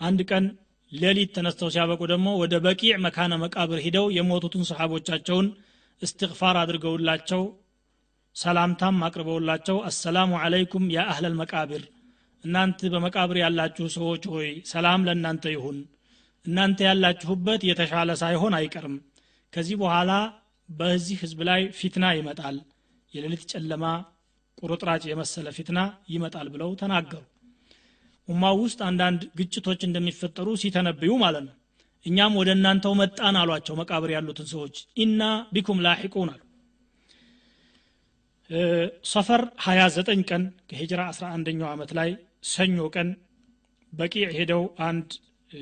አንድ 0.00 0.20
ቀን 0.30 0.44
ሌሊት 0.92 1.30
ተነስተው 1.36 1.68
ሲያበቁ 1.72 2.00
ደግሞ 2.12 2.28
ወደ 2.40 2.54
በቂዕ 2.64 2.94
መካነ 3.04 3.32
መቃብር 3.42 3.80
ሂደው 3.84 4.06
የሞቱትን 4.14 4.64
ሰሓቦቻቸውን 4.70 5.48
እስትግፋር 6.02 6.56
አድርገውላቸው 6.60 7.42
ሰላምታም 8.36 8.98
አቅርበውላቸው 9.06 9.76
አሰላሙ 9.88 10.30
አለይኩም 10.42 10.84
ያ 10.94 11.00
አህለል 11.12 11.34
መቃብር! 11.40 11.82
እናንተ 12.44 12.90
በመቃብር 12.92 13.36
ያላችሁ 13.42 13.86
ሰዎች 13.96 14.22
ሆይ 14.32 14.50
ሰላም 14.70 15.00
ለእናንተ 15.08 15.44
ይሁን። 15.54 15.78
እናንተ 16.44 16.78
ያላችሁበት 16.88 17.62
የተሻለ 17.68 18.10
ሳይሆን 18.22 18.54
አይቀርም። 18.58 18.94
ከዚህ 19.52 19.76
በኋላ 19.82 20.10
በዚህ 20.68 21.18
ህዝብ 21.22 21.40
ላይ 21.48 21.62
ፊትና 21.78 22.06
ይመጣል። 22.18 22.56
የሌሊት 23.12 23.44
ጨለማ 23.52 23.84
ቁርጥራጭ 24.58 25.02
የመሰለ 25.10 25.48
ፊትና 25.56 25.78
ይመጣል 26.10 26.48
ብለው 26.54 26.70
ተናገሩ 26.80 27.22
ኡማ 28.30 28.44
ውስጥ 28.58 28.80
አንዳንድ 28.88 29.22
ግጭቶች 29.38 29.80
እንደሚፈጠሩ 29.86 30.48
ሲተነብዩ 30.62 31.12
ማለት 31.22 31.44
ነው። 31.46 31.54
እኛም 32.06 32.36
ወደ 32.40 32.50
እናንተው 32.56 32.92
መጣን 33.00 33.36
አሏቸው 33.40 33.74
መቃብር 33.80 34.10
ያሉትን 34.14 34.46
ሰዎች። 34.52 34.76
ኢና 35.02 35.22
ቢኩም 35.54 35.80
ላሒቁን 35.86 36.30
አሉ። 36.32 36.40
ሰፈር 39.10 39.42
29 39.64 40.22
ቀን 40.30 40.42
ከሂጅራ 40.70 41.00
11ኛው 41.12 41.68
ዓመት 41.72 41.90
ላይ 41.98 42.10
ሰኞ 42.50 42.78
ቀን 42.94 43.08
በቂዕ 43.92 44.28
ሄደው 44.36 44.62
አንድ 44.88 45.08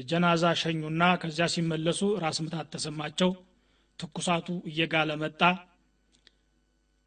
ጀናዛ 0.07 0.45
ሸኙና 0.63 1.03
ከዚያ 1.21 1.47
ሲመለሱ 1.53 2.01
ራስ 2.25 2.39
ምታት 2.45 2.67
ተሰማቸው። 2.75 3.31
ትኩሳቱ 3.99 4.49
እየጋለ 4.71 5.11
መጣ። 5.23 5.41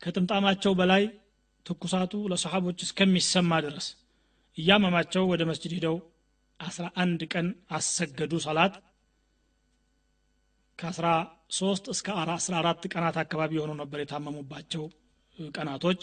ከጥምጣማቸው 0.01 0.73
በላይ 0.79 1.03
ትኩሳቱ 1.65 2.13
ለሰሓቦች 2.31 2.79
እስከሚሰማ 2.85 3.51
ድረስ 3.65 3.87
እያመማቸው 4.57 5.23
ወደ 5.31 5.41
መስጅድ 5.49 5.73
ሂደው 5.77 5.95
11 6.59 7.27
ቀን 7.33 7.47
አሰገዱ 7.71 8.33
ሰላት። 8.45 8.73
ከ13 10.79 11.89
እስከ 11.93 12.07
14 12.19 12.87
ቀናት 12.93 13.17
አካባቢ 13.23 13.51
የሆኑ 13.57 13.71
ነበር 13.81 13.99
የታመሙባቸው 14.01 14.83
ቀናቶች። 15.53 16.01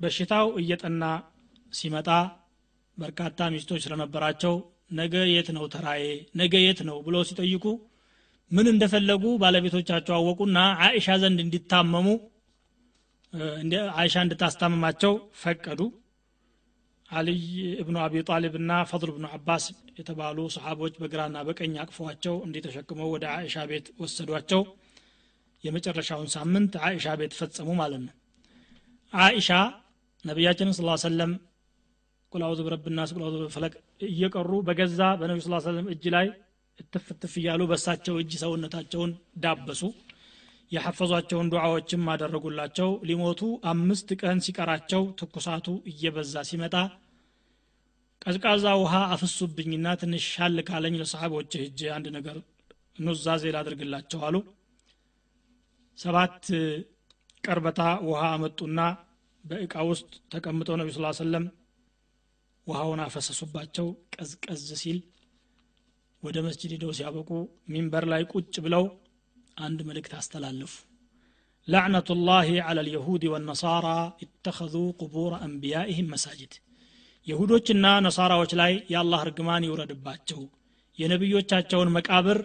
በሽታው 0.00 0.46
እየጠና 0.62 1.04
ሲመጣ 1.72 2.08
በርካታ 2.96 3.48
ሚስቶች 3.54 3.80
ስለነበራቸው 3.84 4.54
ነገ 4.92 5.14
የት 5.28 5.48
ነው 5.56 5.64
ተራዬ? 5.72 6.02
ነገ 6.36 6.54
የት 6.64 6.80
ነው 6.88 6.96
ብሎ 7.06 7.16
ሲጠይቁ 7.28 7.64
ምን 8.50 8.66
እንደፈለጉ 8.72 9.24
ባለቤቶቻቸው 9.42 10.14
አወቁና 10.18 10.58
አይሻ 10.86 11.16
ዘንድ 11.22 11.38
እንዲታመሙ 11.44 12.06
አይሻ 13.96 14.14
እንድታስታምማቸው 14.24 15.12
ፈቀዱ 15.42 15.80
አልይ 17.10 17.42
እብኑ 17.80 17.96
አቢ 18.04 18.22
ጣሊብ 18.28 18.54
እና 18.60 18.72
ፈضል 18.90 19.10
ብኑ 19.16 19.26
አባስ 19.36 19.64
የተባሉ 19.98 20.38
ሰሓቦች 20.54 20.94
በግራና 21.02 21.36
በቀኝ 21.48 21.74
አቅፈዋቸው 21.82 22.34
እንዲተሸክመው 22.46 23.08
ወደ 23.14 23.24
አይሻ 23.34 23.64
ቤት 23.70 23.86
ወሰዷቸው። 24.00 24.62
የመጨረሻውን 25.64 26.28
ሳምንት 26.34 26.72
አይሻ 26.86 27.14
ቤት 27.20 27.34
ፈጸሙ 27.38 27.68
ማለት 27.80 28.02
ነው። 28.06 28.14
አይሻ 29.12 29.50
ነቢያችንን 30.24 30.74
ስ 30.74 30.82
ሰለም 31.04 31.32
ቁላውዝ 32.32 32.60
ብረብናስ 32.66 33.10
ቁላውዝ 33.16 33.36
ፈለቅ 33.54 33.72
እየቀሩ 34.08 34.52
በገዛ 34.66 35.00
በነቢ 35.20 35.40
ስ 35.44 35.60
ሰለም 35.66 35.86
እጅ 35.94 36.04
ላይ 36.14 36.26
እትፍ 36.78 37.06
እትፍ 37.14 37.34
እያሉ 37.40 37.62
በሳቸው 37.70 38.14
እጅ 38.22 38.32
ሰውነታቸውን 38.42 39.12
ዳበሱ 39.44 39.82
የሐፈዟቸውን 40.72 41.50
ዱዓዎችም 41.52 42.04
አደረጉላቸው። 42.12 42.88
ሊሞቱ 43.08 43.40
አምስት 43.72 44.08
ቀን 44.20 44.38
ሲቀራቸው 44.46 45.02
ትኩሳቱ 45.20 45.66
እየበዛ 45.90 46.34
ሲመጣ 46.48 46.74
ቀዝቃዛ 48.22 48.66
ውሃ 48.80 48.94
አፍሱብኝና 49.14 49.88
ትንሽ 50.00 50.24
ሻል 50.32 50.56
ካለኝ 50.68 50.94
ለሰሓቦች 51.00 51.52
እጅ 51.60 51.80
አንድ 51.96 52.06
ነገር 52.16 52.38
ኑዛዜ 53.00 53.44
ላድርግላቸው 53.54 54.20
አሉ። 54.28 54.36
ሰባት 55.98 56.40
ቀርበታ 57.44 57.80
ውሃ 58.08 58.22
አመጡና 58.34 58.80
በእቃ 59.44 59.74
ውስጥ 59.90 60.10
ተቀምጠው 60.32 60.76
ነቢ 60.80 60.88
ስ 60.94 61.18
ሰለም 61.20 61.44
ውሃውን 62.66 63.00
አፈሰሱባቸው። 63.04 63.86
ቀዝቀዝ 64.14 64.64
ሲል 64.80 64.98
ወደ 66.22 66.36
መስጅድ 66.46 66.70
ሄደው 66.74 66.92
ሲያበቁ 66.98 67.30
ሚንበር 67.68 68.04
ላይ 68.12 68.22
ቁጭ 68.32 68.54
ብለው 68.64 68.84
አንድ 69.56 69.78
መልእክት 69.88 70.12
አስተላለፉ። 70.20 70.72
لعنة 71.68 72.08
الله 72.10 72.48
على 72.62 72.80
اليهود 72.80 73.22
والنصارى 73.24 73.98
اتخذوا 74.24 74.88
قبور 75.00 75.32
أنبيائهم 75.46 76.06
مساجد 76.14 76.52
يهودዎችና 77.26 77.84
ነሳራዎች 78.06 78.52
ላይ 78.60 78.72
የአላህ 78.92 79.20
እርግማን 79.26 79.66
ይውረድባቸው 79.66 80.40
የነቢዮቻቸውን 80.98 81.92
መቃብር 81.96 82.38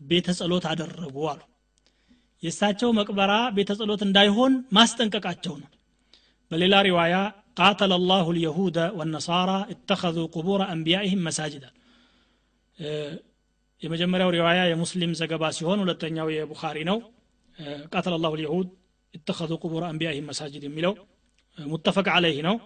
ቤተ 0.00 0.28
ጸሎት 0.38 0.64
አደረጉ 0.72 1.16
አሉ። 1.32 1.40
የእሳቸው 2.42 2.90
መቅበራ 2.98 3.32
ቤተ 3.56 3.70
ጸሎት 3.80 4.02
እንዳይሆን 4.06 4.52
ማስጠንቀቃቸው 4.76 5.54
ነው። 5.62 5.70
በሌላ 6.50 6.74
ሪዋያ 6.88 7.14
ቃተለ 7.60 7.92
ላሁ 8.10 8.26
ልየሁደ 8.36 8.78
ወነሳራ 8.98 9.50
እተኸዙ 9.74 10.18
ቁቡር 10.36 10.62
አንቢያኢህም 10.72 11.24
መሳጅዳል 11.28 11.74
የመጀመሪያው 13.82 14.30
ሪዋያ 14.36 14.60
የሙስሊም 14.68 15.12
ዘገባ 15.20 15.44
ሲሆን 15.56 15.82
ሁለተኛው 15.82 16.28
የቡኻሪ 16.34 16.78
ነው። 16.90 16.98
ቀተለ 17.92 18.14
ላሁ 18.22 18.32
ልይሁድ 18.40 18.68
እተኸዙ 19.14 19.52
ቁቡር 19.62 19.82
አንቢያህ 19.88 20.18
መሳጅድ 20.28 20.64
የሚለው 20.66 20.92
ሙተፈቅ 21.58 22.06
አለይህ 22.14 22.40
ነው። 22.48 22.56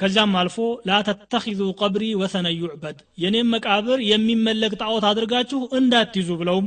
ከዚያም 0.00 0.34
አልፎ 0.40 0.56
ላተተኪዙ 0.88 1.60
ቀብሪ 1.80 2.04
ወሰነ 2.20 2.48
ዩዕበድ 2.56 2.98
የእኔም 3.22 3.48
መቃብር 3.54 4.00
የሚመለክ 4.08 4.74
ጣዖት 4.82 5.04
አድርጋችሁ 5.08 5.60
እንዳትይዙ 5.78 6.30
ብለውም 6.40 6.66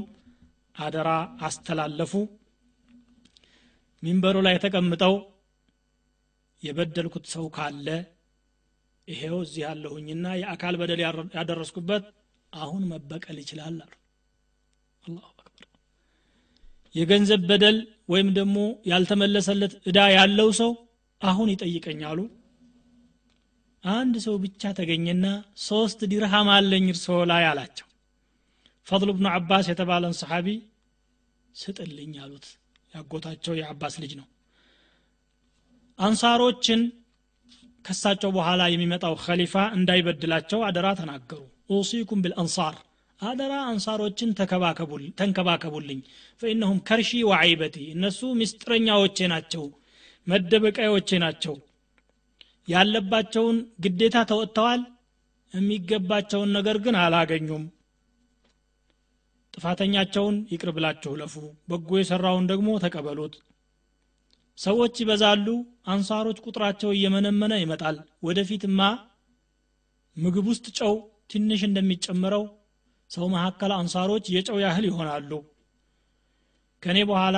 አደራ 0.75 1.09
አስተላለፉ። 1.47 2.13
ሚንበሩ 4.03 4.37
ላይ 4.47 4.55
ተቀምጠው 4.63 5.13
የበደልኩት 6.63 7.25
ሰው 7.33 7.45
ካለ 7.55 7.87
ይሄው 9.07 9.37
እዚህ 9.45 9.61
ያለሁኝና 9.65 10.25
የአካል 10.41 10.75
በደል 10.81 10.99
ያደረስኩበት 11.37 12.03
አሁን 12.53 12.83
መበቀል 12.91 13.37
ይችላል 13.41 13.75
አሉ። 13.83 13.93
አላሁ 15.03 15.27
አክበር። 15.33 15.67
የገንዘብ 16.95 17.43
በደል 17.49 17.77
ወይም 18.09 18.29
ደግሞ 18.37 18.57
ያልተመለሰለት 18.91 19.73
እዳ 19.89 19.99
ያለው 20.15 20.49
ሰው 20.59 20.71
አሁን 21.21 21.49
ይጠይቀኛሉ። 21.53 22.19
አንድ 23.83 24.15
ሰው 24.25 24.35
ብቻ 24.43 24.71
ተገኘና 24.77 25.25
ሶስት 25.65 25.99
ዲርሃም 26.11 26.49
አለኝ 26.55 26.85
እርስዎ 26.93 27.19
ላይ 27.31 27.43
አላቸው። 27.51 27.87
ፈضል 28.87 29.09
ብኑ 29.15 29.27
አባስ 29.33 29.65
የተባለን 29.71 30.13
ሰሓቢ 30.19 30.47
ስጥልኝ 31.55 32.13
አሉት። 32.23 32.45
ያጎታቸው 32.93 33.53
የአባስ 33.57 33.95
ልጅ 34.03 34.11
ነው። 34.19 34.27
አንሳሮችን 35.99 36.81
ከሳቸው 37.85 38.31
በኋላ 38.35 38.61
የሚመጣው 38.69 39.13
ከሊፋ 39.23 39.55
እንዳይበድላቸው 39.77 40.59
አደራ 40.67 40.87
ተናገሩ። 40.99 41.41
ኡሲኩም 41.73 42.21
ብልአንሳር 42.23 42.75
አደራ 43.19 43.53
አንሳሮችን 43.71 44.29
ተንከባከቡልኝ። 45.19 45.99
ፈኢነሁም 46.41 46.79
ከርሺ 46.87 47.11
ወዐይበቲ 47.29 47.75
እነሱ 47.93 48.19
ምስጥረኛዎቼ 48.39 49.27
ናቸው 49.33 49.65
መደበቂያዎቼ 50.27 51.19
ናቸው። 51.23 51.55
ያለባቸውን 52.67 53.57
ግዴታ 53.83 54.17
ተወጥተዋል 54.29 54.81
የሚገባቸውን 55.53 56.49
ነገር 56.57 56.77
ግን 56.83 56.95
አላገኙም። 57.01 57.63
ጥፋተኛቸውን 59.53 60.35
ይቅር 60.51 60.69
ብላችሁ 60.75 61.13
ለፉ 61.21 61.33
በጎ 61.69 61.89
የሰራውን 61.99 62.45
ደግሞ 62.51 62.69
ተቀበሉት 62.83 63.33
ሰዎች 64.61 64.95
ይበዛሉ 65.01 65.47
አንሳሮች 65.87 66.39
ቁጥራቸው 66.45 66.89
እየመነመነ 66.95 67.53
ይመጣል። 67.61 67.95
ወደፊትማ 68.23 68.81
ምግብ 70.17 70.45
ውስጥ 70.51 70.65
ጨው 70.79 70.93
ትንሽ 71.31 71.61
እንደሚጨምረው 71.67 72.43
ሰው 73.11 73.25
መካከል 73.33 73.71
አንሳሮች 73.77 74.25
የጨው 74.33 74.57
ያህል 74.63 74.85
ይሆናሉ። 74.89 75.31
ከኔ 76.83 76.97
በኋላ 77.09 77.37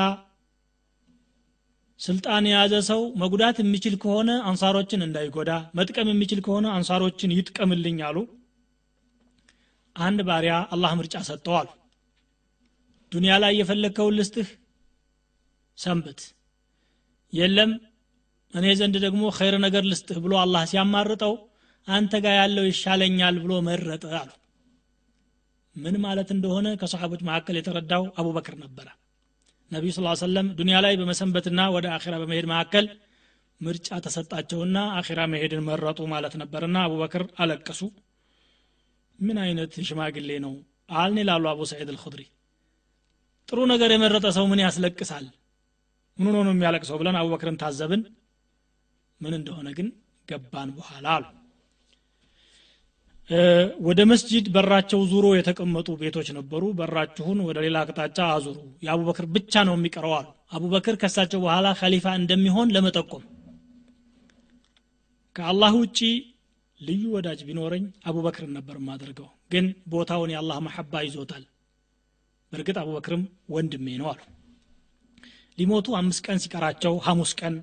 ስልጣን 1.99 2.43
የያዘ 2.49 2.75
ሰው 2.89 3.01
መጉዳት 3.21 3.57
የሚችል 3.61 3.95
ከሆነ 4.03 4.31
አንሳሮችን 4.49 5.05
እንዳይጎዳ 5.05 5.51
መጥቀም 5.77 6.09
የሚችል 6.11 6.39
ከሆነ 6.45 6.67
አንሳሮችን 6.77 7.35
ይጥቀምልኝ 7.35 7.99
አሉ። 8.07 8.17
አንድ 9.95 10.19
ባሪያ 10.27 10.53
አላህ 10.73 10.91
ምርጫ 10.99 11.15
ሰጠዋል 11.27 11.67
ዱንያ 13.11 13.33
ላይ 13.43 13.53
የፈለግከውን 13.57 14.15
ልስጥህ 14.19 14.47
ሰንብት 15.77 16.21
የለም። 17.33 17.71
እኔ 18.53 18.65
ዘንድ 18.79 18.95
ደግሞ 19.05 19.23
ኸይር 19.37 19.55
ነገር 19.65 19.83
ልስጥህ 19.91 20.17
ብሎ 20.25 20.33
አላህ 20.41 20.63
ሲያማርጠው 20.71 21.33
አንተ 21.87 22.13
ጋር 22.25 22.35
ያለው 22.39 22.65
ይሻለኛል 22.67 23.35
ብሎ 23.43 23.53
መረጠ 23.67 24.03
አሉ። 24.19 24.29
ምን 25.75 25.95
ማለት 26.03 26.29
እንደሆነ 26.35 26.67
ከሰሓቦች 26.81 27.21
መካከል 27.29 27.55
የተረዳው 27.59 28.03
አቡበክር 28.19 28.55
ነበረ። 28.63 28.87
ነቢዩ 29.71 29.91
ስ 29.95 30.01
ሰለም 30.23 30.47
ዱንያ 30.57 30.77
ላይ 30.85 30.93
በመሰንበትና 30.99 31.61
ወደ 31.75 31.85
አኺራ 31.95 32.15
በመሄድ 32.21 32.45
መካከል 32.51 32.85
ምርጫ 33.61 33.97
ተሰጣቸውና 34.05 34.77
አኺራ 34.99 35.19
መሄድን 35.31 35.61
መረጡ 35.67 35.99
ማለት 36.13 36.33
ነበርና 36.41 36.77
አቡበክር 36.85 37.23
አለቀሱ። 37.41 37.81
ምን 39.19 39.37
አይነት 39.43 39.73
ሽማግሌ 39.87 40.31
ነው 40.45 40.53
አልን 40.97 41.19
ይላሉ 41.21 41.43
አቡ 41.51 41.61
ሰዒድ 41.71 41.89
አልኹድሪ። 41.93 42.23
ጥሩ 43.49 43.59
ነገር 43.71 43.89
የመረጠ 43.93 44.27
ሰው 44.37 44.45
ምን 44.51 44.61
ያስለቅሳል 44.63 45.25
ምን 46.17 46.27
ሆኖ 46.29 46.43
ነው 46.47 46.53
የሚያለቅሰው 46.53 46.97
ብለን 47.01 47.17
አቡበክርን 47.19 47.57
ታዘብን? 47.61 48.01
ምን 49.21 49.33
እንደሆነ 49.37 49.67
ግን 49.77 49.87
ገባን 50.27 50.69
በኋላ 50.77 51.05
አሉ። 51.15 51.25
ወደ 53.87 53.99
መስጂድ 54.11 54.45
በራቸው 54.55 55.01
ዙሮ 55.11 55.25
የተቀመጡ 55.35 55.89
ቤቶች 56.01 56.27
ነበሩ። 56.37 56.63
በራችሁን 56.79 57.39
ወደ 57.47 57.57
ሌላ 57.65 57.77
አቅጣጫ 57.83 58.19
አዙሩ። 58.33 58.57
የአቡበክር 58.83 59.25
ብቻ 59.35 59.63
ነው 59.69 59.75
የሚቀረው 59.77 60.13
አሉ። 60.17 60.27
አቡበክር 60.51 60.95
ከሳቸው 61.01 61.39
በኋላ 61.45 61.67
ከሊፋ 61.79 62.05
እንደሚሆን 62.19 62.73
ለመጠቆም 62.75 63.23
ከአላህ 65.35 65.73
ውጪ 65.79 65.99
ልዩ 66.79 67.03
ወዳጅ 67.15 67.39
ቢኖረኝ 67.47 67.83
አቡበክርን 68.05 68.53
ነበር 68.57 68.75
የማደርገው። 68.79 69.29
ግን 69.51 69.65
ቦታውን 69.87 70.31
የአላህ 70.33 70.57
መሐባ 70.67 71.03
ይዞታል። 71.05 71.43
በእርግጥ 72.51 72.77
አቡበክርም 72.81 73.23
ወንድሜ 73.49 73.87
ነው 74.01 74.07
አሉ 74.11 74.21
ሊሞቱ 75.57 75.87
አምስት 75.97 76.21
ቀን 76.25 76.37
ሲቀራቸው 76.43 76.93
ሐሙስ 77.05 77.31
ቀን 77.39 77.55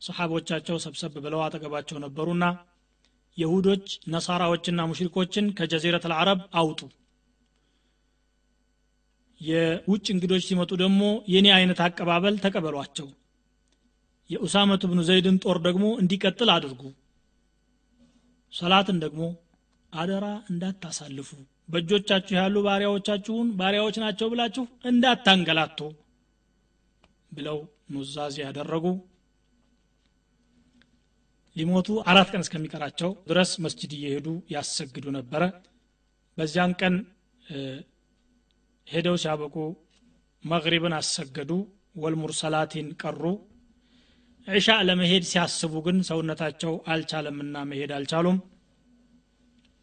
ሰሓቦቻቸው 0.00 0.76
ሰብሰብ 0.84 1.12
ብለው 1.24 1.40
አጠገባቸው 1.44 1.96
ነበሩና 2.04 2.44
የሁዶች 3.38 3.84
ነሳራዎችና 4.12 4.80
ሙሽሪኮችን 4.90 5.46
ከጀዚረት 5.58 6.04
አልዓረብ 6.08 6.40
አውጡ። 6.60 6.80
የውጭ 9.40 10.06
እንግዶች 10.14 10.42
ሲመጡ 10.48 10.70
ደግሞ 10.82 11.02
የኔ 11.32 11.46
አይነት 11.56 11.80
አቀባበል 11.84 12.36
ተቀበሏቸው። 12.44 13.08
የኡሳመት 14.30 14.82
ብኑ 14.90 15.00
ዘይድን 15.08 15.36
ጦር 15.44 15.58
ደግሞ 15.66 15.84
እንዲቀጥል 16.00 16.50
አድርጉ። 16.54 16.82
ሰላትን 18.52 18.98
ደግሞ 19.04 19.22
አደራ 19.92 20.26
እንዳታሳልፉ 20.50 21.30
በእጆቻችሁ 21.68 22.34
ያሉ 22.38 22.56
ባሪያዎቻችሁን 22.66 23.48
ባሪያዎች 23.56 23.96
ናቸው 24.04 24.28
ብላችሁ 24.32 24.64
እንዳታንገላቱ 24.84 25.78
ብለው 27.32 27.58
ኑዛዜ 27.94 28.36
ያደረጉ 28.44 28.84
ሊሞቱ 31.56 31.88
አራት 32.10 32.28
ቀን 32.32 32.42
እስከሚቀራቸው 32.44 33.10
ድረስ 33.30 33.50
መስጅድ 33.64 33.92
እየሄዱ 33.96 34.26
ያሰግዱ 34.54 35.06
ነበረ። 35.16 35.42
በዚያን 36.38 36.72
ቀን 36.80 36.94
ሄደው 38.86 39.16
ሲያበቁ 39.22 39.56
መግሪብን 40.44 40.94
አሰገዱ 40.98 41.50
ወልሙርሰላቲን 42.02 42.88
ቀሩ። 43.02 43.22
ዒሻ 44.48 44.68
ለመሄድ 44.88 45.24
ሲያስቡ 45.30 45.74
ግን 45.86 45.96
ሰውነታቸው 46.08 46.74
አልቻለምና 46.92 47.64
መሄድ 47.70 47.90
አልቻሉም። 47.96 48.38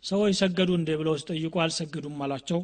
ሰዎች 0.04 0.34
ሰገዱ 0.40 0.72
እንዴ 0.80 0.90
ብለው 1.00 1.16
ሲጠይቁ 1.22 1.56
አልሰገዱም 1.64 2.18
አሏቸው። 2.26 2.62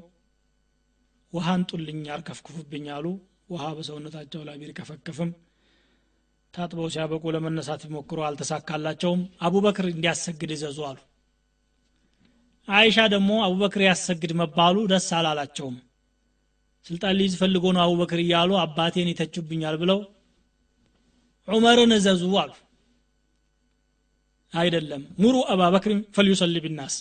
ውሃ 1.33 1.47
እንጡልኝ 1.59 2.01
አርከፍክፉብኝ 2.15 2.87
አሉ 2.95 3.05
ውሃ 3.51 3.63
በሰውነታቸው 3.77 4.41
ላይ 4.47 4.55
ቢርከፈከፍም 4.61 5.31
ታጥበው 6.53 6.87
ሲያበቁ 6.93 7.23
ለመነሳት 7.35 7.81
ቢሞክሩ 7.85 8.19
አልተሳካላቸውም። 8.27 9.21
አቡበክር 9.41 9.85
እንዲያሰግድ 9.91 10.51
ይዘዙ 10.55 10.79
አሉ። 10.89 10.97
አይሻ 12.67 12.97
ደግሞ 13.13 13.31
አቡበክር 13.45 13.81
ያሰግድ 13.87 14.31
መባሉ 14.41 14.77
ደስ 14.91 15.07
አላላቸውም። 15.17 15.77
ስልጣን 16.85 17.15
ሊይዝ 17.17 17.33
ፈልጎ 17.41 17.65
ነው 17.75 17.81
አቡበክር 17.85 18.19
እያሉ 18.23 18.51
አባቴን 18.61 19.11
ይተቹብኛል 19.11 19.75
ብለው 19.81 19.99
ዑመርን 21.47 21.93
እዘዙ 21.97 22.23
አሉ። 22.41 22.51
አይደለም። 24.53 25.03
ሙሩ 25.21 25.35
አባበክርን 25.53 25.99
ፈልዩሰሊ 26.15 26.59
ቢናስ 26.63 26.95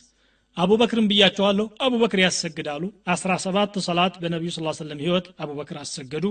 አቡበክርን 0.61 1.07
ብያቸዋለሁ። 1.11 1.67
አቡበክር 1.85 2.21
ያሰግዳሉ። 2.23 2.83
አስራ 3.13 3.33
ሰባት 3.45 3.75
ሰላት 3.87 4.15
በነቢዩ 4.23 4.51
ስ 4.57 4.79
ሰለም 4.81 5.01
ህይወት 5.05 5.27
አቡበክር 5.43 5.77
አሰገዱ። 5.83 6.25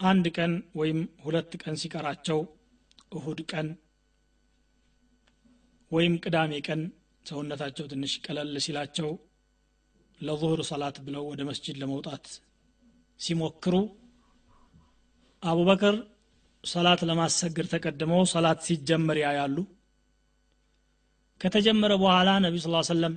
አንድ 0.00 0.26
ቀን 0.36 0.52
ወይም 0.80 1.00
ሁለት 1.24 1.52
ቀን 1.62 1.74
ሲቀራቸው 1.82 2.38
እሁድ 3.16 3.40
ቀን 3.52 3.66
ወይም 5.90 6.14
ቅዳሜ 6.24 6.52
ቀን 6.68 6.80
ሰውነታቸው 7.26 7.86
ትንሽ 7.92 8.12
ቀለል 8.24 8.54
ሲላቸው 8.64 9.10
ለዙሁር 10.20 10.60
ሰላት 10.70 10.96
ብለው 11.06 11.24
ወደ 11.30 11.40
መስጅድ 11.48 11.76
ለመውጣት 11.82 12.24
ሲሞክሩ 13.20 13.74
አቡበክር 15.42 15.96
ሰላት 16.64 17.00
ለማሰገድ 17.08 17.66
ተቀድመው 17.72 18.22
ሰላት 18.32 18.60
ሲጀመር 18.66 19.18
ያያሉ 19.22 19.56
ከተጀመረ 21.42 21.92
በኋላ 22.00 22.30
ነቢ 22.44 22.56
ስ 22.60 22.68
ሰለም 22.88 23.14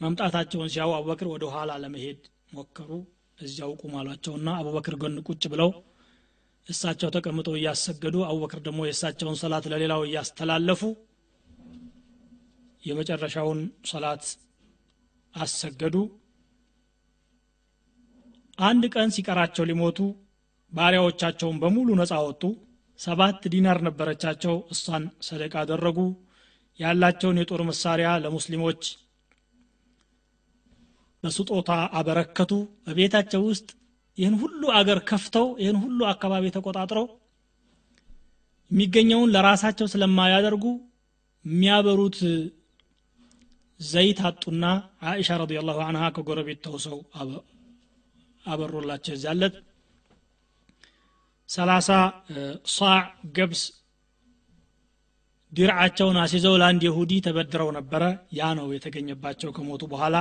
መምጣታቸውን 0.00 0.70
ሲያው 0.72 0.90
አቡበክር 0.96 1.28
ወደ 1.32 1.44
ኋላ 1.54 1.70
ለመሄድ 1.82 2.20
ሞከሩ። 2.52 2.90
እዚያው 3.38 3.72
ቁም 3.80 3.92
አሏቸውና 3.98 4.48
አቡበክር 4.60 4.94
ጎን 5.02 5.16
ቁጭ 5.26 5.42
ብለው 5.52 5.70
እሳቸው 6.66 7.10
ተቀምጠው 7.14 7.54
እያሰገዱ 7.58 8.16
አቡበክር 8.28 8.60
ደግሞ 8.66 8.80
የእሳቸውን 8.86 9.36
ሰላት 9.42 9.66
ለሌላው 9.72 10.02
እያስተላለፉ 10.06 10.82
የመጨረሻውን 12.82 13.60
ሰላት 13.90 14.24
አሰገዱ። 15.34 15.96
አንድ 18.58 18.84
ቀን 18.94 19.08
ሲቀራቸው 19.16 19.66
ሊሞቱ 19.70 19.98
ባሪያዎቻቸውን 20.72 21.58
በሙሉ 21.62 21.88
ነፃ 22.00 22.14
ወጡ። 22.26 22.42
ሰባት 22.98 23.42
ዲናር 23.52 23.78
ነበረቻቸው። 23.88 24.54
እሷን 24.74 25.04
ሰደቃ 25.26 25.54
አደረጉ 25.62 25.98
ያላቸውን 26.80 27.40
የጦር 27.40 27.60
መሳሪያ 27.68 28.08
ለሙስሊሞች 28.24 28.82
በስጦታ 31.22 31.70
አበረከቱ። 31.98 32.52
በቤታቸው 32.86 33.42
ውስጥ 33.48 33.68
ይህን 34.18 34.36
ሁሉ 34.42 34.62
አገር 34.78 34.98
ከፍተው 35.08 35.46
ይህን 35.62 35.78
ሁሉ 35.82 36.00
አካባቢ 36.12 36.44
ተቆጣጥረው 36.56 37.06
የሚገኘውን 38.70 39.32
ለራሳቸው 39.34 39.86
ስለማያደርጉ 39.92 40.64
የሚያበሩት 41.44 42.18
ዘይት 43.80 44.20
አጡና 44.28 44.64
አኢሻ 45.08 45.36
ረዲየላሁ 45.42 45.78
አንሃ 45.84 46.04
ከጎረቤት 46.16 46.60
ተውሰው 46.64 46.98
አበሮላቸው 48.44 49.14
እዚያለት 49.16 49.54
ሰላሳ 51.48 51.88
ሳዕ 52.72 52.98
ገብስ 53.36 53.62
ድርዓቸውን 55.52 56.16
አስይዘው 56.22 56.54
ለአንድ 56.60 56.82
የሁዲ 56.86 57.12
ተበድረው 57.26 57.68
ነበረ። 57.76 58.02
ያ 58.38 58.50
ነው 58.58 58.66
የተገኘባቸው 58.74 59.50
ከሞቱ 59.56 59.82
በኋላ። 59.92 60.16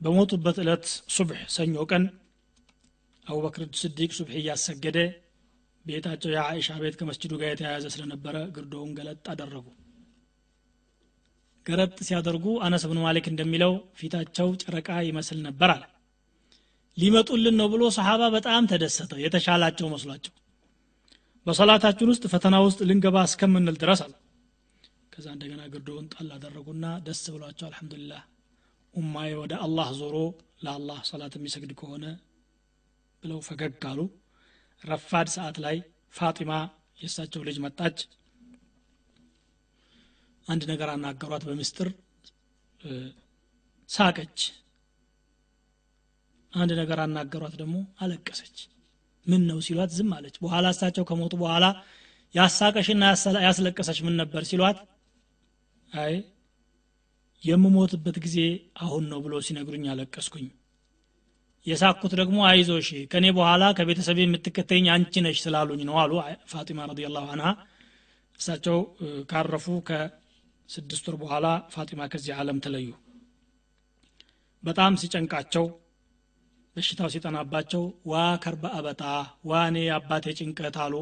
በሞቱበት 0.00 0.56
ዕለት 0.62 0.84
ሱብሕ 1.14 1.40
ሰኞ 1.54 1.76
ቀን 1.90 2.04
አቡበክር 3.26 3.62
ስዲቅ 3.80 4.10
ሱብሕ 4.18 4.34
እያሰገደ 4.40 4.98
ቤታቸው 5.84 6.30
የአይሻ 6.34 6.68
ቤት 6.82 6.94
ከመስጅዱ 6.98 7.32
ጋር 7.40 7.50
የተያያዘ 7.52 7.86
ስለነበረ 7.94 8.36
ግርዶውን 8.54 8.92
ገለጥ 8.98 9.24
አደረጉ። 9.32 9.66
ገረጥ 11.66 11.96
ሲያደርጉ 12.06 12.46
አነስ 12.66 12.82
ብን 12.90 12.98
ማሊክ 13.04 13.26
እንደሚለው 13.30 13.72
ፊታቸው 13.98 14.48
ጨረቃ 14.62 14.88
ይመስል 15.08 15.38
ነበር 15.46 15.70
አለ። 15.74 15.84
ሊመጡልን 16.96 17.56
ነው 17.60 17.68
ብሎ 17.72 17.84
ሰሓባ 17.96 18.22
በጣም 18.34 18.68
ተደሰተ። 18.72 19.12
የተሻላቸው 19.22 19.86
መስሏቸው 19.94 20.32
በሰላታችን 21.46 22.10
ውስጥ 22.10 22.24
ፈተና 22.32 22.56
ውስጥ 22.66 22.80
ልንገባ 22.88 23.16
እስከምንል 23.28 23.76
ድረስ 23.82 24.00
አለ። 24.04 24.12
ከዛ 25.12 25.26
እንደገና 25.34 25.62
ግርዶውን 25.72 26.06
ጣል 26.12 26.28
አደረጉና 26.36 26.86
ደስ 27.06 27.22
ብሏቸው 27.34 27.66
አልሐምዱሊላህ። 27.68 28.22
ኡማዬ 28.94 29.30
ወደ 29.40 29.54
አላህ 29.64 29.88
ዞሮ 30.00 30.16
ለአላህ 30.64 30.98
ሰላት 31.08 31.34
የሚሰግድ 31.38 31.72
ከሆነ 31.80 32.04
ብለው 33.22 33.38
ፈገግ 33.46 33.84
አሉ። 33.90 34.00
ረፋድ 34.82 35.28
ሰዓት 35.34 35.56
ላይ 35.64 35.76
ፋጢማ 36.14 36.52
የእሳቸው 37.00 37.42
ልጅ 37.46 37.56
መጣች። 37.64 37.98
አንድ 40.46 40.62
ነገር 40.70 40.88
አናገሯት 40.94 41.44
በምስጥር 41.48 41.88
ሳቀች። 43.90 44.38
አንድ 46.52 46.72
ነገር 46.80 46.98
አናገሯት 47.04 47.54
ደግሞ 47.60 47.76
አለቀሰች 48.00 48.56
ምን 49.26 49.42
ነው 49.48 49.58
ሲሏት 49.66 49.90
ዝም 49.96 50.10
አለች። 50.16 50.36
በኋላ 50.42 50.66
እሳቸው 50.74 51.04
ከሞቱ 51.08 51.34
በኋላ 51.42 51.64
ያሳቀሽና 52.34 53.02
ያስለቀሰች 53.46 53.98
ምን 54.06 54.14
ነበር 54.20 54.42
ሲሏት 54.48 54.78
አይ 55.88 56.14
የምሞትበት 57.42 58.16
ጊዜ 58.24 58.38
አሁን 58.80 59.04
ነው 59.10 59.18
ብሎ 59.24 59.34
ሲነግሩኝ 59.46 59.84
አለቀስኩኝ። 59.92 60.46
የሳኩት 61.66 62.12
ደግሞ 62.20 62.38
አይዞሽ 62.48 62.88
ከኔ 63.12 63.26
በኋላ 63.36 63.64
ከቤተሰብ 63.76 64.18
የምትከተኝ 64.20 64.86
አንቺ 64.94 65.22
ነሽ 65.26 65.38
ስላሉኝ 65.44 65.80
ነው 65.88 65.96
አሉ 66.02 66.12
ፋጢማ 66.52 66.80
ረዲየላሁ 66.90 67.24
አንሃ። 67.34 67.50
እሳቸው 68.40 68.78
ካረፉ 69.30 69.66
ከስድስት 69.88 71.06
ወር 71.08 71.16
በኋላ 71.22 71.46
ፋጢማ 71.74 72.08
ከዚህ 72.12 72.34
ዓለም 72.38 72.58
ተለዩ። 72.64 72.88
በጣም 74.64 74.92
ሲጨንቃቸው 75.00 75.64
በሽታው 76.76 77.08
ሲጠናባቸው 77.12 77.82
ዋ 78.10 78.14
ከርበ 78.44 78.64
አበጣ 78.76 79.02
ዋ 79.44 79.60
እኔ 79.68 79.78
አባቴ 79.96 80.24
ጭንቀት 80.38 80.76
አሉ። 80.84 80.94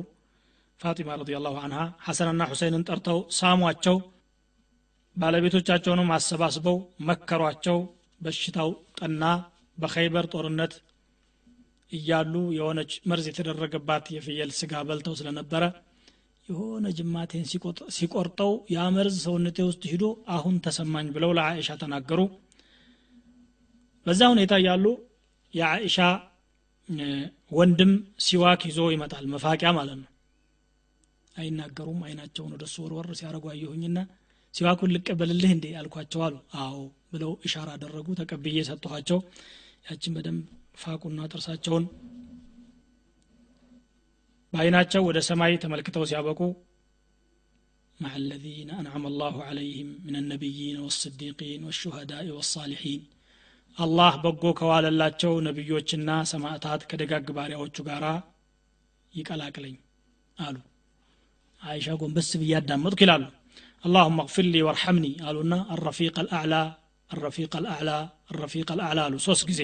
ፋጢማ 0.80 1.16
ረዲየላሁ 1.20 1.54
አንሃ 1.62 1.78
ሐሰንና 2.06 2.42
ሁሰይንን 2.50 2.84
ጠርተው 2.88 3.18
ሳሟቸው 3.36 3.96
ባለቤቶቻቸውንም 5.16 6.10
አሰባስበው 6.16 6.76
መከሯቸው። 7.08 7.78
በሽታው 8.20 8.68
ጠና 8.98 9.22
በኸይበር 9.78 10.26
ጦርነት 10.32 10.74
እያሉ 11.92 12.34
የሆነች 12.56 12.92
መርዝ 13.10 13.26
የተደረገባት 13.30 14.04
የፍየል 14.14 14.50
ስጋ 14.58 14.82
በልተው 14.88 15.14
ስለነበረ 15.20 15.64
የሆነ 16.48 16.86
ጅማቴን 16.98 17.44
ሲቆርጠው 17.96 18.52
ያ 18.74 18.84
መርዝ 18.94 19.16
ሰውነቴ 19.24 19.58
ውስጥ 19.68 19.82
ሂዶ 19.92 20.04
አሁን 20.36 20.54
ተሰማኝ 20.64 21.08
ብለው 21.16 21.32
ለአይሻ 21.38 21.76
ተናገሩ። 21.82 22.20
በዛ 24.06 24.20
ሁኔታ 24.32 24.52
እያሉ 24.60 24.84
የአይሻ 25.53 25.97
ወንድም 27.51 27.91
ሲዋክ 28.25 28.61
ይዞ 28.69 28.79
ይመጣል 28.93 29.25
መፋቂያ 29.33 29.69
ማለት 29.79 29.97
ነው 30.01 30.09
አይናገሩም 31.35 31.99
አይናቸውን 32.07 32.51
ወደ 32.55 32.63
እሱ 32.69 32.75
ወርወር 32.85 33.07
ሲያደረጉ 33.19 33.45
አየሁኝና 33.53 33.97
ሲዋኩን 34.53 34.93
ልቀበልልህ 34.95 35.51
እንዴ 35.55 35.65
አልኳቸው 35.81 36.21
አሉ 36.27 36.35
አዎ 36.63 36.77
ብለው 37.13 37.31
ኢሻራ 37.47 37.69
አደረጉ 37.77 38.07
ተቀብዬ 38.19 38.63
ሰጥኋቸው 38.69 39.19
ያችን 39.89 40.15
በደንብ 40.17 40.45
ፋቁና 40.83 41.19
ጥርሳቸውን 41.31 41.85
በአይናቸው 44.53 45.01
ወደ 45.09 45.19
ሰማይ 45.29 45.53
ተመልክተው 45.65 46.05
ሲያበቁ 46.11 46.41
مع 47.99 48.13
الذين 48.15 48.69
أنعم 48.73 49.03
الله 49.11 49.35
عليهم 49.43 49.87
من 50.07 50.15
النبيين 50.15 50.77
والصديقين 50.79 51.59
والشهداء 51.67 52.25
والصالحين 52.35 53.01
አላህ 53.78 54.12
በጎ 54.22 54.44
ከዋለላቸው 54.58 55.32
ነቢዮችና 55.46 56.10
ሰማዕታት 56.30 56.82
ከደጋግ 56.90 57.28
ባሪያዎቹ 57.36 57.76
ጋር 57.88 58.04
ይቀላቅለኝ 59.14 59.74
አሉ። 60.36 60.56
አይሻ 61.62 61.88
ጎንበስ 62.00 62.28
ብዬ 62.40 62.52
አዳመጥኩ 62.58 63.00
ይላሉ። 63.04 63.24
አላሁመ 63.84 64.18
እግፊር 64.24 64.46
ሊ 64.48 64.62
ወርሐምኒ 64.66 65.06
አሉና 65.28 65.54
አረፊቅ 65.74 66.14
አልአዕላ 66.22 66.54
አረፊቅ 67.10 67.52
አልአዕላ 67.58 67.90
አረፊቅ 68.32 68.68
አልአዕላ 68.74 69.00
አሉ። 69.06 69.14
ሶስት 69.26 69.44
ጊዜ 69.50 69.62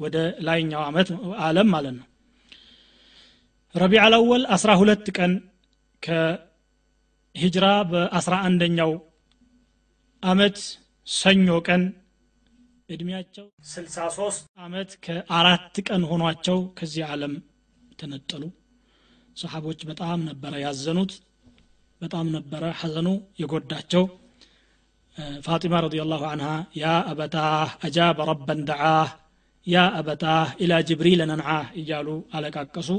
ወደ 0.00 0.16
ላይኛው 0.46 0.82
አመት 0.88 1.08
አለም 1.46 1.68
ማለት 1.74 1.94
ነው። 1.98 2.06
ረቢዕ 3.74 4.00
አልአወል 4.04 4.42
አስራ 4.56 4.70
ሁለት 4.80 5.06
ቀን 5.16 5.32
ከሂጅራ 6.02 7.66
በአስራ 7.90 8.34
አንደኛው 8.46 8.92
አመት 10.22 10.56
ሰኞ 11.06 11.48
ቀን 11.66 11.82
እድሜያቸው 12.88 13.46
63 13.70 14.44
አመት 14.58 14.90
ከአራት 15.04 15.76
ቀን 15.86 16.02
ሆኗቸው 16.10 16.58
ከዚህ 16.78 17.02
ዓለም 17.08 17.34
ተነጠሉ። 18.00 18.42
ሰሓቦች 19.36 19.80
በጣም 19.90 20.18
ነበረ 20.28 20.52
ያዘኑት 20.62 21.12
በጣም 22.00 22.26
ነበረ 22.36 22.64
ሐዘኑ 22.80 23.08
የጎዳቸው። 23.40 24.04
ፋጢማ 25.46 25.74
ረዲየላሁ 25.84 26.22
አንሃ 26.30 26.48
ያ 26.80 26.90
አበታህ 27.10 27.70
አጃበ 27.86 28.26
ረበን 28.30 28.60
ደዓህ 28.68 29.08
ያ 29.66 29.78
አበታህ 29.98 30.48
ኢላ 30.64 30.74
ጅብሪል 30.88 31.20
ነንዓህ 31.30 31.66
እያሉ 31.80 32.08
አለቃቀሱ። 32.36 32.90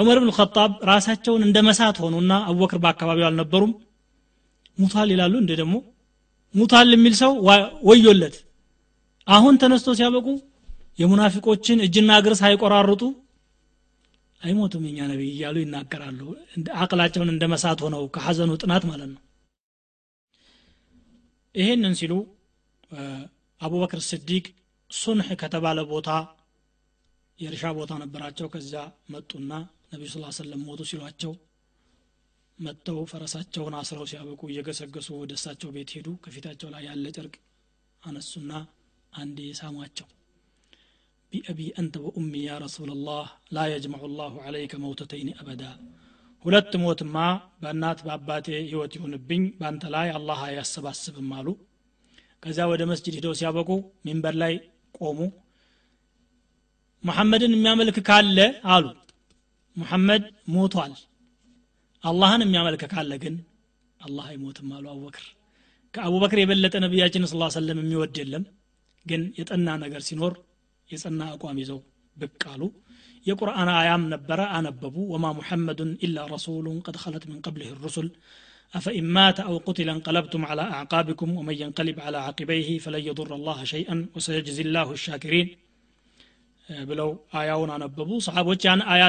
ዑመር 0.00 0.18
ብን 0.22 0.32
ኸጣብ 0.36 0.72
ራሳቸውን 0.90 1.44
እንደ 1.46 1.58
መሳት 1.68 1.96
ሆኑና 2.04 2.32
አቡበክር 2.48 2.80
በአካባቢው 2.84 3.28
አልነበሩም። 3.28 3.72
ሙታል 4.78 5.08
ይላሉ 5.14 5.34
እንደ 5.40 5.52
ደግሞ? 5.60 5.74
ሙታል 6.54 6.88
የሚል 6.94 7.14
ሰው 7.22 7.32
ወዮለት 7.88 8.36
አሁን 9.28 9.54
ተነስቶ 9.62 9.88
ሲያበቁ 9.98 10.26
የሙናፊቆችን 10.98 11.82
እጅና 11.86 12.10
እግር 12.20 12.34
ሳይቆራርጡ 12.40 13.02
አይሞትም 14.40 14.84
የኛ 14.88 14.98
ነቢይ 15.10 15.30
እያሉ 15.32 15.56
ይናገራሉ። 15.62 16.20
አቅላቸውን 16.82 17.30
እንደ 17.32 17.44
መሳት 17.52 17.78
ሆነው 17.84 18.02
ከሐዘኑ 18.14 18.50
ጥናት 18.62 18.84
ማለት 18.90 19.10
ነው። 19.12 19.20
ይህንን 21.54 21.94
ሲሉ 22.00 22.12
አቡበክር 23.60 24.00
ስዲቅ 24.08 24.44
ሱንሕ 24.90 25.28
ከተባለ 25.40 25.78
ቦታ 25.90 26.10
የእርሻ 27.38 27.64
ቦታ 27.78 27.92
ነበራቸው። 28.02 28.46
ከዚያ 28.52 28.80
መጡና 29.14 29.50
ነቢዩ 29.92 30.08
ስ 30.14 30.38
ሰለም 30.38 30.62
ሞቱ 30.68 30.80
ሲሏቸው 30.90 31.32
መጥተው 32.58 32.98
ፈረሳቸውን 33.10 33.74
አስረው 33.80 34.06
ሲያበቁ 34.10 34.40
እየገሰገሱ 34.50 35.08
ወደ 35.20 35.32
እሳቸው 35.38 35.70
ቤት 35.76 35.90
ሄዱ። 35.96 36.08
ከፊታቸው 36.24 36.68
ላይ 36.74 36.82
ያለ 36.88 37.06
ጨርቅ 37.16 37.34
አነሱና 38.02 38.50
አንዴ 39.18 39.38
ሳሟቸው። 39.58 40.08
ቢአቢ 41.32 41.60
አንተ 41.80 41.94
ወኡሚ 42.04 42.32
ያ 42.44 42.52
ረሱላ 42.62 42.90
ላህ 43.06 43.26
ላ 43.54 43.64
የጅመዑ 43.70 44.04
ላሁ 44.18 44.34
ዓለይከ 44.44 44.74
መውተተይን 44.84 45.30
አበዳ። 45.34 45.62
ሁለት 46.44 46.72
ሞትማ 46.82 47.16
በእናት 47.62 47.98
በአባቴ 48.06 48.46
ህይወት 48.62 48.92
ይሁንብኝ 48.96 49.42
በአንተ 49.58 49.84
ላይ 49.94 50.08
አላህ 50.18 50.40
አያሰባስብም 50.46 51.30
አሉ። 51.38 51.48
ከዚያ 52.42 52.64
ወደ 52.72 52.82
መስጅድ 52.90 53.14
ሂደው 53.18 53.34
ሲያበቁ 53.38 53.70
ሚንበር 54.06 54.34
ላይ 54.42 54.54
ቆሙ። 54.98 55.20
ሙሐመድን 57.04 57.54
የሚያመልክ 57.56 57.98
ካለ 58.08 58.38
አሉ። 58.74 58.86
ሙሐመድ 59.76 60.22
ሞቷል። 60.54 60.94
አላህን 62.04 62.44
የሚያመልክ 62.44 62.82
ካለ 62.92 63.12
ግን 63.22 63.34
አላህ 64.00 64.24
አይሞትም 64.30 64.70
አሉ 64.76 64.86
አቡበክር። 64.92 65.26
ከአቡበክር 65.94 66.38
የበለጠ 66.40 66.74
ነቢያችን 66.84 67.26
ስ 67.26 67.36
ሰለም 67.56 67.78
የሚወድ 67.82 68.16
የለም 68.20 68.44
ግን 69.05 69.21
የጠና 69.39 69.69
ነገር 69.83 70.01
ሲኖር 70.09 70.33
የጸና 70.89 71.21
አቋም 71.33 71.57
ይዘው 71.63 71.79
ብቅ 72.17 72.41
አሉ 72.53 72.63
የቁርአን 73.25 73.69
አያም 73.79 74.03
ነበረ 74.13 74.41
አነበቡ 74.57 74.95
ወማ 75.13 75.25
ሙሐመዱን 75.39 75.91
ኢላ 76.05 76.25
ረሱሉን 76.33 76.79
ቀድ 76.87 76.97
ኸለት 77.03 77.25
ምን 77.29 77.41
ቀብልህ 77.45 77.71
ሩሱል 77.85 78.09
أفإن 78.73 79.05
مات 79.07 79.37
أو 79.41 79.55
قتل 79.57 79.89
انقلبتم 79.89 80.41
على 80.45 80.63
أعقابكم 80.75 81.29
ومن 81.37 81.55
ينقلب 81.55 81.97
على 81.99 82.17
عقبيه 82.27 82.69
فلن 82.79 83.03
يضر 83.09 83.31
الله 83.35 83.59
شيئا 83.73 83.95
وسيجزي 84.15 84.63
الله 84.67 84.87
الشاكرين 84.97 85.47
ብለው 86.89 87.09
አያውን 87.39 87.71
አነበቡ 87.75 88.09
ሰሓቦች 88.25 88.61
ያን 88.67 88.81
አያ 88.93 89.03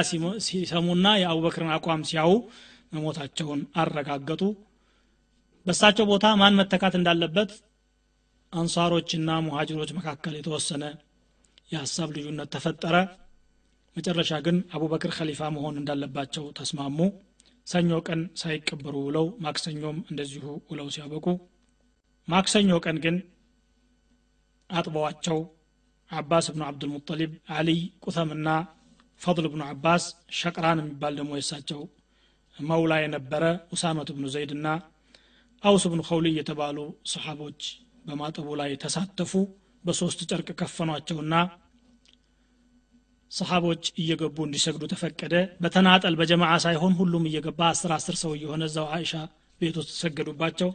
ሲሰሙና 0.47 1.05
የአቡበክርን 1.21 1.69
አቋም 1.75 2.01
ሲያዩ 2.09 2.31
መሞታቸውን 2.93 3.61
አረጋገጡ 3.81 4.41
በሳቸው 5.65 6.05
ቦታ 6.11 6.25
ማን 6.41 6.57
መተካት 6.59 6.95
እንዳለበት 6.99 7.51
አንሳሮችና 8.52 9.30
ሙሃጅሮች 9.46 9.90
መካከል 9.98 10.34
የተወሰነ 10.36 10.84
የሀሳብ 11.72 12.08
ልዩነት 12.16 12.48
ተፈጠረ። 12.54 12.96
መጨረሻ 13.96 14.32
ግን 14.46 14.56
አቡበክር 14.74 15.12
ከሊፋ 15.16 15.50
መሆን 15.56 15.78
እንዳለባቸው 15.80 16.44
ተስማሙ። 16.58 16.98
ሰኞ 17.66 17.90
ቀን 18.06 18.20
ሳይቀበሩ 18.40 18.94
ውለው 19.06 19.26
ማክሰኞም 19.44 19.98
እንደዚሁ 20.10 20.44
ውለው 20.70 20.88
ሲያበቁ 20.94 21.26
ማክሰኞ 22.28 22.70
ቀን 22.84 22.96
ግን 23.04 23.16
አጥበዋቸው 24.70 25.38
አባስ 26.10 26.46
ብኑ 26.54 26.62
አብዱልሙጠሊብ 26.68 27.32
አሊይ 27.56 27.80
ቁተምና 28.04 28.48
ፈضል 29.20 29.46
ብኑ 29.52 29.62
አባስ 29.72 30.04
ሸቅራን 30.38 30.80
የሚባል 30.82 31.14
ደግሞ 31.20 31.32
የሳቸው 31.38 31.80
መውላ 32.56 32.94
የነበረ 33.02 33.44
ኡሳመት 33.74 34.08
ብኑ 34.16 34.26
ዘይድና 34.34 34.66
አውስ 35.64 35.84
ብኑ 35.92 36.00
ከውልይ 36.08 36.34
የተባሉ 36.38 36.78
ሰሓቦች 37.12 37.62
በማጠቡ 38.04 38.48
ላይ 38.60 38.70
ተሳተፉ 38.82 39.32
በሶስት 39.84 40.20
ጨርቅ 40.30 40.48
ከፈኗቸውና 40.60 41.34
ሰሓቦች 43.30 43.82
እየገቡ 44.02 44.36
እንዲሰግዱ 44.46 44.84
ተፈቀደ። 44.92 45.34
በተናጠል 45.62 46.14
በጀማዓ 46.20 46.54
ሳይሆን 46.64 46.94
ሁሉም 47.00 47.26
እየገባ 47.30 47.60
አስር 47.72 47.92
አስር 47.96 48.16
ሰው 48.22 48.32
እየሆነ 48.36 48.62
እዛው 48.70 48.86
አይሻ 48.96 49.12
ቤት 49.60 49.76
ውስጥ 49.80 49.92
ሰገዱባቸው። 50.02 50.70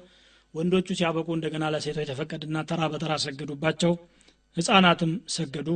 ወንዶቹ 0.53 0.87
ሲያበቁ 0.99 1.27
እንደገና 1.35 1.65
ለሴቶች 1.73 2.07
ተፈቀድና 2.11 2.57
ተራ 2.69 2.81
በተራ 2.93 3.13
ሰገዱባቸው። 3.25 3.93
ህፃናትም 4.57 5.13
ሰገዱ። 5.35 5.69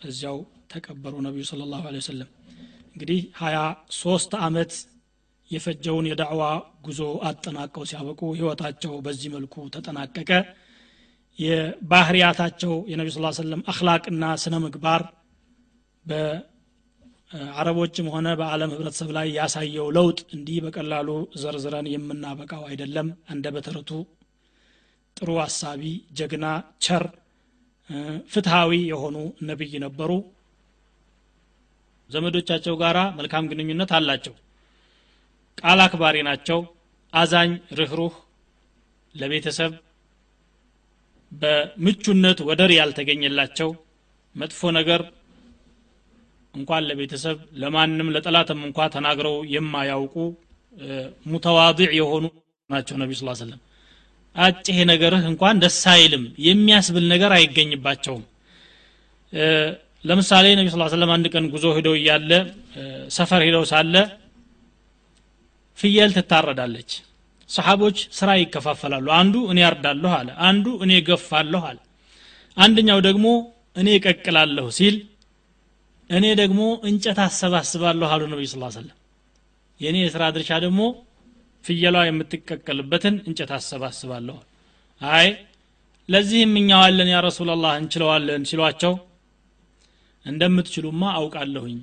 እዚያው 0.00 0.38
ተቀበሩ 0.72 1.14
ነቢዩ 1.26 1.44
ስለ 1.50 1.62
ላሁ 1.70 1.84
ወሰለም። 1.96 2.28
እንግዲህ 2.90 3.20
ሀያ 3.40 3.58
ሶስት 3.98 4.32
አመት 4.46 4.72
የፈጀውን 5.50 6.06
የዳዕዋ 6.10 6.42
ጉዞ 6.86 7.00
አጠናቀው 7.28 7.84
ሲያበቁ 7.90 8.20
ህይወታቸው 8.36 8.92
በዚህ 9.06 9.28
መልኩ 9.36 9.54
ተጠናቀቀ 9.74 10.30
የባህርያታቸው 11.38 12.72
የነቢ 12.90 13.08
ስ 13.12 13.18
ሰለም 13.38 13.60
አክላቅና 13.72 14.24
ስነ 14.42 14.54
ምግባር 14.64 15.02
በአረቦችም 16.04 18.06
ሆነ 18.14 18.28
በዓለም 18.40 18.72
ህብረተሰብ 18.74 19.10
ላይ 19.16 19.28
ያሳየው 19.36 19.86
ለውጥ 19.96 20.18
እንዲህ 20.36 20.58
በቀላሉ 20.64 21.08
ዘርዝረን 21.42 21.88
የምናበቃው 21.92 22.62
አይደለም። 22.68 23.08
እንደ 23.34 23.46
በተረቱ 23.56 23.90
ጥሩ 25.16 25.30
አሳቢ 25.44 25.82
ጀግና 26.18 26.46
ቸር 26.84 27.04
ፍትሃዊ 28.32 28.72
የሆኑ 28.90 29.16
ነቢይ 29.48 29.72
ነበሩ። 29.84 30.10
ዘመዶቻቸው 32.10 32.74
ጋራ 32.80 32.98
መልካም 33.16 33.48
ግንኙነት 33.50 33.90
አላቸው። 33.96 34.34
ቃል 35.58 35.80
አክባሪ 35.84 36.16
ናቸው። 36.28 36.60
አዛኝ 37.12 37.50
ርኅሩህ 37.78 38.14
ለቤተሰብ 39.14 39.72
በምቹነት 41.32 42.38
ወደር 42.48 42.70
ያልተገኘላቸው 42.78 43.70
መጥፎ 44.36 44.70
ነገር 44.78 45.00
እንኳን 46.54 46.86
ለቤተሰብ 46.88 47.38
ለማንም 47.62 48.08
ለጠላትም 48.14 48.60
እንኳ 48.68 48.86
ተናግረው 48.94 49.36
የማያውቁ 49.54 50.14
ሙተዋضዕ 51.32 51.90
የሆኑ 51.98 52.24
ናቸው 52.70 52.96
ነቢ 53.02 53.10
ስ 53.18 53.34
ሰለም 53.40 53.60
አጭሄ 54.36 54.78
ነገርህ 54.90 55.24
እንኳን 55.30 55.60
ደስ 55.62 55.78
አይልም 55.92 56.24
የሚያስብል 56.46 57.04
ነገር 57.12 57.30
አይገኝባቸውም። 57.36 58.24
ለምሳሌ 60.04 60.46
ነቢ 60.58 60.66
ስ 60.72 60.88
ሰለም 60.94 61.10
አንድ 61.14 61.26
ቀን 61.34 61.44
ጉዞ 61.54 61.66
ሂደው 61.78 61.94
እያለ 62.00 62.30
ሰፈር 63.16 63.42
ሂደው 63.46 63.64
ሳለ 63.72 63.94
ፍየል 65.78 66.12
ትታረዳለች 66.16 66.90
ሰሓቦች 67.50 67.98
ስራ 68.18 68.30
ይከፋፈላሉ። 68.40 69.06
አንዱ 69.18 69.36
እኔ 69.52 69.58
ያርዳለሁ 69.64 70.10
አለ 70.16 70.28
አንዱ 70.48 70.66
እኔ 70.84 70.92
ገፋለሁ 71.06 71.62
አለ። 71.68 71.78
አንደኛው 72.56 73.00
ደግሞ 73.08 73.26
እኔ 73.80 73.88
እቀቅላለሁ 73.98 74.66
ሲል 74.78 74.96
እኔ 76.10 76.26
ደግሞ 76.40 76.60
እንጨት 76.88 77.18
አሰባስባለሁ 77.24 78.08
አሉ 78.14 78.22
ነቢዩ 78.32 78.48
ስ 78.50 78.58
ሰለም 78.76 78.96
የእኔ 79.80 79.96
የስራ 80.04 80.22
ድርሻ 80.36 80.52
ደግሞ 80.64 80.80
ፍየሏ 81.64 81.96
የምትቀቀልበትን 82.06 83.16
እንጨት 83.28 83.50
አሰባስባለሁ 83.56 84.36
አይ 85.00 85.28
ለዚህም 86.08 86.52
እኛዋለን 86.60 87.08
ያ 87.12 87.18
ረሱላላህ 87.26 87.72
እንችለዋለን 87.80 88.42
ሲሏቸው 88.50 88.94
እንደምትችሉማ 90.26 91.02
አውቃለሁኝ 91.18 91.76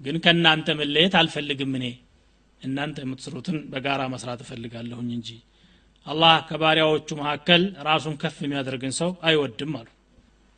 ግን 0.00 0.16
ከእናንተ 0.24 0.68
መለየት 0.80 1.14
አልፈልግም 1.20 1.72
እኔ 1.78 1.84
እናንተ 2.64 2.96
የምትስሩትን 3.02 3.58
በጋራ 3.72 4.02
መስራት 4.12 4.40
እፈልጋለሁኝ 4.44 5.10
እንጂ። 5.16 5.28
አላህ 6.06 6.34
ከባሪያዎቹ 6.48 7.08
መካከል 7.20 7.62
ራሱን 7.88 8.14
ከፍ 8.22 8.38
የሚያደርግን 8.44 8.92
ሰው 8.98 9.10
አይወድም 9.28 9.72
አሉ። 9.78 9.88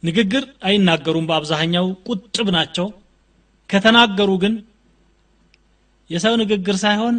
ንግግር 0.03 0.45
አይናገሩም 0.69 1.29
በአብዛኛው 1.29 1.87
ቁጥብ 2.09 2.49
ናቸው። 2.57 2.89
ከተናገሩ 3.71 4.31
ግን 4.43 4.55
የሰው 6.11 6.35
ንግግር 6.41 6.77
ሳይሆን 6.83 7.15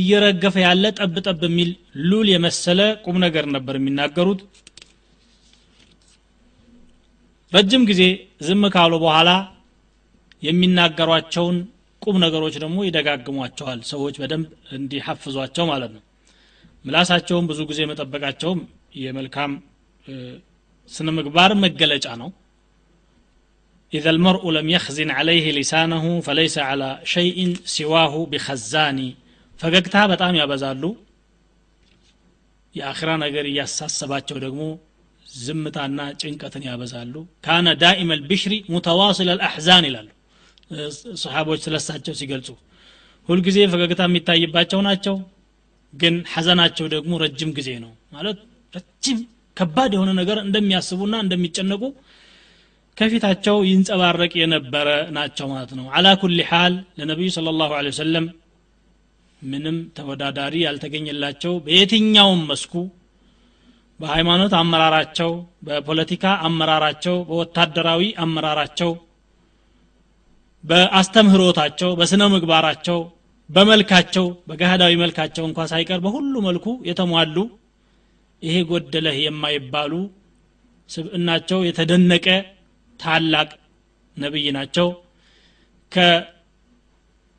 እየረገፈ 0.00 0.54
ያለ 0.64 0.84
ጠብ 0.98 1.16
ጠብ 1.26 1.42
የሚል 1.48 1.68
ሉል 2.08 2.28
የመሰለ 2.32 2.80
ቁም 3.04 3.16
ነገር 3.24 3.44
ነበር 3.54 3.74
የሚናገሩት። 3.78 4.40
ረጅም 7.52 7.82
ጊዜ 7.90 8.02
ዝም 8.46 8.64
ካሉ 8.74 8.94
በኋላ 9.04 9.30
የሚናገሯቸውን 10.42 11.58
ቁም 12.03 12.15
ነገሮች 12.25 12.55
ደግሞ 12.63 12.77
ይደጋግሟቸዋል 12.87 13.79
ሰዎች 13.91 14.15
በደንብ 14.21 14.49
እንዲሐፍዟቸው 14.77 15.65
ማለት 15.71 15.91
ነው 15.95 16.03
ምላሳቸውን 16.85 17.47
ብዙ 17.51 17.59
ጊዜ 17.71 17.79
መጠበቃቸውም 17.91 18.59
የመልካም 19.03 19.53
ስነ 20.91 21.09
ምግባር 21.17 21.51
መገለጫ 21.65 22.07
ነው 22.21 22.29
إذا 23.93 24.09
المرء 24.09 24.43
لم 24.57 24.67
يخزن 24.69 25.09
عليه 25.19 25.45
لسانه 25.51 26.05
فليس 26.27 26.55
على 26.69 26.89
شيء 27.15 27.37
سواه 27.77 28.13
بخزان 28.31 28.99
ፈገግታ 29.59 29.95
በጣም 30.11 30.33
ያበዛሉ 30.39 30.83
የአኽራ 32.75 33.09
ነገር 33.23 33.45
እያሳሰባቸው 33.51 34.37
ደግሞ 34.45 34.61
ዝምታና 35.39 35.99
ጭንቀትን 36.21 36.63
ያበዛሉ 36.69 37.15
ካነ 37.45 37.67
ዳኢመ 37.81 38.11
ልብሽሪ 38.19 38.53
ሙተዋስል 38.73 39.29
አልአሕዛን 39.33 39.83
ይላሉ 39.89 40.07
ሰሓቦች 41.22 41.60
ስለሳቸው 41.66 42.14
ሲገልጹ። 42.20 42.48
ሁልጊዜ 43.28 43.58
ፈገግታ 43.72 44.02
የሚታይባቸው 44.08 44.80
ናቸው 44.86 45.16
ግን 45.94 46.14
ሐዘናቸው 46.32 46.86
ደግሞ 46.94 47.12
ረጅም 47.22 47.50
ጊዜ 47.58 47.70
ነው 47.84 47.92
ማለት 48.14 48.38
ረጅም 48.72 49.18
ከባድ 49.56 49.90
የሆነ 49.96 50.10
ነገር 50.20 50.38
እንደሚያስቡና 50.44 51.14
እንደሚጨነቁ 51.24 51.82
ከፊታቸው 52.96 53.56
ይንጸባረቅ 53.68 54.32
የነበረ 54.40 54.88
ናቸው 55.16 55.46
ማለት 55.52 55.70
ነው። 55.78 55.86
አላ 55.96 56.08
ኩል 56.20 56.40
ሓል 56.50 56.74
ለነቢዩ 56.98 57.28
ስለ 57.36 57.54
ላሁ 57.60 57.70
ወሰለም 57.88 58.26
ምንም 59.42 59.78
ተወዳዳሪ 59.96 60.54
ያልተገኘላቸው 60.64 61.54
በየትኛውም 61.64 62.42
መስኩ 62.50 62.74
በሃይማኖት 64.00 64.52
አመራራቸው 64.60 65.30
በፖለቲካ 65.66 66.24
አመራራቸው 66.46 67.16
በወታደራዊ 67.28 68.02
አመራራቸው 68.24 68.90
በአስተምህሮታቸው 70.64 71.90
በስነ 71.98 72.22
ምግባራቸው 72.34 72.98
በመልካቸው 73.50 74.26
በገሃዳዊ 74.48 74.92
መልካቸው 75.02 75.44
እንኳ 75.48 75.60
ሳይቀር 75.72 75.98
በሁሉ 76.04 76.34
መልኩ 76.46 76.66
የተሟሉ 76.88 77.36
ይሄ 78.42 78.56
ጎደለህ 78.70 79.16
የማይባሉ 79.24 79.92
ስብእናቸው 80.88 81.58
የተደነቀ 81.66 82.26
ታላቅ 83.00 83.50
ነብይ 84.16 84.46
ናቸው። 84.56 84.88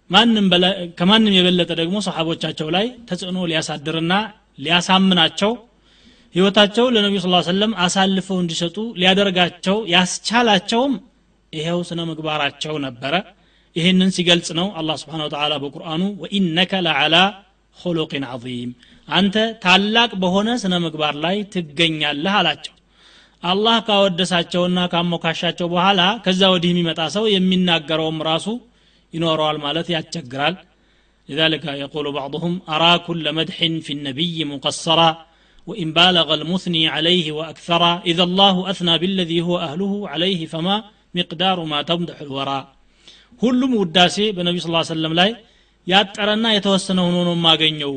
ከማንም 0.10 0.48
የበለጠ 1.38 1.72
ደግሞ 1.82 1.98
ሰሓቦቻቸው 2.08 2.68
ላይ 2.76 2.86
ተጽዕኖ 3.10 3.38
ሊያሳድርና 3.52 4.14
ሊያሳምናቸው 4.60 5.52
ህይወታቸው 6.36 6.86
ለነቢዩ 6.96 7.20
ስ 7.24 7.48
ሰለም 7.50 7.74
አሳልፈው 7.84 8.38
እንዲሰጡ 8.44 8.78
ሊያደርጋቸው 9.02 9.78
ያስቻላቸውም 9.94 10.94
ይሄው 11.58 11.80
ስነ 11.90 12.02
ምግባራቸው 12.10 12.76
ነበረ 12.86 13.16
ይህንን 13.76 14.10
ሲገልጽ 14.18 14.50
ነው 14.60 14.68
አላህ 14.80 14.96
ስብሓን 15.02 15.24
ወተላ 15.26 15.54
በቁርአኑ 15.64 16.04
ወኢነከ 16.24 16.74
ለዓላ 16.86 17.16
ሆሎቅን 17.78 18.24
አዚም 18.34 18.70
አንተ 19.08 19.36
ታላቅ 19.66 20.12
በሆነ 20.22 20.50
ስነ 20.64 20.76
ምግባር 20.86 21.16
ላይ 21.26 21.38
ትገኛለህ 21.56 22.36
አላቸው 22.40 22.76
አላህ 23.44 23.76
ካወደሳቸውና 23.88 24.80
ካሞካሻቸው 24.94 25.68
በኋላ 25.74 26.02
ከዛ 26.26 26.42
ወዲህ 26.54 26.72
የሚመጣ 26.74 27.02
ሰው 27.16 27.26
የሚናገረውም 27.36 28.22
ራሱ 28.30 28.48
ይኖረዋል 29.14 29.60
ማለት 29.68 29.90
ያስቸግራል 29.96 30.56
لذلك 31.30 31.66
يقول 31.84 32.06
بعضهم 32.12 32.54
أرى 32.70 32.94
كل 33.00 33.26
مدح 33.34 33.58
في 33.86 33.92
النبي 33.98 34.46
مقصرا 34.46 35.10
وإن 35.68 35.88
بالغ 35.94 36.28
المثني 36.34 36.84
عليه 36.88 37.28
وأكثرا 37.32 37.92
إذا 38.06 38.24
الله 38.24 38.56
أثنى 38.72 38.94
بالذي 38.98 39.40
هو 39.42 39.56
أهله 39.60 39.94
عليه 40.10 40.42
فما 40.46 40.76
ሚቅዳሩ 41.16 41.60
ማተም 41.72 42.02
ተምድሑ 42.02 42.28
ልወራ። 42.30 42.52
ሁሉም 43.42 43.72
ውዳሴ 43.80 44.18
በነቢ 44.38 44.58
ስ 44.64 44.70
ሰለም 44.92 45.14
ላይ 45.20 45.30
ያጠረና 45.88 46.46
የተወሰነ 46.54 47.00
ሆኖ 47.08 47.18
ነው 47.28 47.36
የማገኘው። 47.38 47.94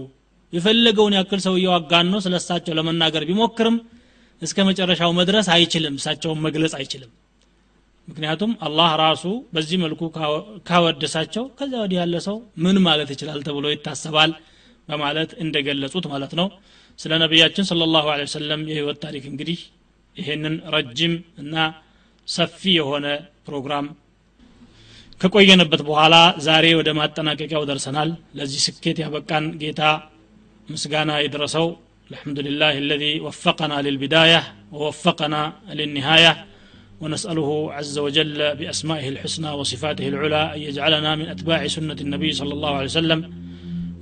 የፈለገውን 0.53 1.17
ያክል 1.19 1.41
ሰውየው 1.47 1.73
አጋኖ 1.77 2.15
ስለሳቸው 2.25 2.75
ለመናገር 2.79 3.23
ቢሞክርም 3.29 3.77
እስከ 4.43 4.59
መጨረሻው 4.69 5.11
መድረስ 5.19 5.47
አይችልም 5.55 5.95
እሳቸውን 5.99 6.39
መግለጽ 6.47 6.75
አይችልም። 6.79 7.11
ምክንያቱም 8.09 8.53
አላህ 8.67 8.91
ራሱ 9.03 9.25
በዚህ 9.55 9.79
መልኩ 9.83 10.03
ካወደሳቸው 10.69 11.45
ከዚያ 11.59 11.81
ወዲህ 11.83 11.99
ያለ 12.01 12.17
ሰው 12.27 12.37
ምን 12.57 12.77
ማለት 12.87 13.11
ይችላል 13.15 13.41
ተብሎ 13.47 13.67
ይታሰባል 13.73 14.31
በማለት 14.89 15.31
እንደገለጹት 15.45 16.07
ማለት 16.13 16.33
ነው። 16.41 16.47
ስለ 16.99 17.13
ነቢያችን 17.23 17.67
ስለ 17.71 17.83
ላሁ 17.87 18.07
ወሰለም 18.15 18.63
የህይወት 18.71 18.99
ታሪክ 19.05 19.25
እንግዲህ 19.33 19.59
ይህንን 20.17 20.55
ረጅም 20.75 21.13
እና 21.39 21.55
ሰፊ 22.28 22.62
የሆነ 22.80 23.06
ፕሮግራም 23.48 23.86
ከቆየንበት 25.22 25.82
በኋላ 25.88 26.16
ዛሬ 26.48 26.66
ወደ 26.80 26.90
ማጠናቀቂያው 27.00 27.64
ደርሰናል 27.70 28.10
ለዚህ 28.38 28.62
ስኬት 28.68 28.98
ያበቃን 29.06 29.48
ጌታ 29.64 29.82
ምስጋና 30.74 31.12
ይድረሰው 31.26 31.68
الحمد 32.12 32.40
لله 32.48 32.74
الذي 32.78 33.14
وفقنا 33.26 33.78
للبداية 33.82 34.42
ووفقنا 34.72 35.42
للنهاية 35.80 36.34
ونسأله 37.02 37.50
عز 37.74 37.96
وجل 38.06 38.56
بأسمائه 38.60 39.08
الحسنى 39.10 39.50
وصفاته 39.60 40.06
العلى 40.08 40.42
أن 40.56 40.60
يجعلنا 40.68 41.12
من 41.16 41.26
أتباع 41.26 41.68
سنة 41.68 42.00
النبي 42.06 42.32
صلى 42.32 42.54
الله 42.54 42.74
عليه 42.76 42.92
وسلم 42.94 43.20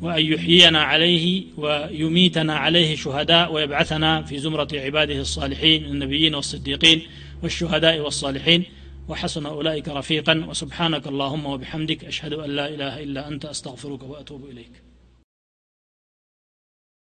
وأن 0.02 0.24
يحيينا 0.34 0.82
عليه 0.92 1.26
ويميتنا 1.58 2.56
عليه 2.56 2.90
شهداء 2.96 3.54
ويبعثنا 3.54 4.12
في 4.28 4.36
زمرة 4.40 4.72
عباده 4.76 5.20
الصالحين 5.28 5.80
النبيين 5.86 6.34
والصديقين 6.36 7.00
والشهداء 7.43 7.99
والصالحين 7.99 8.65
وحسن 9.09 9.47
أولئك 9.47 9.89
رفيقا 9.89 10.47
وسبحانك 10.49 11.07
اللهم 11.07 11.47
وبحمدك 11.47 12.05
أشهد 12.05 12.33
أن 12.33 12.51
لا 12.51 12.69
إله 12.69 13.03
إلا 13.03 13.29
أنت 13.29 13.45
أستغفرك 13.45 14.03
وأتوب 14.03 14.45
إليك. 14.45 14.86